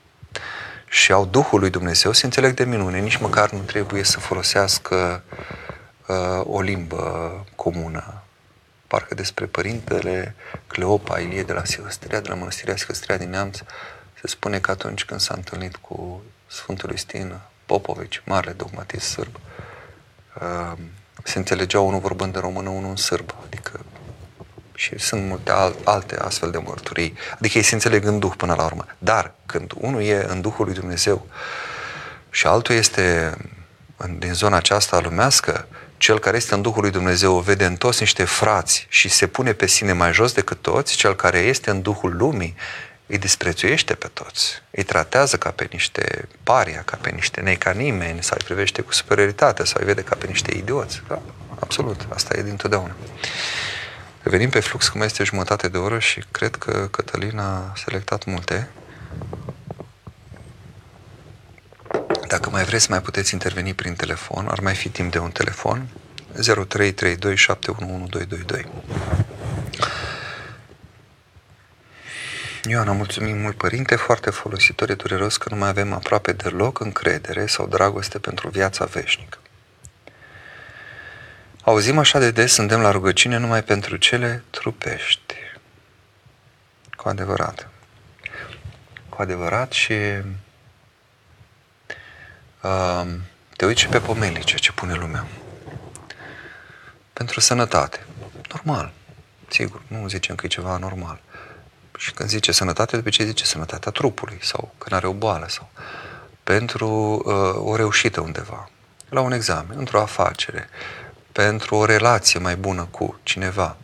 [0.88, 5.22] și au Duhul lui Dumnezeu se înțeleg de minune, nici măcar nu trebuie să folosească
[6.06, 8.22] uh, o limbă comună.
[8.86, 10.34] Parcă despre părintele
[10.66, 13.58] Cleopa Ilie de la Sihăstria, de la Mănăstirea Sihăstria din Neamț,
[14.20, 19.34] se spune că atunci când s-a întâlnit cu Sfântul Istin Popovici, mare dogmatist sârb,
[20.40, 20.78] uh,
[21.24, 23.80] se înțelegeau unul vorbând în română, unul în sârbă, adică
[24.80, 25.52] și sunt multe
[25.84, 27.14] alte astfel de mărturii.
[27.38, 28.86] Adică ei se înțeleg în Duh până la urmă.
[28.98, 31.26] Dar când unul e în Duhul lui Dumnezeu
[32.30, 33.36] și altul este
[33.96, 35.66] în, din zona aceasta lumească,
[35.96, 39.52] cel care este în Duhul lui Dumnezeu vede în toți niște frați și se pune
[39.52, 42.56] pe sine mai jos decât toți, cel care este în Duhul lumii
[43.06, 47.70] îi disprețuiește pe toți, îi tratează ca pe niște paria, ca pe niște nei ca
[47.70, 51.02] nimeni, sau îi privește cu superioritate, sau îi vede ca pe niște idioți.
[51.08, 51.22] Da,
[51.58, 52.94] absolut, asta e dintotdeauna.
[54.22, 58.70] Venim pe flux cum este jumătate de oră și cred că Cătălin a selectat multe.
[62.28, 64.46] Dacă mai vreți, mai puteți interveni prin telefon.
[64.48, 65.88] Ar mai fi timp de un telefon.
[66.34, 66.42] 0332711222.
[72.68, 77.46] Ioana, mulțumim mult, părinte, foarte folositor, e dureros că nu mai avem aproape deloc încredere
[77.46, 79.38] sau dragoste pentru viața veșnică.
[81.70, 85.34] Auzim așa de des, suntem la rugăciune numai pentru cele trupești.
[86.96, 87.68] Cu adevărat.
[89.08, 89.92] Cu adevărat și
[92.62, 93.06] uh,
[93.56, 95.26] te uiți și pe pomelice ce pune lumea.
[97.12, 98.06] Pentru sănătate.
[98.52, 98.92] Normal.
[99.48, 101.20] Sigur, nu zicem că e ceva normal.
[101.98, 105.70] Și când zice sănătate, de ce zice sănătatea trupului sau când are o boală sau
[106.42, 106.88] pentru
[107.24, 108.70] uh, o reușită undeva,
[109.08, 110.68] la un examen, într-o afacere,
[111.40, 113.76] pentru o relație mai bună cu cineva.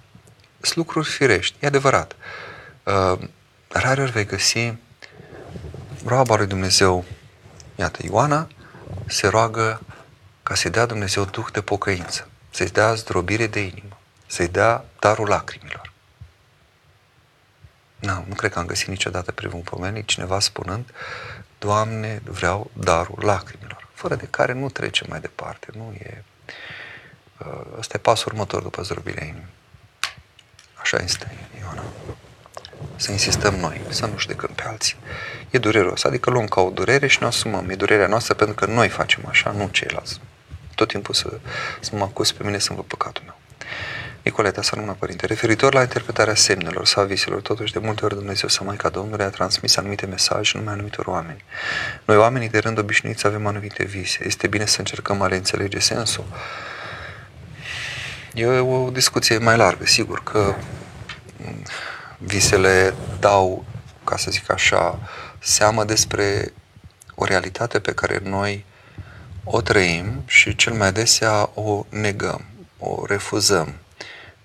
[0.61, 2.17] Sunt lucruri firești, e adevărat.
[2.83, 3.19] Uh,
[3.69, 4.75] rar ori vei găsi
[6.05, 7.05] roaba lui Dumnezeu.
[7.77, 8.49] Iată, Ioana
[9.07, 9.81] se roagă
[10.43, 15.29] ca să-i dea Dumnezeu duh de pocăință, să-i dea zdrobire de inimă, să-i dea darul
[15.29, 15.93] lacrimilor.
[17.99, 20.85] Nu, nu cred că am găsit niciodată pe un pomenic cineva spunând
[21.59, 26.25] Doamne, vreau darul lacrimilor, fără de care nu trece mai departe, nu e
[27.79, 29.55] Ăsta e pasul următor după zdrobirea inimii.
[30.75, 31.83] Așa este, Ioana.
[32.97, 34.97] să insistăm noi, să nu judecăm pe alții.
[35.51, 37.71] E dureros, adică luăm ca o durere și ne asumăm.
[37.71, 40.21] E durerea noastră pentru că noi facem așa, nu ceilalți.
[40.75, 41.39] Tot timpul să,
[41.81, 43.39] să mă acuz pe mine să-mi văd păcatul meu.
[44.23, 48.67] Nicoleta Sarmuna Părinte, referitor la interpretarea semnelor sau viselor, totuși de multe ori Dumnezeu sau
[48.67, 51.45] Maica Domnului a transmis anumite mesaje numai anumitor oameni.
[52.05, 54.25] Noi oamenii de rând obișnuiți avem anumite vise.
[54.25, 56.25] Este bine să încercăm a le înțelege sensul.
[58.37, 60.55] E o discuție mai largă, sigur că
[62.19, 63.65] visele dau,
[64.05, 64.99] ca să zic așa,
[65.39, 66.53] seamă despre
[67.15, 68.65] o realitate pe care noi
[69.45, 72.45] o trăim și cel mai adesea o negăm,
[72.79, 73.75] o refuzăm.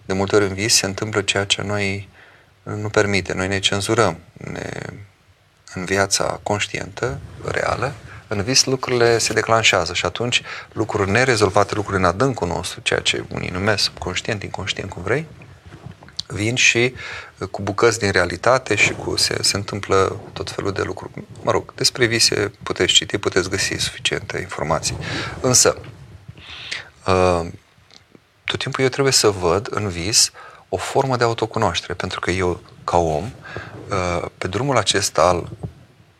[0.05, 2.09] De multe ori în vis se întâmplă ceea ce noi
[2.63, 3.33] nu permite.
[3.33, 4.69] Noi ne cenzurăm ne,
[5.73, 7.93] în viața conștientă, reală,
[8.33, 10.41] în vis lucrurile se declanșează și atunci
[10.73, 15.27] lucruri nerezolvate, lucruri în adâncul nostru, ceea ce unii numesc subconștient, inconștient, cum vrei,
[16.27, 16.93] vin și
[17.37, 21.11] uh, cu bucăți din realitate și cu se, se întâmplă tot felul de lucruri.
[21.43, 24.97] Mă rog, despre vise puteți citi, puteți găsi suficiente informații.
[25.41, 25.77] Însă,
[27.07, 27.47] uh,
[28.43, 30.31] tot timpul eu trebuie să văd în vis
[30.69, 33.23] o formă de autocunoaștere, pentru că eu, ca om,
[33.89, 35.49] uh, pe drumul acesta al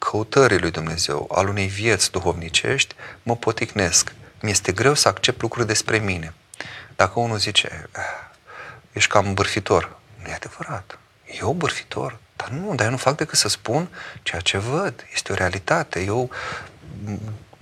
[0.10, 4.14] căutării lui Dumnezeu, al unei vieți duhovnicești, mă poticnesc.
[4.42, 6.34] Mi-este greu să accept lucruri despre mine.
[6.96, 8.04] Dacă unul zice, ah,
[8.92, 11.00] ești cam bârfitor, nu e adevărat.
[11.40, 12.18] Eu bârfitor?
[12.36, 13.90] Dar nu, dar eu nu fac decât să spun
[14.22, 15.06] ceea ce văd.
[15.14, 16.04] Este o realitate.
[16.04, 16.30] Eu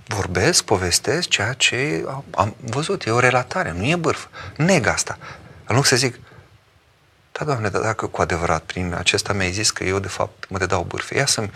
[0.06, 3.06] vorbesc, povestesc ceea ce am văzut.
[3.06, 4.26] E o relatare, nu e bârf.
[4.56, 5.18] Neg asta.
[5.64, 6.18] În loc să zic,
[7.32, 10.58] da, Doamne, dar dacă cu adevărat prin acesta mi-ai zis că eu, de fapt, mă
[10.58, 11.50] dedau bârfe, ia să-mi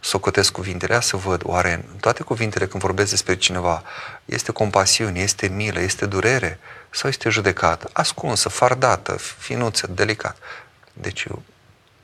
[0.00, 3.82] socotesc cuvintele, ia să văd, oare în toate cuvintele când vorbesc despre cineva,
[4.24, 6.58] este compasiune, este milă, este durere
[6.90, 10.36] sau este judecată, ascunsă, fardată, finuță, delicat.
[10.92, 11.42] Deci eu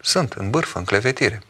[0.00, 1.42] sunt în bârfă, în clevetire.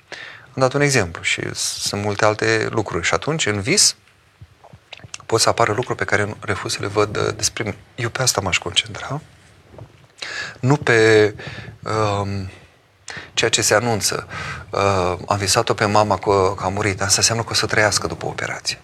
[0.45, 3.07] Am dat un exemplu și sunt multe alte lucruri.
[3.07, 3.97] Și atunci, în vis,
[5.27, 7.77] pot să apară lucruri pe care refuz să le văd uh, despre mine.
[7.95, 9.21] Eu pe asta m-aș concentra.
[10.61, 11.35] Nu pe
[11.83, 12.51] um,
[13.35, 14.27] ceea ce se anunță.
[14.71, 17.03] Uh, am visat-o pe mama că, că a murit.
[17.03, 18.81] Asta înseamnă că o să trăiască după operație.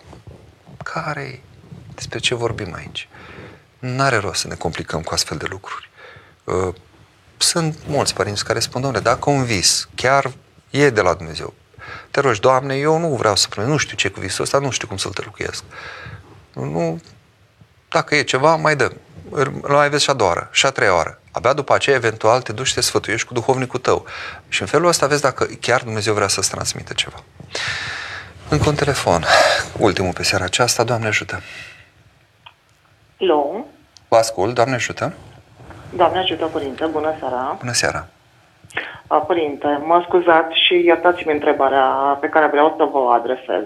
[0.83, 1.43] care
[1.95, 3.09] Despre ce vorbim aici?
[3.79, 5.91] N-are rost să ne complicăm cu astfel de lucruri.
[6.45, 6.75] Uh,
[7.37, 10.33] sunt mulți părinți care spun, domnule, dacă un vis chiar
[10.71, 11.55] e de la Dumnezeu,
[12.11, 14.71] te rogi, Doamne, eu nu vreau să primesc, nu știu ce cu visul ăsta, nu
[14.71, 15.63] știu cum să-l tălcuiesc.
[16.53, 17.01] Nu,
[17.89, 18.93] dacă e ceva, mai dăm.
[19.31, 21.21] Îl mai vezi și a doua oară, și a treia oară.
[21.33, 24.05] Abia după aceea, eventual, te duci și te sfătuiești cu duhovnicul tău.
[24.49, 27.17] Și în felul ăsta vezi dacă chiar Dumnezeu vrea să-ți transmită ceva.
[28.49, 29.25] Încă un telefon.
[29.79, 30.85] Ultimul pe seara aceasta.
[30.85, 31.41] Doamne ajută.
[33.19, 33.67] Hello.
[34.09, 34.55] Vă ascult.
[34.55, 35.13] Doamne ajută.
[35.91, 36.85] Doamne ajută, Părinte.
[36.85, 37.57] Bună seara.
[37.59, 38.07] Bună seara.
[39.27, 41.87] Părinte, mă scuzați și iertați-mi întrebarea
[42.21, 43.65] pe care vreau să vă adresez.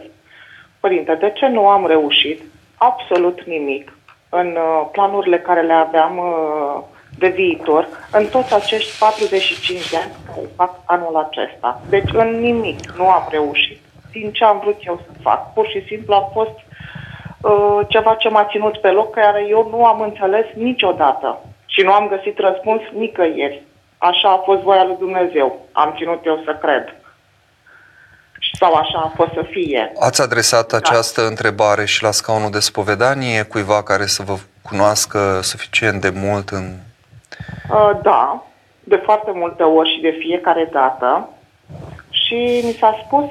[0.80, 2.43] Părinte, de ce nu am reușit
[2.76, 3.93] absolut nimic
[4.35, 6.83] în uh, planurile care le aveam uh,
[7.19, 11.81] de viitor în toți acești 45 de ani care fac anul acesta.
[11.89, 13.81] Deci în nimic nu am reușit
[14.13, 15.53] din ce am vrut eu să fac.
[15.53, 16.57] Pur și simplu a fost
[17.43, 21.93] uh, ceva ce m-a ținut pe loc, care eu nu am înțeles niciodată și nu
[21.93, 23.63] am găsit răspuns nicăieri.
[23.99, 25.59] Așa a fost voia lui Dumnezeu.
[25.73, 26.95] Am ținut eu să cred.
[28.59, 29.93] Sau așa a fost să fie.
[30.01, 30.77] Ați adresat da.
[30.77, 36.49] această întrebare și la scaunul de spovedanie cuiva care să vă cunoască suficient de mult
[36.49, 36.77] în
[37.70, 38.47] Uh, da,
[38.81, 41.29] de foarte multe ori și de fiecare dată.
[42.11, 43.24] Și mi s-a spus,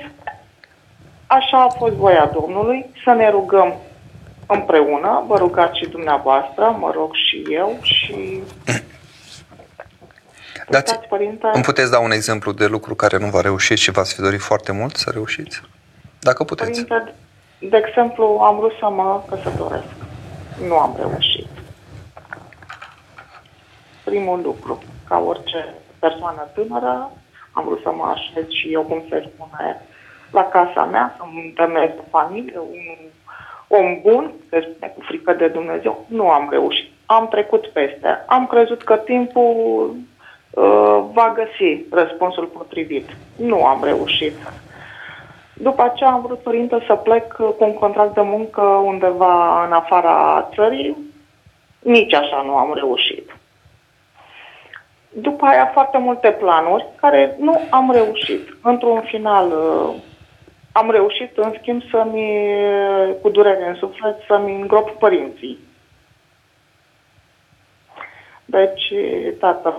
[1.27, 3.75] așa a fost voia Domnului, să ne rugăm
[4.47, 8.39] împreună, vă rugați și dumneavoastră, mă rog și eu și...
[10.71, 14.13] Dați, părinte, îmi puteți da un exemplu de lucru care nu va reuși și v-ați
[14.13, 15.61] fi dorit foarte mult să reușiți?
[16.19, 16.85] Dacă puteți.
[16.85, 17.13] Părinte,
[17.59, 19.93] de exemplu, am vrut să mă căsătoresc.
[20.67, 21.47] Nu am reușit
[24.11, 24.83] primul lucru.
[25.07, 27.11] Ca orice persoană tânără,
[27.51, 29.81] am vrut să mă așez și eu, cum se spune,
[30.31, 32.97] la casa mea, să-mi temez de familie, un
[33.67, 36.05] om bun, se spune cu frică de Dumnezeu.
[36.07, 36.91] Nu am reușit.
[37.05, 38.23] Am trecut peste.
[38.27, 39.95] Am crezut că timpul uh,
[41.13, 43.09] va găsi răspunsul potrivit.
[43.35, 44.33] Nu am reușit.
[45.53, 50.49] După aceea am vrut, părinte, să plec cu un contract de muncă undeva în afara
[50.55, 50.97] țării.
[51.79, 53.35] Nici așa nu am reușit.
[55.09, 58.57] După aia foarte multe planuri care nu am reușit.
[58.61, 59.95] Într-un final uh,
[60.71, 62.55] am reușit, în schimb, să-mi,
[63.21, 65.59] cu durere în suflet, să-mi îngrop părinții.
[68.45, 68.93] Deci,
[69.39, 69.73] tatăl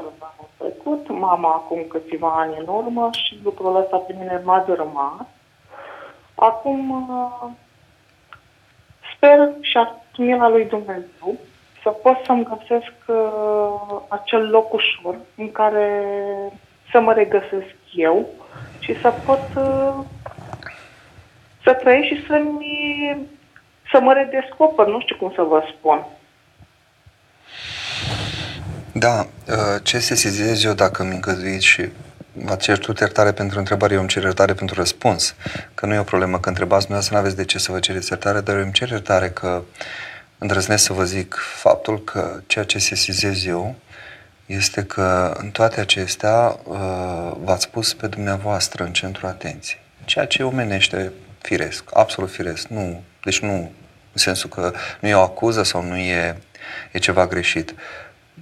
[0.62, 5.28] trecut, mama acum câțiva ani în urmă și lucrul ăsta pe mine m-a dărâmat.
[6.34, 7.50] Acum uh,
[9.14, 9.78] sper și
[10.16, 11.36] mila lui Dumnezeu
[11.82, 16.04] să pot să-mi găsesc uh, acel loc ușor în care
[16.90, 18.26] să mă regăsesc eu
[18.78, 19.94] și să pot uh,
[21.62, 23.26] să trăiesc și să-mi,
[23.90, 26.06] să mă redescoper, nu știu cum să vă spun.
[28.92, 31.88] Da, uh, ce se sesizez eu dacă mi îngăduiți și
[32.32, 35.34] vă cer tu iertare pentru întrebare, eu îmi cer iertare pentru răspuns.
[35.74, 38.08] Că nu e o problemă că întrebați dumneavoastră, nu aveți de ce să vă cereți
[38.10, 39.62] iertare, dar eu îmi cer iertare că
[40.38, 43.74] îndrăznesc să vă zic faptul că ceea ce se sesizez eu
[44.46, 49.80] este că în toate acestea uh, v-ați pus pe dumneavoastră în centrul atenției.
[50.04, 51.12] Ceea ce omenește
[51.42, 52.66] firesc, absolut firesc.
[52.66, 53.72] Nu, deci nu
[54.12, 56.36] în sensul că nu e o acuză sau nu e,
[56.92, 57.74] e ceva greșit.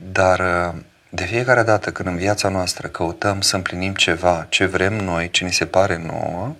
[0.02, 4.94] Dar uh, de fiecare dată când în viața noastră căutăm să împlinim ceva, ce vrem
[4.94, 6.55] noi, ce ni se pare nouă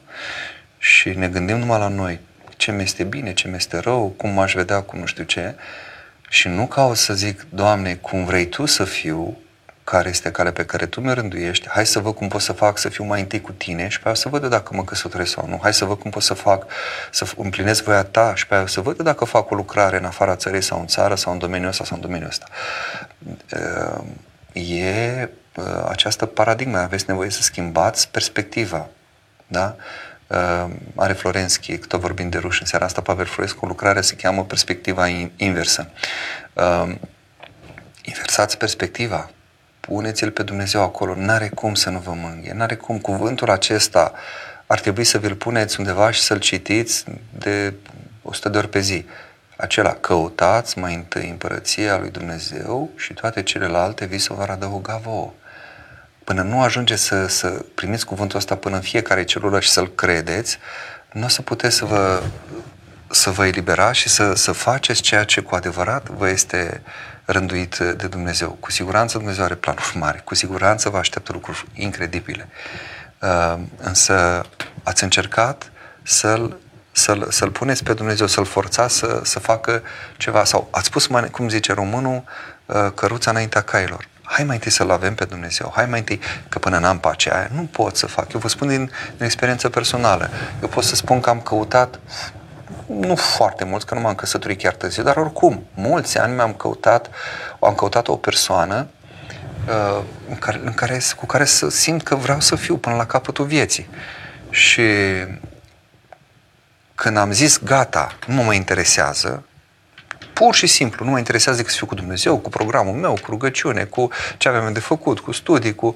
[0.79, 2.21] și ne gândim numai la noi,
[2.57, 5.55] ce mi este bine, ce mi este rău, cum m-aș vedea, cum nu știu ce,
[6.29, 9.39] și nu caut să zic, Doamne, cum vrei Tu să fiu,
[9.91, 12.79] care este calea pe care tu mi-o rânduiești, hai să văd cum pot să fac
[12.79, 15.47] să fiu mai întâi cu tine și pe aia să văd dacă mă căsătoresc sau
[15.49, 16.67] nu, hai să văd cum pot să fac
[17.11, 20.37] să împlinesc voia ta și pe aia să văd dacă fac o lucrare în afara
[20.37, 22.47] țării sau în țară sau în domeniul ăsta sau în domeniul ăsta.
[24.53, 25.29] E
[25.89, 28.89] această paradigmă, aveți nevoie să schimbați perspectiva.
[29.47, 29.77] Da?
[30.95, 34.45] are Florenski, tot vorbind de ruși în seara asta, Pavel Florescu, o lucrare se cheamă
[34.45, 35.07] Perspectiva
[35.37, 35.91] inversă.
[38.03, 39.31] Inversați perspectiva
[39.91, 42.99] puneți-L pe Dumnezeu acolo, n-are cum să nu vă mânghe, n-are cum.
[42.99, 44.12] Cuvântul acesta
[44.67, 47.05] ar trebui să vi-l puneți undeva și să-l citiți
[47.39, 47.75] de
[48.23, 49.05] 100 de ori pe zi.
[49.57, 55.33] Acela, căutați mai întâi împărăția lui Dumnezeu și toate celelalte vi se vor adăuga vouă.
[56.25, 60.59] Până nu ajungeți să, să primiți cuvântul ăsta până în fiecare celulă și să-l credeți,
[61.12, 62.23] nu o să puteți să vă,
[63.11, 66.83] să vă eliberați și să, să faceți ceea ce cu adevărat vă este
[67.25, 68.57] rânduit de Dumnezeu.
[68.61, 72.49] Cu siguranță Dumnezeu are planuri mari, cu siguranță vă așteaptă lucruri incredibile.
[73.19, 74.45] Uh, însă
[74.83, 75.71] ați încercat
[76.03, 76.57] să-l,
[76.93, 79.83] să-l, să-l puneți pe Dumnezeu, să-l forțați să, să facă
[80.17, 80.45] ceva.
[80.45, 82.25] Sau ați pus, cum zice românul,
[82.67, 84.09] uh, căruța înaintea cailor.
[84.23, 87.51] Hai mai întâi să-L avem pe Dumnezeu, hai mai întâi, că până n-am pacea aia,
[87.53, 88.33] nu pot să fac.
[88.33, 90.31] Eu vă spun din, din experiență personală.
[90.63, 91.99] Eu pot să spun că am căutat
[92.87, 97.11] nu foarte mulți, că nu m-am căsătorit chiar târziu, dar oricum, mulți ani mi-am căutat,
[97.61, 98.87] am căutat o persoană
[99.69, 103.07] uh, în care, în care, cu care să simt că vreau să fiu până la
[103.07, 103.89] capătul vieții.
[104.51, 104.83] Și
[106.95, 109.45] când am zis, gata, nu mă mai interesează,
[110.33, 113.31] pur și simplu, nu mă interesează decât să fiu cu Dumnezeu, cu programul meu, cu
[113.31, 115.95] rugăciune, cu ce aveam de făcut, cu studii, cu...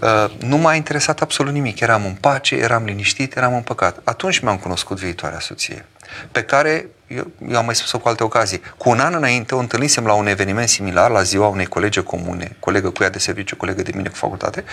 [0.00, 1.80] Uh, nu m-a interesat absolut nimic.
[1.80, 4.00] Eram în pace, eram liniștit, eram împăcat.
[4.04, 5.84] Atunci mi-am cunoscut viitoarea soție
[6.32, 8.60] pe care eu, eu am mai spus-o cu alte ocazii.
[8.76, 12.56] Cu un an înainte o întâlnisem la un eveniment similar, la ziua unei colege comune,
[12.60, 14.64] colegă cu ea de serviciu, colegă de mine cu facultate,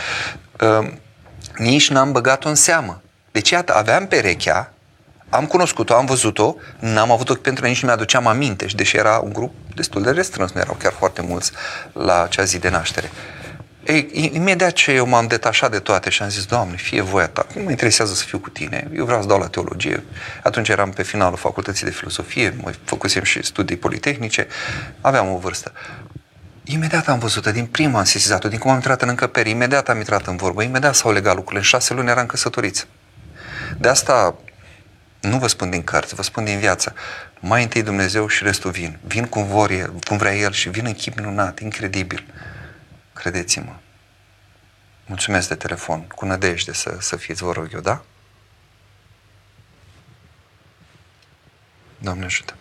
[0.61, 0.87] uh,
[1.57, 3.01] nici n-am băgat-o în seamă.
[3.31, 4.73] Deci, iată, aveam perechea,
[5.29, 8.97] am cunoscut-o, am văzut-o, n-am avut ochi pentru ea, nici nu mi-aduceam aminte, și deși
[8.97, 11.51] era un grup destul de restrâns, nu erau chiar foarte mulți
[11.93, 13.11] la acea zi de naștere.
[13.85, 17.45] Ei, imediat ce eu m-am detașat de toate și am zis, Doamne, fie voia ta,
[17.55, 20.03] nu mă interesează să fiu cu tine, eu vreau să dau la teologie.
[20.43, 24.47] Atunci eram pe finalul facultății de filosofie, mă făcusem și studii politehnice,
[25.01, 25.71] aveam o vârstă.
[26.63, 29.97] Imediat am văzut-o, din prima am sesizat-o, din cum am intrat în încăpere, imediat am
[29.97, 32.87] intrat în vorbă, imediat s-au legat lucrurile, în șase luni eram căsătoriți.
[33.77, 34.35] De asta
[35.21, 36.93] nu vă spun din cărți, vă spun din viață.
[37.39, 38.97] Mai întâi Dumnezeu și restul vin.
[39.07, 42.25] Vin cum, vor el, cum vrea El și vin în chip minunat, incredibil.
[43.25, 43.73] Credeți-mă.
[45.05, 48.03] Mulțumesc de telefon, cu nădejde să, să fiți, vă rog eu, da?
[51.97, 52.55] Doamne ajută.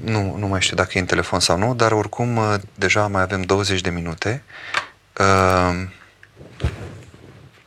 [0.00, 3.22] Nu, nu mai știu dacă e în telefon sau nu, dar oricum uh, deja mai
[3.22, 4.42] avem 20 de minute.
[5.18, 5.88] Uh,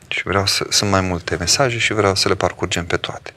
[0.08, 3.34] și vreau să, sunt mai multe mesaje și vreau să le parcurgem pe toate.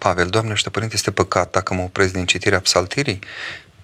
[0.00, 3.18] Pavel, Doamne, ăștia părinte, este păcat dacă mă opresc din citirea psaltirii?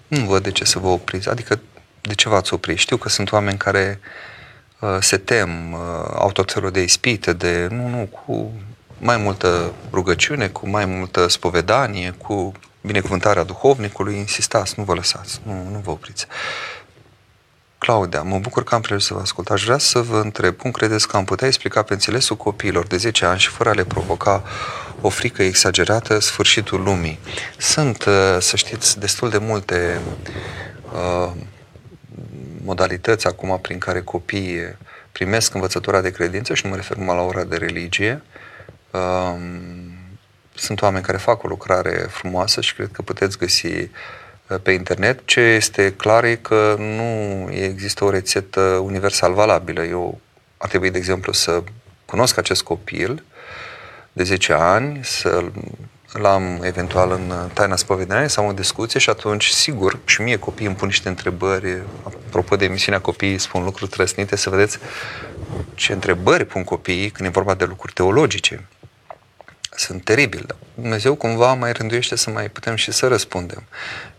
[0.07, 1.29] Nu văd de ce să vă opriți.
[1.29, 1.61] Adică,
[2.01, 2.75] de ce v-ați opri?
[2.75, 4.01] Știu că sunt oameni care
[4.81, 5.79] uh, se tem, uh,
[6.15, 8.53] au tot felul de ispite, de, nu, nu, cu
[8.99, 15.69] mai multă rugăciune, cu mai multă spovedanie, cu binecuvântarea duhovnicului, insistați, nu vă lăsați, nu,
[15.71, 16.27] nu vă opriți.
[17.87, 19.51] Claudia, mă bucur că am prilejul să vă ascult.
[19.51, 22.97] Aș vrea să vă întreb, cum credeți că am putea explica pe înțelesul copiilor de
[22.97, 24.43] 10 ani și fără a le provoca
[25.01, 27.19] o frică exagerată sfârșitul lumii.
[27.59, 30.01] Sunt, uh, să știți, destul de multe
[30.93, 31.33] uh,
[32.65, 34.77] modalități acum prin care copiii
[35.13, 38.23] primesc învățătura de credință și nu mă refer numai la ora de religie.
[38.91, 39.35] Uh,
[40.55, 43.89] sunt oameni care fac o lucrare frumoasă și cred că puteți găsi uh,
[44.63, 45.21] pe internet.
[45.25, 49.85] Ce este clar e că nu există o rețetă universal valabilă.
[49.85, 50.21] Eu
[50.57, 51.63] ar trebui, de exemplu, să
[52.05, 53.25] cunosc acest copil
[54.13, 55.45] de 10 ani, să
[56.13, 60.77] l-am eventual în taina spovedaniei sau în discuție și atunci, sigur, și mie copiii îmi
[60.77, 61.83] pun niște întrebări.
[62.03, 64.79] Apropo de emisiunea copiii, spun lucruri trăsnite, să vedeți
[65.75, 68.67] ce întrebări pun copiii când e vorba de lucruri teologice.
[69.71, 70.55] Sunt teribil.
[70.75, 73.63] Dumnezeu cumva mai rânduiește să mai putem și să răspundem.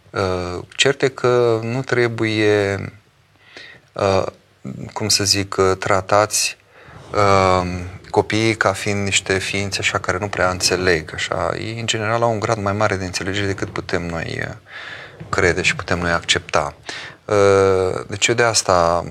[0.09, 2.79] Uh, certe că nu trebuie,
[3.93, 4.25] uh,
[4.93, 6.57] cum să zic, uh, tratați
[8.09, 11.11] copiii ca fiind niște ființe așa care nu prea înțeleg.
[11.13, 11.51] Așa.
[11.57, 14.47] Ei, în general, au un grad mai mare de înțelegere decât putem noi
[15.29, 16.75] crede și putem noi accepta.
[18.07, 19.05] Deci eu de asta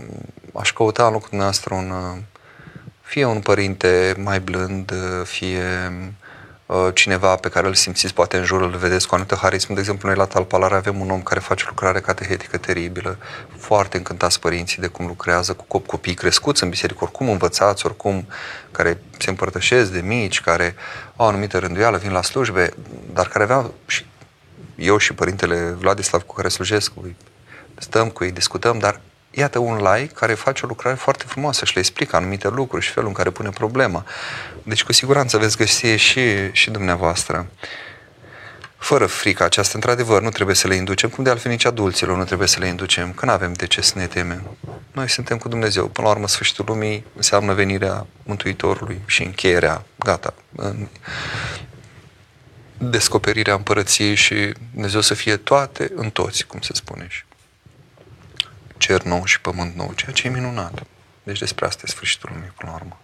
[0.55, 1.93] aș căuta în locul dumneavoastră un,
[3.01, 4.93] fie un părinte mai blând,
[5.25, 5.63] fie
[5.93, 6.26] Uh,
[6.95, 9.73] cineva pe care îl simțiți poate în jur, îl vedeți cu anumită harism.
[9.73, 13.19] De exemplu, noi la Talpalare avem un om care face lucrare catehetică teribilă,
[13.59, 18.27] foarte încântați părinții de cum lucrează cu copii crescuți în biserică, oricum învățați, oricum
[18.71, 20.75] care se împărtășesc de mici, care
[21.17, 22.73] au o anumită rânduială, vin la slujbe,
[23.13, 24.07] dar care aveau și
[24.77, 26.93] eu și părintele Vladislav cu care slujesc,
[27.79, 29.01] stăm cu ei, discutăm, dar
[29.39, 32.91] iată un like care face o lucrare foarte frumoasă și le explică anumite lucruri și
[32.91, 34.05] felul în care pune problema.
[34.63, 37.47] Deci cu siguranță veți găsi și, și dumneavoastră.
[38.79, 42.25] Fără frica aceasta, într-adevăr, nu trebuie să le inducem, cum de altfel nici adulților nu
[42.25, 44.57] trebuie să le inducem, că nu avem de ce să ne temem.
[44.93, 45.87] Noi suntem cu Dumnezeu.
[45.87, 50.87] Până la urmă, sfârșitul lumii înseamnă venirea Mântuitorului și încheierea, gata, în
[52.79, 57.26] descoperirea împărăției și Dumnezeu să fie toate în toți, cum se spune și
[58.77, 60.83] cer nou și pământ nou, ceea ce e minunat.
[61.23, 63.01] Deci despre asta e sfârșitul lumii, până la urmă.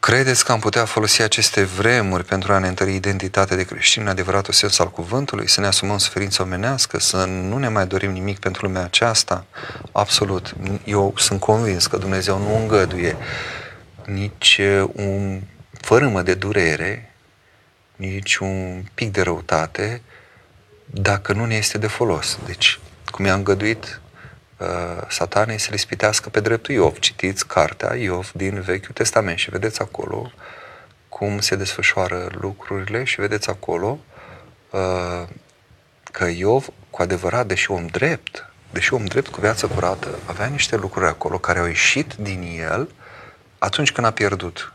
[0.00, 4.08] Credeți că am putea folosi aceste vremuri pentru a ne întări identitatea de creștin în
[4.08, 8.38] adevăratul sens al cuvântului, să ne asumăm suferința omenească, să nu ne mai dorim nimic
[8.38, 9.44] pentru lumea aceasta?
[9.92, 10.54] Absolut.
[10.84, 13.16] Eu sunt convins că Dumnezeu nu îngăduie
[14.04, 14.60] nici
[14.92, 15.40] un
[15.80, 17.14] fărâmă de durere,
[17.96, 20.02] nici un pic de răutate,
[20.90, 22.38] dacă nu ne este de folos.
[22.46, 22.78] Deci,
[23.10, 24.00] cum i-a îngăduit
[24.56, 24.66] uh,
[25.08, 26.98] satanei să le spitească pe dreptul Iov.
[26.98, 30.32] Citiți cartea Iov din Vechiul Testament și vedeți acolo
[31.08, 33.98] cum se desfășoară lucrurile și vedeți acolo
[34.70, 35.28] uh,
[36.12, 40.76] că Iov, cu adevărat, deși om drept, deși om drept cu viață curată, avea niște
[40.76, 42.88] lucruri acolo care au ieșit din el
[43.58, 44.72] atunci când a pierdut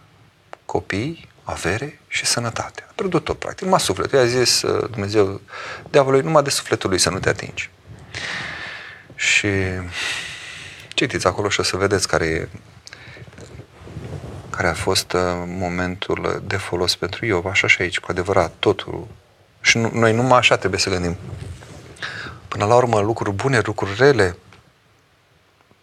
[0.65, 2.85] copii, avere și sănătate.
[2.87, 3.63] A pierdut tot, practic.
[3.63, 4.19] Numai sufletul.
[4.19, 5.41] I-a zis uh, Dumnezeu
[5.89, 7.69] diavolului, numai de sufletul lui să nu te atingi.
[9.15, 9.49] Și
[10.87, 12.47] citiți acolo și o să vedeți care e
[14.49, 19.07] care a fost uh, momentul de folos pentru Iov, așa și aici, cu adevărat, totul.
[19.61, 21.17] Și nu, noi numai așa trebuie să gândim.
[22.47, 24.37] Până la urmă, lucruri bune, lucruri rele,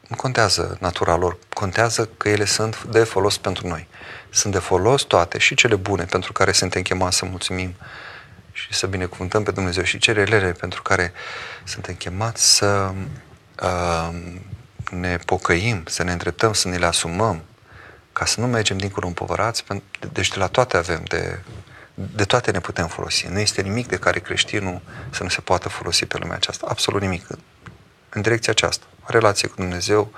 [0.08, 3.88] nu contează natura lor, contează că ele sunt de folos pentru noi.
[4.34, 7.74] Sunt de folos toate, și cele bune pentru care suntem chemați să mulțumim
[8.52, 11.12] și să binecuvântăm pe Dumnezeu și cele rele pentru care
[11.64, 12.92] suntem chemați să
[13.62, 14.08] uh,
[14.90, 17.42] ne pocăim, să ne îndreptăm, să ne le asumăm,
[18.12, 19.64] ca să nu mergem dincolo împovărați,
[20.12, 21.38] deci de la toate avem, de,
[21.94, 23.26] de toate ne putem folosi.
[23.26, 24.80] Nu este nimic de care creștinul
[25.10, 26.66] să nu se poată folosi pe lumea aceasta.
[26.68, 27.26] Absolut nimic.
[28.08, 28.84] În direcția aceasta.
[29.04, 30.12] Relație cu Dumnezeu,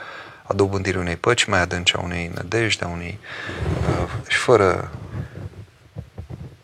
[0.46, 3.18] a dobândirii unei păci mai adânci, a unei nădejde, a unei...
[3.88, 4.90] Uh, și fără,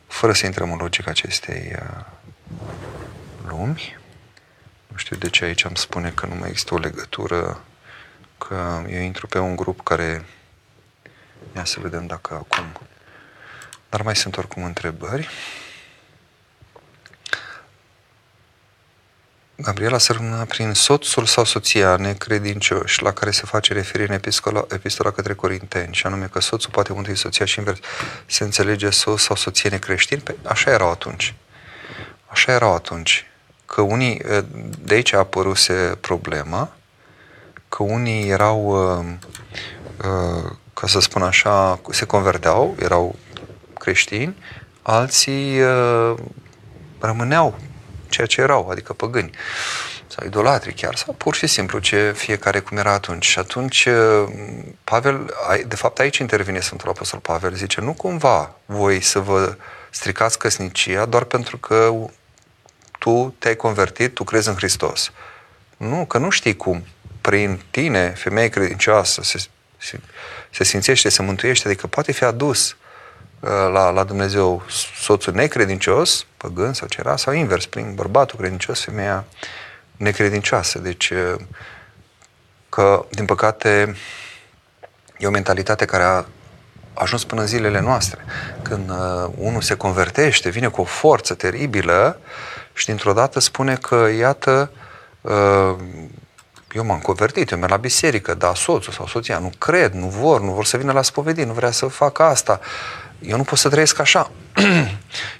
[0.06, 2.04] fără să intrăm în logica acestei uh,
[3.46, 3.98] lumi.
[4.86, 7.64] Nu știu de ce aici am spune că nu mai există o legătură,
[8.38, 10.24] că eu intru pe un grup care...
[11.56, 12.64] Ia să vedem dacă acum...
[13.88, 15.28] Dar mai sunt oricum întrebări.
[19.62, 24.66] Gabriela se rămână prin soțul sau soția necredincioși la care se face referire în epistola,
[24.68, 27.78] epistola către Corinteni, și anume că soțul poate mântui soția și invers.
[28.26, 30.20] Se înțelege soț sau soție necreștini?
[30.20, 31.34] Păi așa erau atunci.
[32.26, 33.26] Așa erau atunci.
[33.66, 34.22] Că unii,
[34.78, 36.72] de aici a apăruse problema,
[37.68, 38.72] că unii erau,
[40.74, 43.16] ca să spun așa, se converteau, erau
[43.78, 44.36] creștini,
[44.82, 45.60] alții
[46.98, 47.58] rămâneau
[48.10, 49.30] ceea ce erau, adică păgâni.
[50.06, 53.26] sau idolatri chiar, sau pur și simplu ce fiecare cum era atunci.
[53.26, 54.28] Și atunci uh,
[54.84, 55.34] Pavel,
[55.66, 59.56] de fapt aici intervine Sfântul Apostol Pavel, zice, nu cumva voi să vă
[59.90, 61.92] stricați căsnicia doar pentru că
[62.98, 65.12] tu te-ai convertit, tu crezi în Hristos.
[65.76, 66.84] Nu, că nu știi cum.
[67.20, 69.38] Prin tine, femeie credincioasă, se,
[69.76, 70.00] se,
[70.50, 72.76] se simțește, se mântuiește, adică poate fi adus uh,
[73.48, 74.62] la, la Dumnezeu
[75.00, 79.24] soțul necredincios, păgân sau ce era, sau invers, prin bărbatul credincios, femeia
[79.96, 80.78] necredincioasă.
[80.78, 81.34] Deci, uh,
[82.68, 83.96] că, din păcate,
[85.18, 86.24] e o mentalitate care a
[86.94, 88.24] ajuns până în zilele noastre.
[88.62, 92.20] Când uh, unul se convertește, vine cu o forță teribilă
[92.72, 94.70] și dintr-o dată spune că, iată,
[95.20, 95.74] uh,
[96.72, 100.40] eu m-am convertit, eu merg la biserică, dar soțul sau soția nu cred, nu vor,
[100.40, 102.60] nu vor să vină la spovedie, nu vrea să facă asta.
[103.22, 104.30] Eu nu pot să trăiesc așa.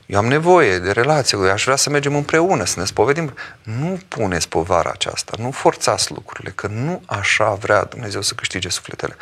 [0.06, 3.34] Eu am nevoie de relație, eu aș vrea să mergem împreună, să ne spovedim.
[3.62, 9.16] Nu puneți povara aceasta, nu forțați lucrurile, că nu așa vrea Dumnezeu să câștige sufletele.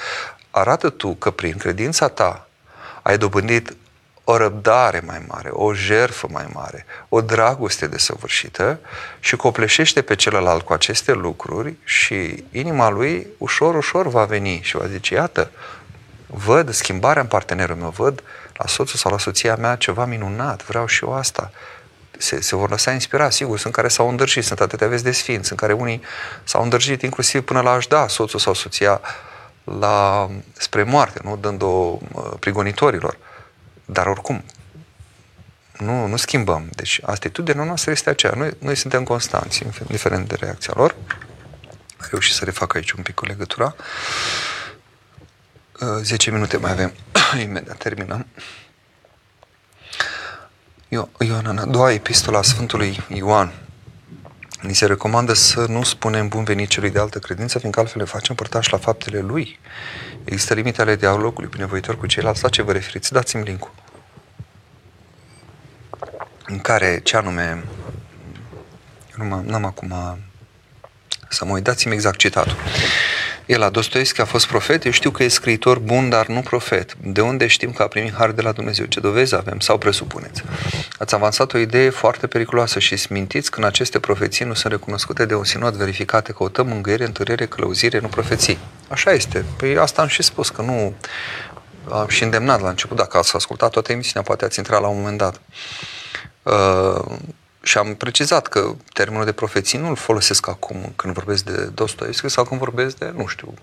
[0.51, 2.48] Arată tu că prin credința ta
[3.02, 3.76] ai dobândit
[4.24, 8.80] o răbdare mai mare, o jerfă mai mare, o dragoste desăvârșită
[9.20, 14.76] și copleșește pe celălalt cu aceste lucruri și inima lui ușor, ușor va veni și
[14.76, 15.51] va zice, iată,
[16.26, 18.22] văd schimbarea în partenerul meu, văd
[18.59, 21.51] la soțul sau la soția mea ceva minunat, vreau și eu asta.
[22.18, 25.47] Se, se vor lăsa inspira, sigur, sunt care s-au îndrăgit, sunt atâtea vezi de sfinți,
[25.47, 26.02] sunt care unii
[26.44, 29.01] s-au îndrăgit inclusiv până la a-și da soțul sau soția
[29.64, 31.98] la, spre moarte, nu dând-o
[32.40, 33.18] prigonitorilor.
[33.85, 34.44] Dar oricum,
[35.78, 36.68] nu, nu schimbăm.
[36.74, 38.32] Deci atitudinea noastră este aceea.
[38.36, 40.94] Noi, noi suntem constanți, indiferent de reacția lor.
[42.01, 43.74] Am reușit să refac aici un pic cu legătura.
[45.79, 46.93] 10 minute mai avem.
[47.43, 48.27] Imediat terminăm.
[50.89, 53.53] Ioan, în a doua epistola Sfântului Ioan,
[54.61, 58.07] Ni se recomandă să nu spunem bun venit celui de altă credință, fiindcă altfel le
[58.07, 59.59] facem părtași la faptele lui.
[60.25, 62.43] Există limite ale dialogului binevoitor cu ceilalți.
[62.43, 63.13] La ce vă referiți?
[63.13, 63.71] Dați-mi link
[66.47, 67.65] În care, ce anume,
[69.17, 70.19] nu n-am acum
[71.29, 72.57] să mă uit, dați-mi exact citatul.
[73.49, 76.95] El, la Dostoevski, a fost profet, eu știu că e scriitor bun, dar nu profet.
[76.95, 78.87] De unde știm că a primit har de la Dumnezeu?
[78.87, 80.43] Ce dovezi avem sau presupuneți?
[80.99, 85.35] Ați avansat o idee foarte periculoasă și smintiți când aceste profeții nu sunt recunoscute de
[85.35, 88.59] un sinod verificate, căutăm mângâiere, întărire, călăuzire, nu profeții.
[88.89, 89.45] Așa este.
[89.57, 90.95] Păi asta am și spus, că nu
[91.91, 94.97] am și îndemnat la început, dacă ați ascultat toată emisiunea, poate ați intrat la un
[94.97, 95.41] moment dat.
[96.43, 97.05] Uh,
[97.69, 102.28] și am precizat că termenul de profeții nu îl folosesc acum când vorbesc de Dostoevski
[102.28, 103.55] sau când vorbesc de, nu știu,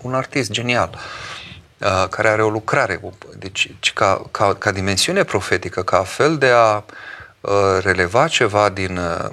[0.00, 0.98] un artist genial
[1.78, 3.00] uh, care are o lucrare.
[3.38, 6.76] Deci, ca, ca, ca dimensiune profetică, ca fel de a
[7.40, 9.30] uh, releva ceva din, uh,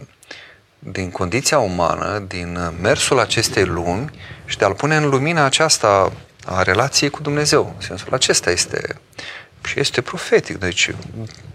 [0.80, 4.10] din condiția umană, din mersul acestei lumi
[4.46, 6.12] și de a-l pune în lumina aceasta
[6.46, 7.74] a relației cu Dumnezeu.
[7.76, 9.00] În sensul acesta este
[9.66, 10.58] și este profetic.
[10.58, 10.92] Deci,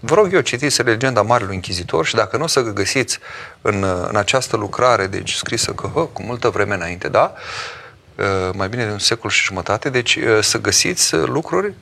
[0.00, 3.18] vă rog eu, citiți legenda Marelui Inchizitor și dacă nu o să găsiți
[3.62, 7.34] în, în această lucrare, deci scrisă că, hă, cu multă vreme înainte, da,
[8.18, 11.74] ă, mai bine de un secol și jumătate, deci ă, să găsiți lucruri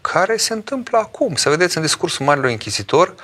[0.00, 1.34] care se întâmplă acum.
[1.34, 3.14] Să vedeți în discursul Marelui Inchizitor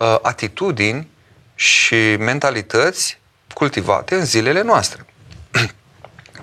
[0.00, 1.08] ă, atitudini
[1.54, 3.18] și mentalități
[3.54, 5.06] cultivate în zilele noastre.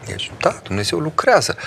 [0.05, 1.57] Deci, da, Dumnezeu lucrează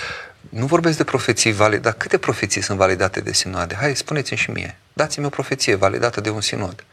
[0.51, 3.75] nu vorbesc de profeții valide, dar câte profeții sunt validate de sinoade?
[3.75, 4.77] Hai, spuneți-mi și mie.
[4.93, 6.83] Dați-mi o profeție validată de un sinod.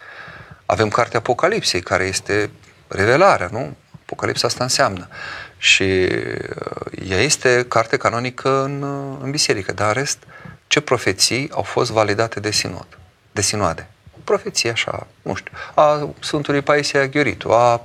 [0.67, 2.51] Avem cartea Apocalipsei, care este
[2.89, 3.77] revelarea, nu?
[4.03, 5.09] Apocalipsa asta înseamnă.
[5.57, 10.19] Și uh, ea este carte canonică în, uh, în biserică, dar în rest,
[10.67, 12.87] ce profeții au fost validate de sinod,
[13.33, 13.89] de sinoade?
[14.25, 17.85] Profeții așa, nu știu, a Sfântului Paisia Ghioritu, a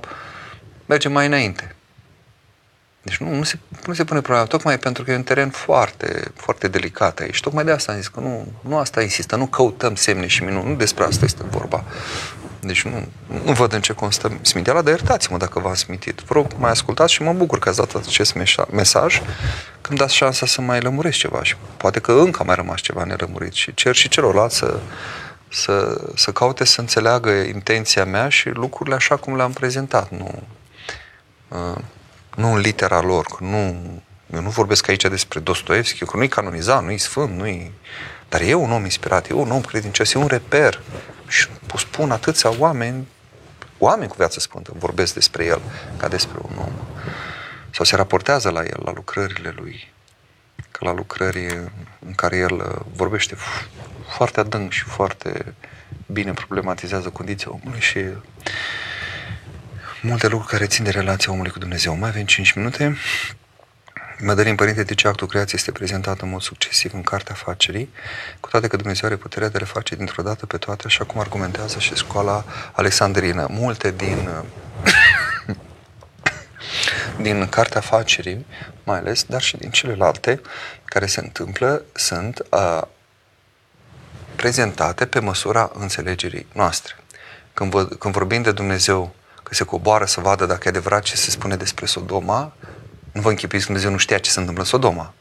[0.86, 1.73] mergem mai înainte.
[3.04, 6.32] Deci nu, nu, se, nu se pune problema, tocmai pentru că e un teren foarte,
[6.34, 7.40] foarte delicat aici.
[7.40, 10.68] Tocmai de asta am zis că nu, nu asta insistă, nu căutăm semne și minuni,
[10.68, 11.84] nu despre asta este vorba.
[12.60, 13.06] Deci nu,
[13.44, 16.20] nu văd în ce constă sminteala, dar iertați-mă dacă v-am smitit.
[16.20, 18.34] Vă rog, mai ascultați și mă bucur că ați dat acest
[18.70, 19.22] mesaj
[19.80, 23.04] când dați șansa să mai lămuresc ceva și poate că încă a mai rămas ceva
[23.04, 24.78] nelămurit și cer și celorlalți să,
[25.48, 30.10] să, să caute să înțeleagă intenția mea și lucrurile așa cum le-am prezentat.
[30.10, 30.42] Nu,
[31.48, 31.78] uh,
[32.36, 33.76] nu în litera lor, că nu,
[34.34, 37.72] eu nu vorbesc aici despre Dostoevski, că nu-i canonizat, nu-i sfânt, nu-i...
[38.28, 40.82] Dar e un om inspirat, e un om credincios, e un reper.
[41.26, 43.08] Și spun atâția oameni,
[43.78, 45.60] oameni cu viață sfântă, vorbesc despre el
[45.96, 46.72] ca despre un om.
[47.70, 49.92] Sau se raportează la el, la lucrările lui,
[50.70, 51.46] ca la lucrări
[52.06, 53.36] în care el vorbește
[54.16, 55.54] foarte adânc și foarte
[56.06, 57.98] bine problematizează condiția omului și
[60.04, 61.96] multe lucruri care țin de relația omului cu Dumnezeu.
[61.96, 62.96] Mai avem 5 minute.
[64.20, 67.90] Mădălin Părinte, de ce actul creației este prezentat în mod succesiv în Cartea Facerii,
[68.40, 71.04] cu toate că Dumnezeu are puterea de a le face dintr-o dată pe toate, așa
[71.04, 73.46] cum argumentează și școala alexandrină.
[73.50, 74.28] Multe din
[77.26, 78.46] din Cartea Facerii,
[78.84, 80.40] mai ales, dar și din celelalte
[80.84, 82.82] care se întâmplă, sunt uh,
[84.36, 86.94] prezentate pe măsura înțelegerii noastre.
[87.54, 89.14] Când, vă, când vorbim de Dumnezeu
[89.44, 92.52] că se coboară să vadă dacă e adevărat ce se spune despre Sodoma,
[93.12, 95.12] nu vă închipuiți că Dumnezeu nu știa ce se întâmplă în Sodoma.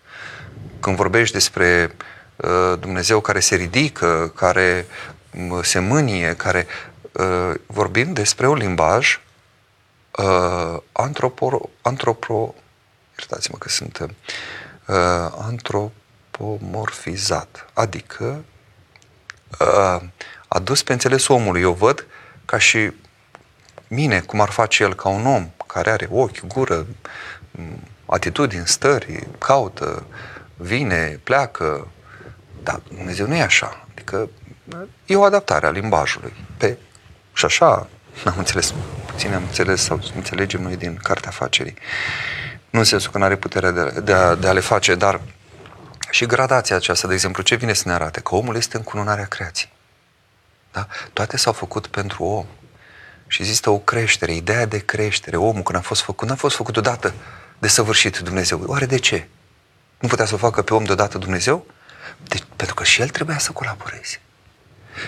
[0.80, 1.96] Când vorbești despre
[2.36, 4.86] uh, Dumnezeu care se ridică, care
[5.50, 6.68] uh, se mânie, care
[7.12, 9.20] uh, vorbim despre un limbaj
[10.18, 12.56] uh, antropo, antropo,
[13.18, 14.10] iertați-mă că sunt uh,
[15.38, 18.44] antropomorfizat, adică
[19.60, 20.02] uh,
[20.48, 21.62] adus pe înțeles omului.
[21.62, 22.06] Eu văd
[22.46, 22.92] ca și
[23.94, 26.86] mine, cum ar face el ca un om care are ochi, gură,
[28.06, 30.06] atitudini, stări, caută,
[30.56, 31.88] vine, pleacă.
[32.64, 33.86] Dar Dumnezeu nu e așa.
[33.92, 34.30] Adică
[35.06, 36.34] e o adaptare a limbajului.
[36.58, 36.78] Pe,
[37.34, 37.88] și așa
[38.24, 38.74] n-am înțeles,
[39.06, 41.76] puțin am înțeles sau înțelegem noi din Cartea Facerii.
[42.70, 45.22] Nu în sensul că nu are puterea de, de, a, de a le face, dar
[46.10, 48.20] și gradația aceasta, de exemplu, ce vine să ne arate?
[48.20, 49.72] Că omul este încununarea creației.
[50.72, 50.88] Da?
[51.14, 52.46] Toate s-au făcut pentru om.
[53.34, 55.38] Și există o creștere, ideea de creștere.
[55.38, 57.14] Omul, când a fost făcut, n-a fost făcut odată
[57.60, 58.64] de săvârșit Dumnezeu.
[58.66, 59.28] Oare de ce?
[60.00, 61.66] Nu putea să o facă pe om deodată Dumnezeu?
[62.28, 64.22] De, pentru că și el trebuia să colaboreze.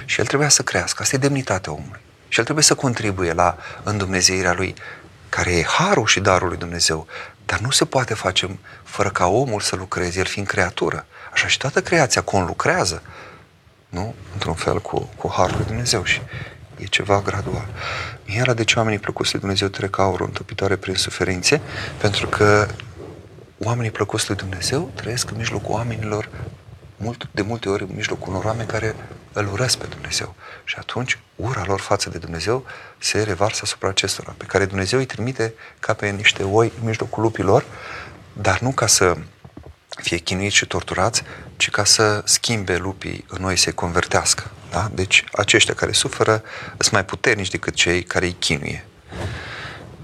[0.05, 1.01] Și el trebuia să crească.
[1.01, 1.99] Asta e demnitatea omului.
[2.27, 4.75] Și el trebuie să contribuie la îndumnezeirea lui,
[5.29, 7.07] care e harul și darul lui Dumnezeu.
[7.45, 11.05] Dar nu se poate face fără ca omul să lucreze, el fiind creatură.
[11.33, 13.01] Așa și toată creația conlucrează,
[13.89, 14.15] nu?
[14.33, 16.21] Într-un fel cu, cu harul lui Dumnezeu și
[16.77, 17.67] e ceva gradual.
[18.25, 21.61] Era de ce oamenii plăcuți lui Dumnezeu trec aurul întâmpitoare prin suferințe,
[21.97, 22.67] pentru că
[23.57, 26.29] oamenii plăcuți lui Dumnezeu trăiesc în mijlocul oamenilor
[26.97, 28.95] mult, de multe ori în mijlocul unor oameni care
[29.33, 30.35] îl urăsc pe Dumnezeu.
[30.63, 32.65] Și atunci ura lor față de Dumnezeu
[32.97, 37.23] se revarsă asupra acestora, pe care Dumnezeu îi trimite ca pe niște oi în mijlocul
[37.23, 37.65] lupilor,
[38.33, 39.17] dar nu ca să
[40.01, 41.23] fie chinuiți și torturați,
[41.57, 44.51] ci ca să schimbe lupii în noi, să-i convertească.
[44.75, 44.89] Da?
[44.93, 46.43] Deci aceștia care suferă
[46.77, 48.85] sunt mai puternici decât cei care îi chinuie.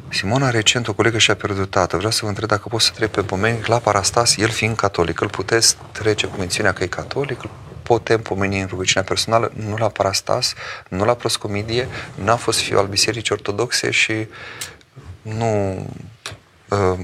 [0.10, 1.96] Simona recent, o colegă și-a pierdut tată.
[1.96, 5.22] Vreau să vă întreb dacă pot să trec pe pomeni la Parastas, el fiind catolic.
[5.22, 7.50] Îl puteți trece cu mențiunea că e catolic, îl
[7.84, 10.54] putem pomeni în rugăciunea personală, nu la Parastas,
[10.90, 14.28] nu la proscomidie, n-a fost fiu al Bisericii Ortodoxe și
[15.22, 16.36] nu Uh,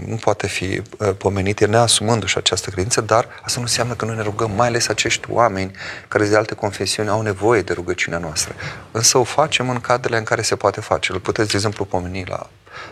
[0.05, 4.15] nu poate fi uh, pomenit, el neasumându-și această credință, dar asta nu înseamnă că noi
[4.15, 5.71] ne rugăm, mai ales acești oameni
[6.07, 8.55] care de alte confesiuni au nevoie de rugăciunea noastră.
[8.91, 11.11] Însă o facem în cadrele în care se poate face.
[11.11, 12.49] Îl puteți, de exemplu, pomeni la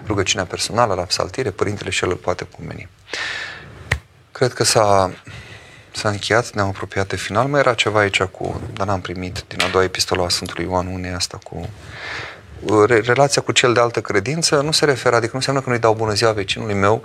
[0.08, 2.90] rugăciunea personală, la psaltire, părintele și el îl poate pomeni.
[4.32, 5.12] Cred că s-a,
[5.92, 7.48] s-a încheiat, ne-am apropiat de final.
[7.48, 10.88] Mai era ceva aici cu, dar n-am primit din a doua epistolă a Sfântului Ioan
[10.88, 11.70] unei asta cu
[12.88, 15.94] relația cu cel de altă credință nu se referă, adică nu înseamnă că nu-i dau
[15.94, 17.04] bună ziua vecinului meu,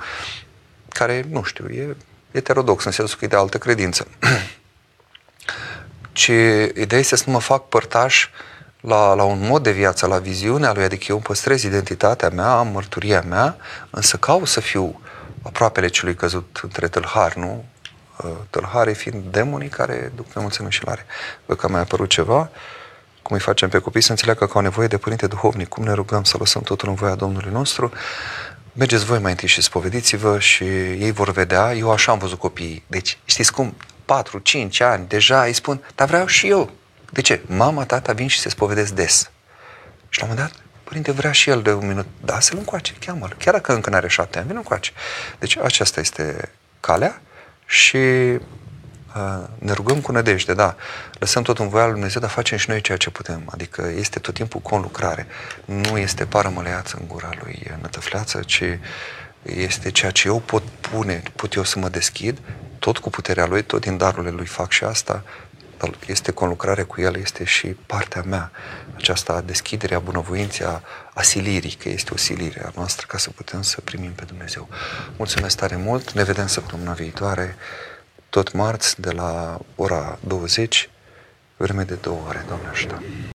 [0.89, 1.97] care, nu știu, e
[2.33, 4.07] heterodox, în sensul că e de altă credință.
[6.13, 6.33] ci
[6.75, 8.29] ideea este să nu mă fac părtaș
[8.81, 12.51] la, la un mod de viață, la viziunea lui, adică eu îmi păstrez identitatea mea,
[12.51, 13.57] am mărturia mea,
[13.91, 15.01] însă caut să fiu
[15.43, 17.65] aproapele celui căzut între tâlhari, nu?
[18.51, 21.07] Tâlharii fiind demonii care duc pe mulți înșelare.
[21.47, 22.51] Văd că a mai apărut ceva
[23.31, 25.93] cum îi facem pe copii să înțeleagă că au nevoie de părinte duhovnic, cum ne
[25.93, 27.93] rugăm să lăsăm totul în voia Domnului nostru,
[28.73, 32.85] mergeți voi mai întâi și spovediți-vă și ei vor vedea, eu așa am văzut copiii.
[32.87, 36.71] Deci, știți cum, 4-5 ani deja îi spun, dar vreau și eu.
[37.11, 37.41] De ce?
[37.47, 39.31] Mama, tata vin și se spovedesc des.
[40.09, 42.07] Și la un moment dat, părinte, vrea și el de un minut.
[42.25, 43.37] Da, să-l încoace, cheamă-l.
[43.39, 44.93] Chiar dacă încă nu are șapte ani, vină încoace.
[45.39, 46.51] Deci aceasta este
[46.81, 47.23] calea
[47.67, 47.99] și
[49.59, 50.77] ne rugăm cu nădejde, da,
[51.19, 53.43] lăsăm tot în voia lui Dumnezeu, dar facem și noi ceea ce putem.
[53.47, 55.27] Adică este tot timpul conlucrare.
[55.65, 58.63] Nu este parămăleață în gura lui nătăfleață, ci
[59.43, 62.39] este ceea ce eu pot pune, pot eu să mă deschid,
[62.79, 65.25] tot cu puterea lui, tot din darurile lui fac și asta,
[65.79, 68.51] dar este conlucrare cu el, este și partea mea,
[68.97, 70.83] aceasta deschidere a bunăvoinței, a,
[71.15, 74.69] a silirii, că este o silire a noastră ca să putem să primim pe Dumnezeu.
[75.17, 77.57] Mulțumesc tare mult, ne vedem săptămâna viitoare
[78.31, 80.91] tot marți de la ora 20,
[81.57, 83.03] vreme de două ore, Doamne ajută.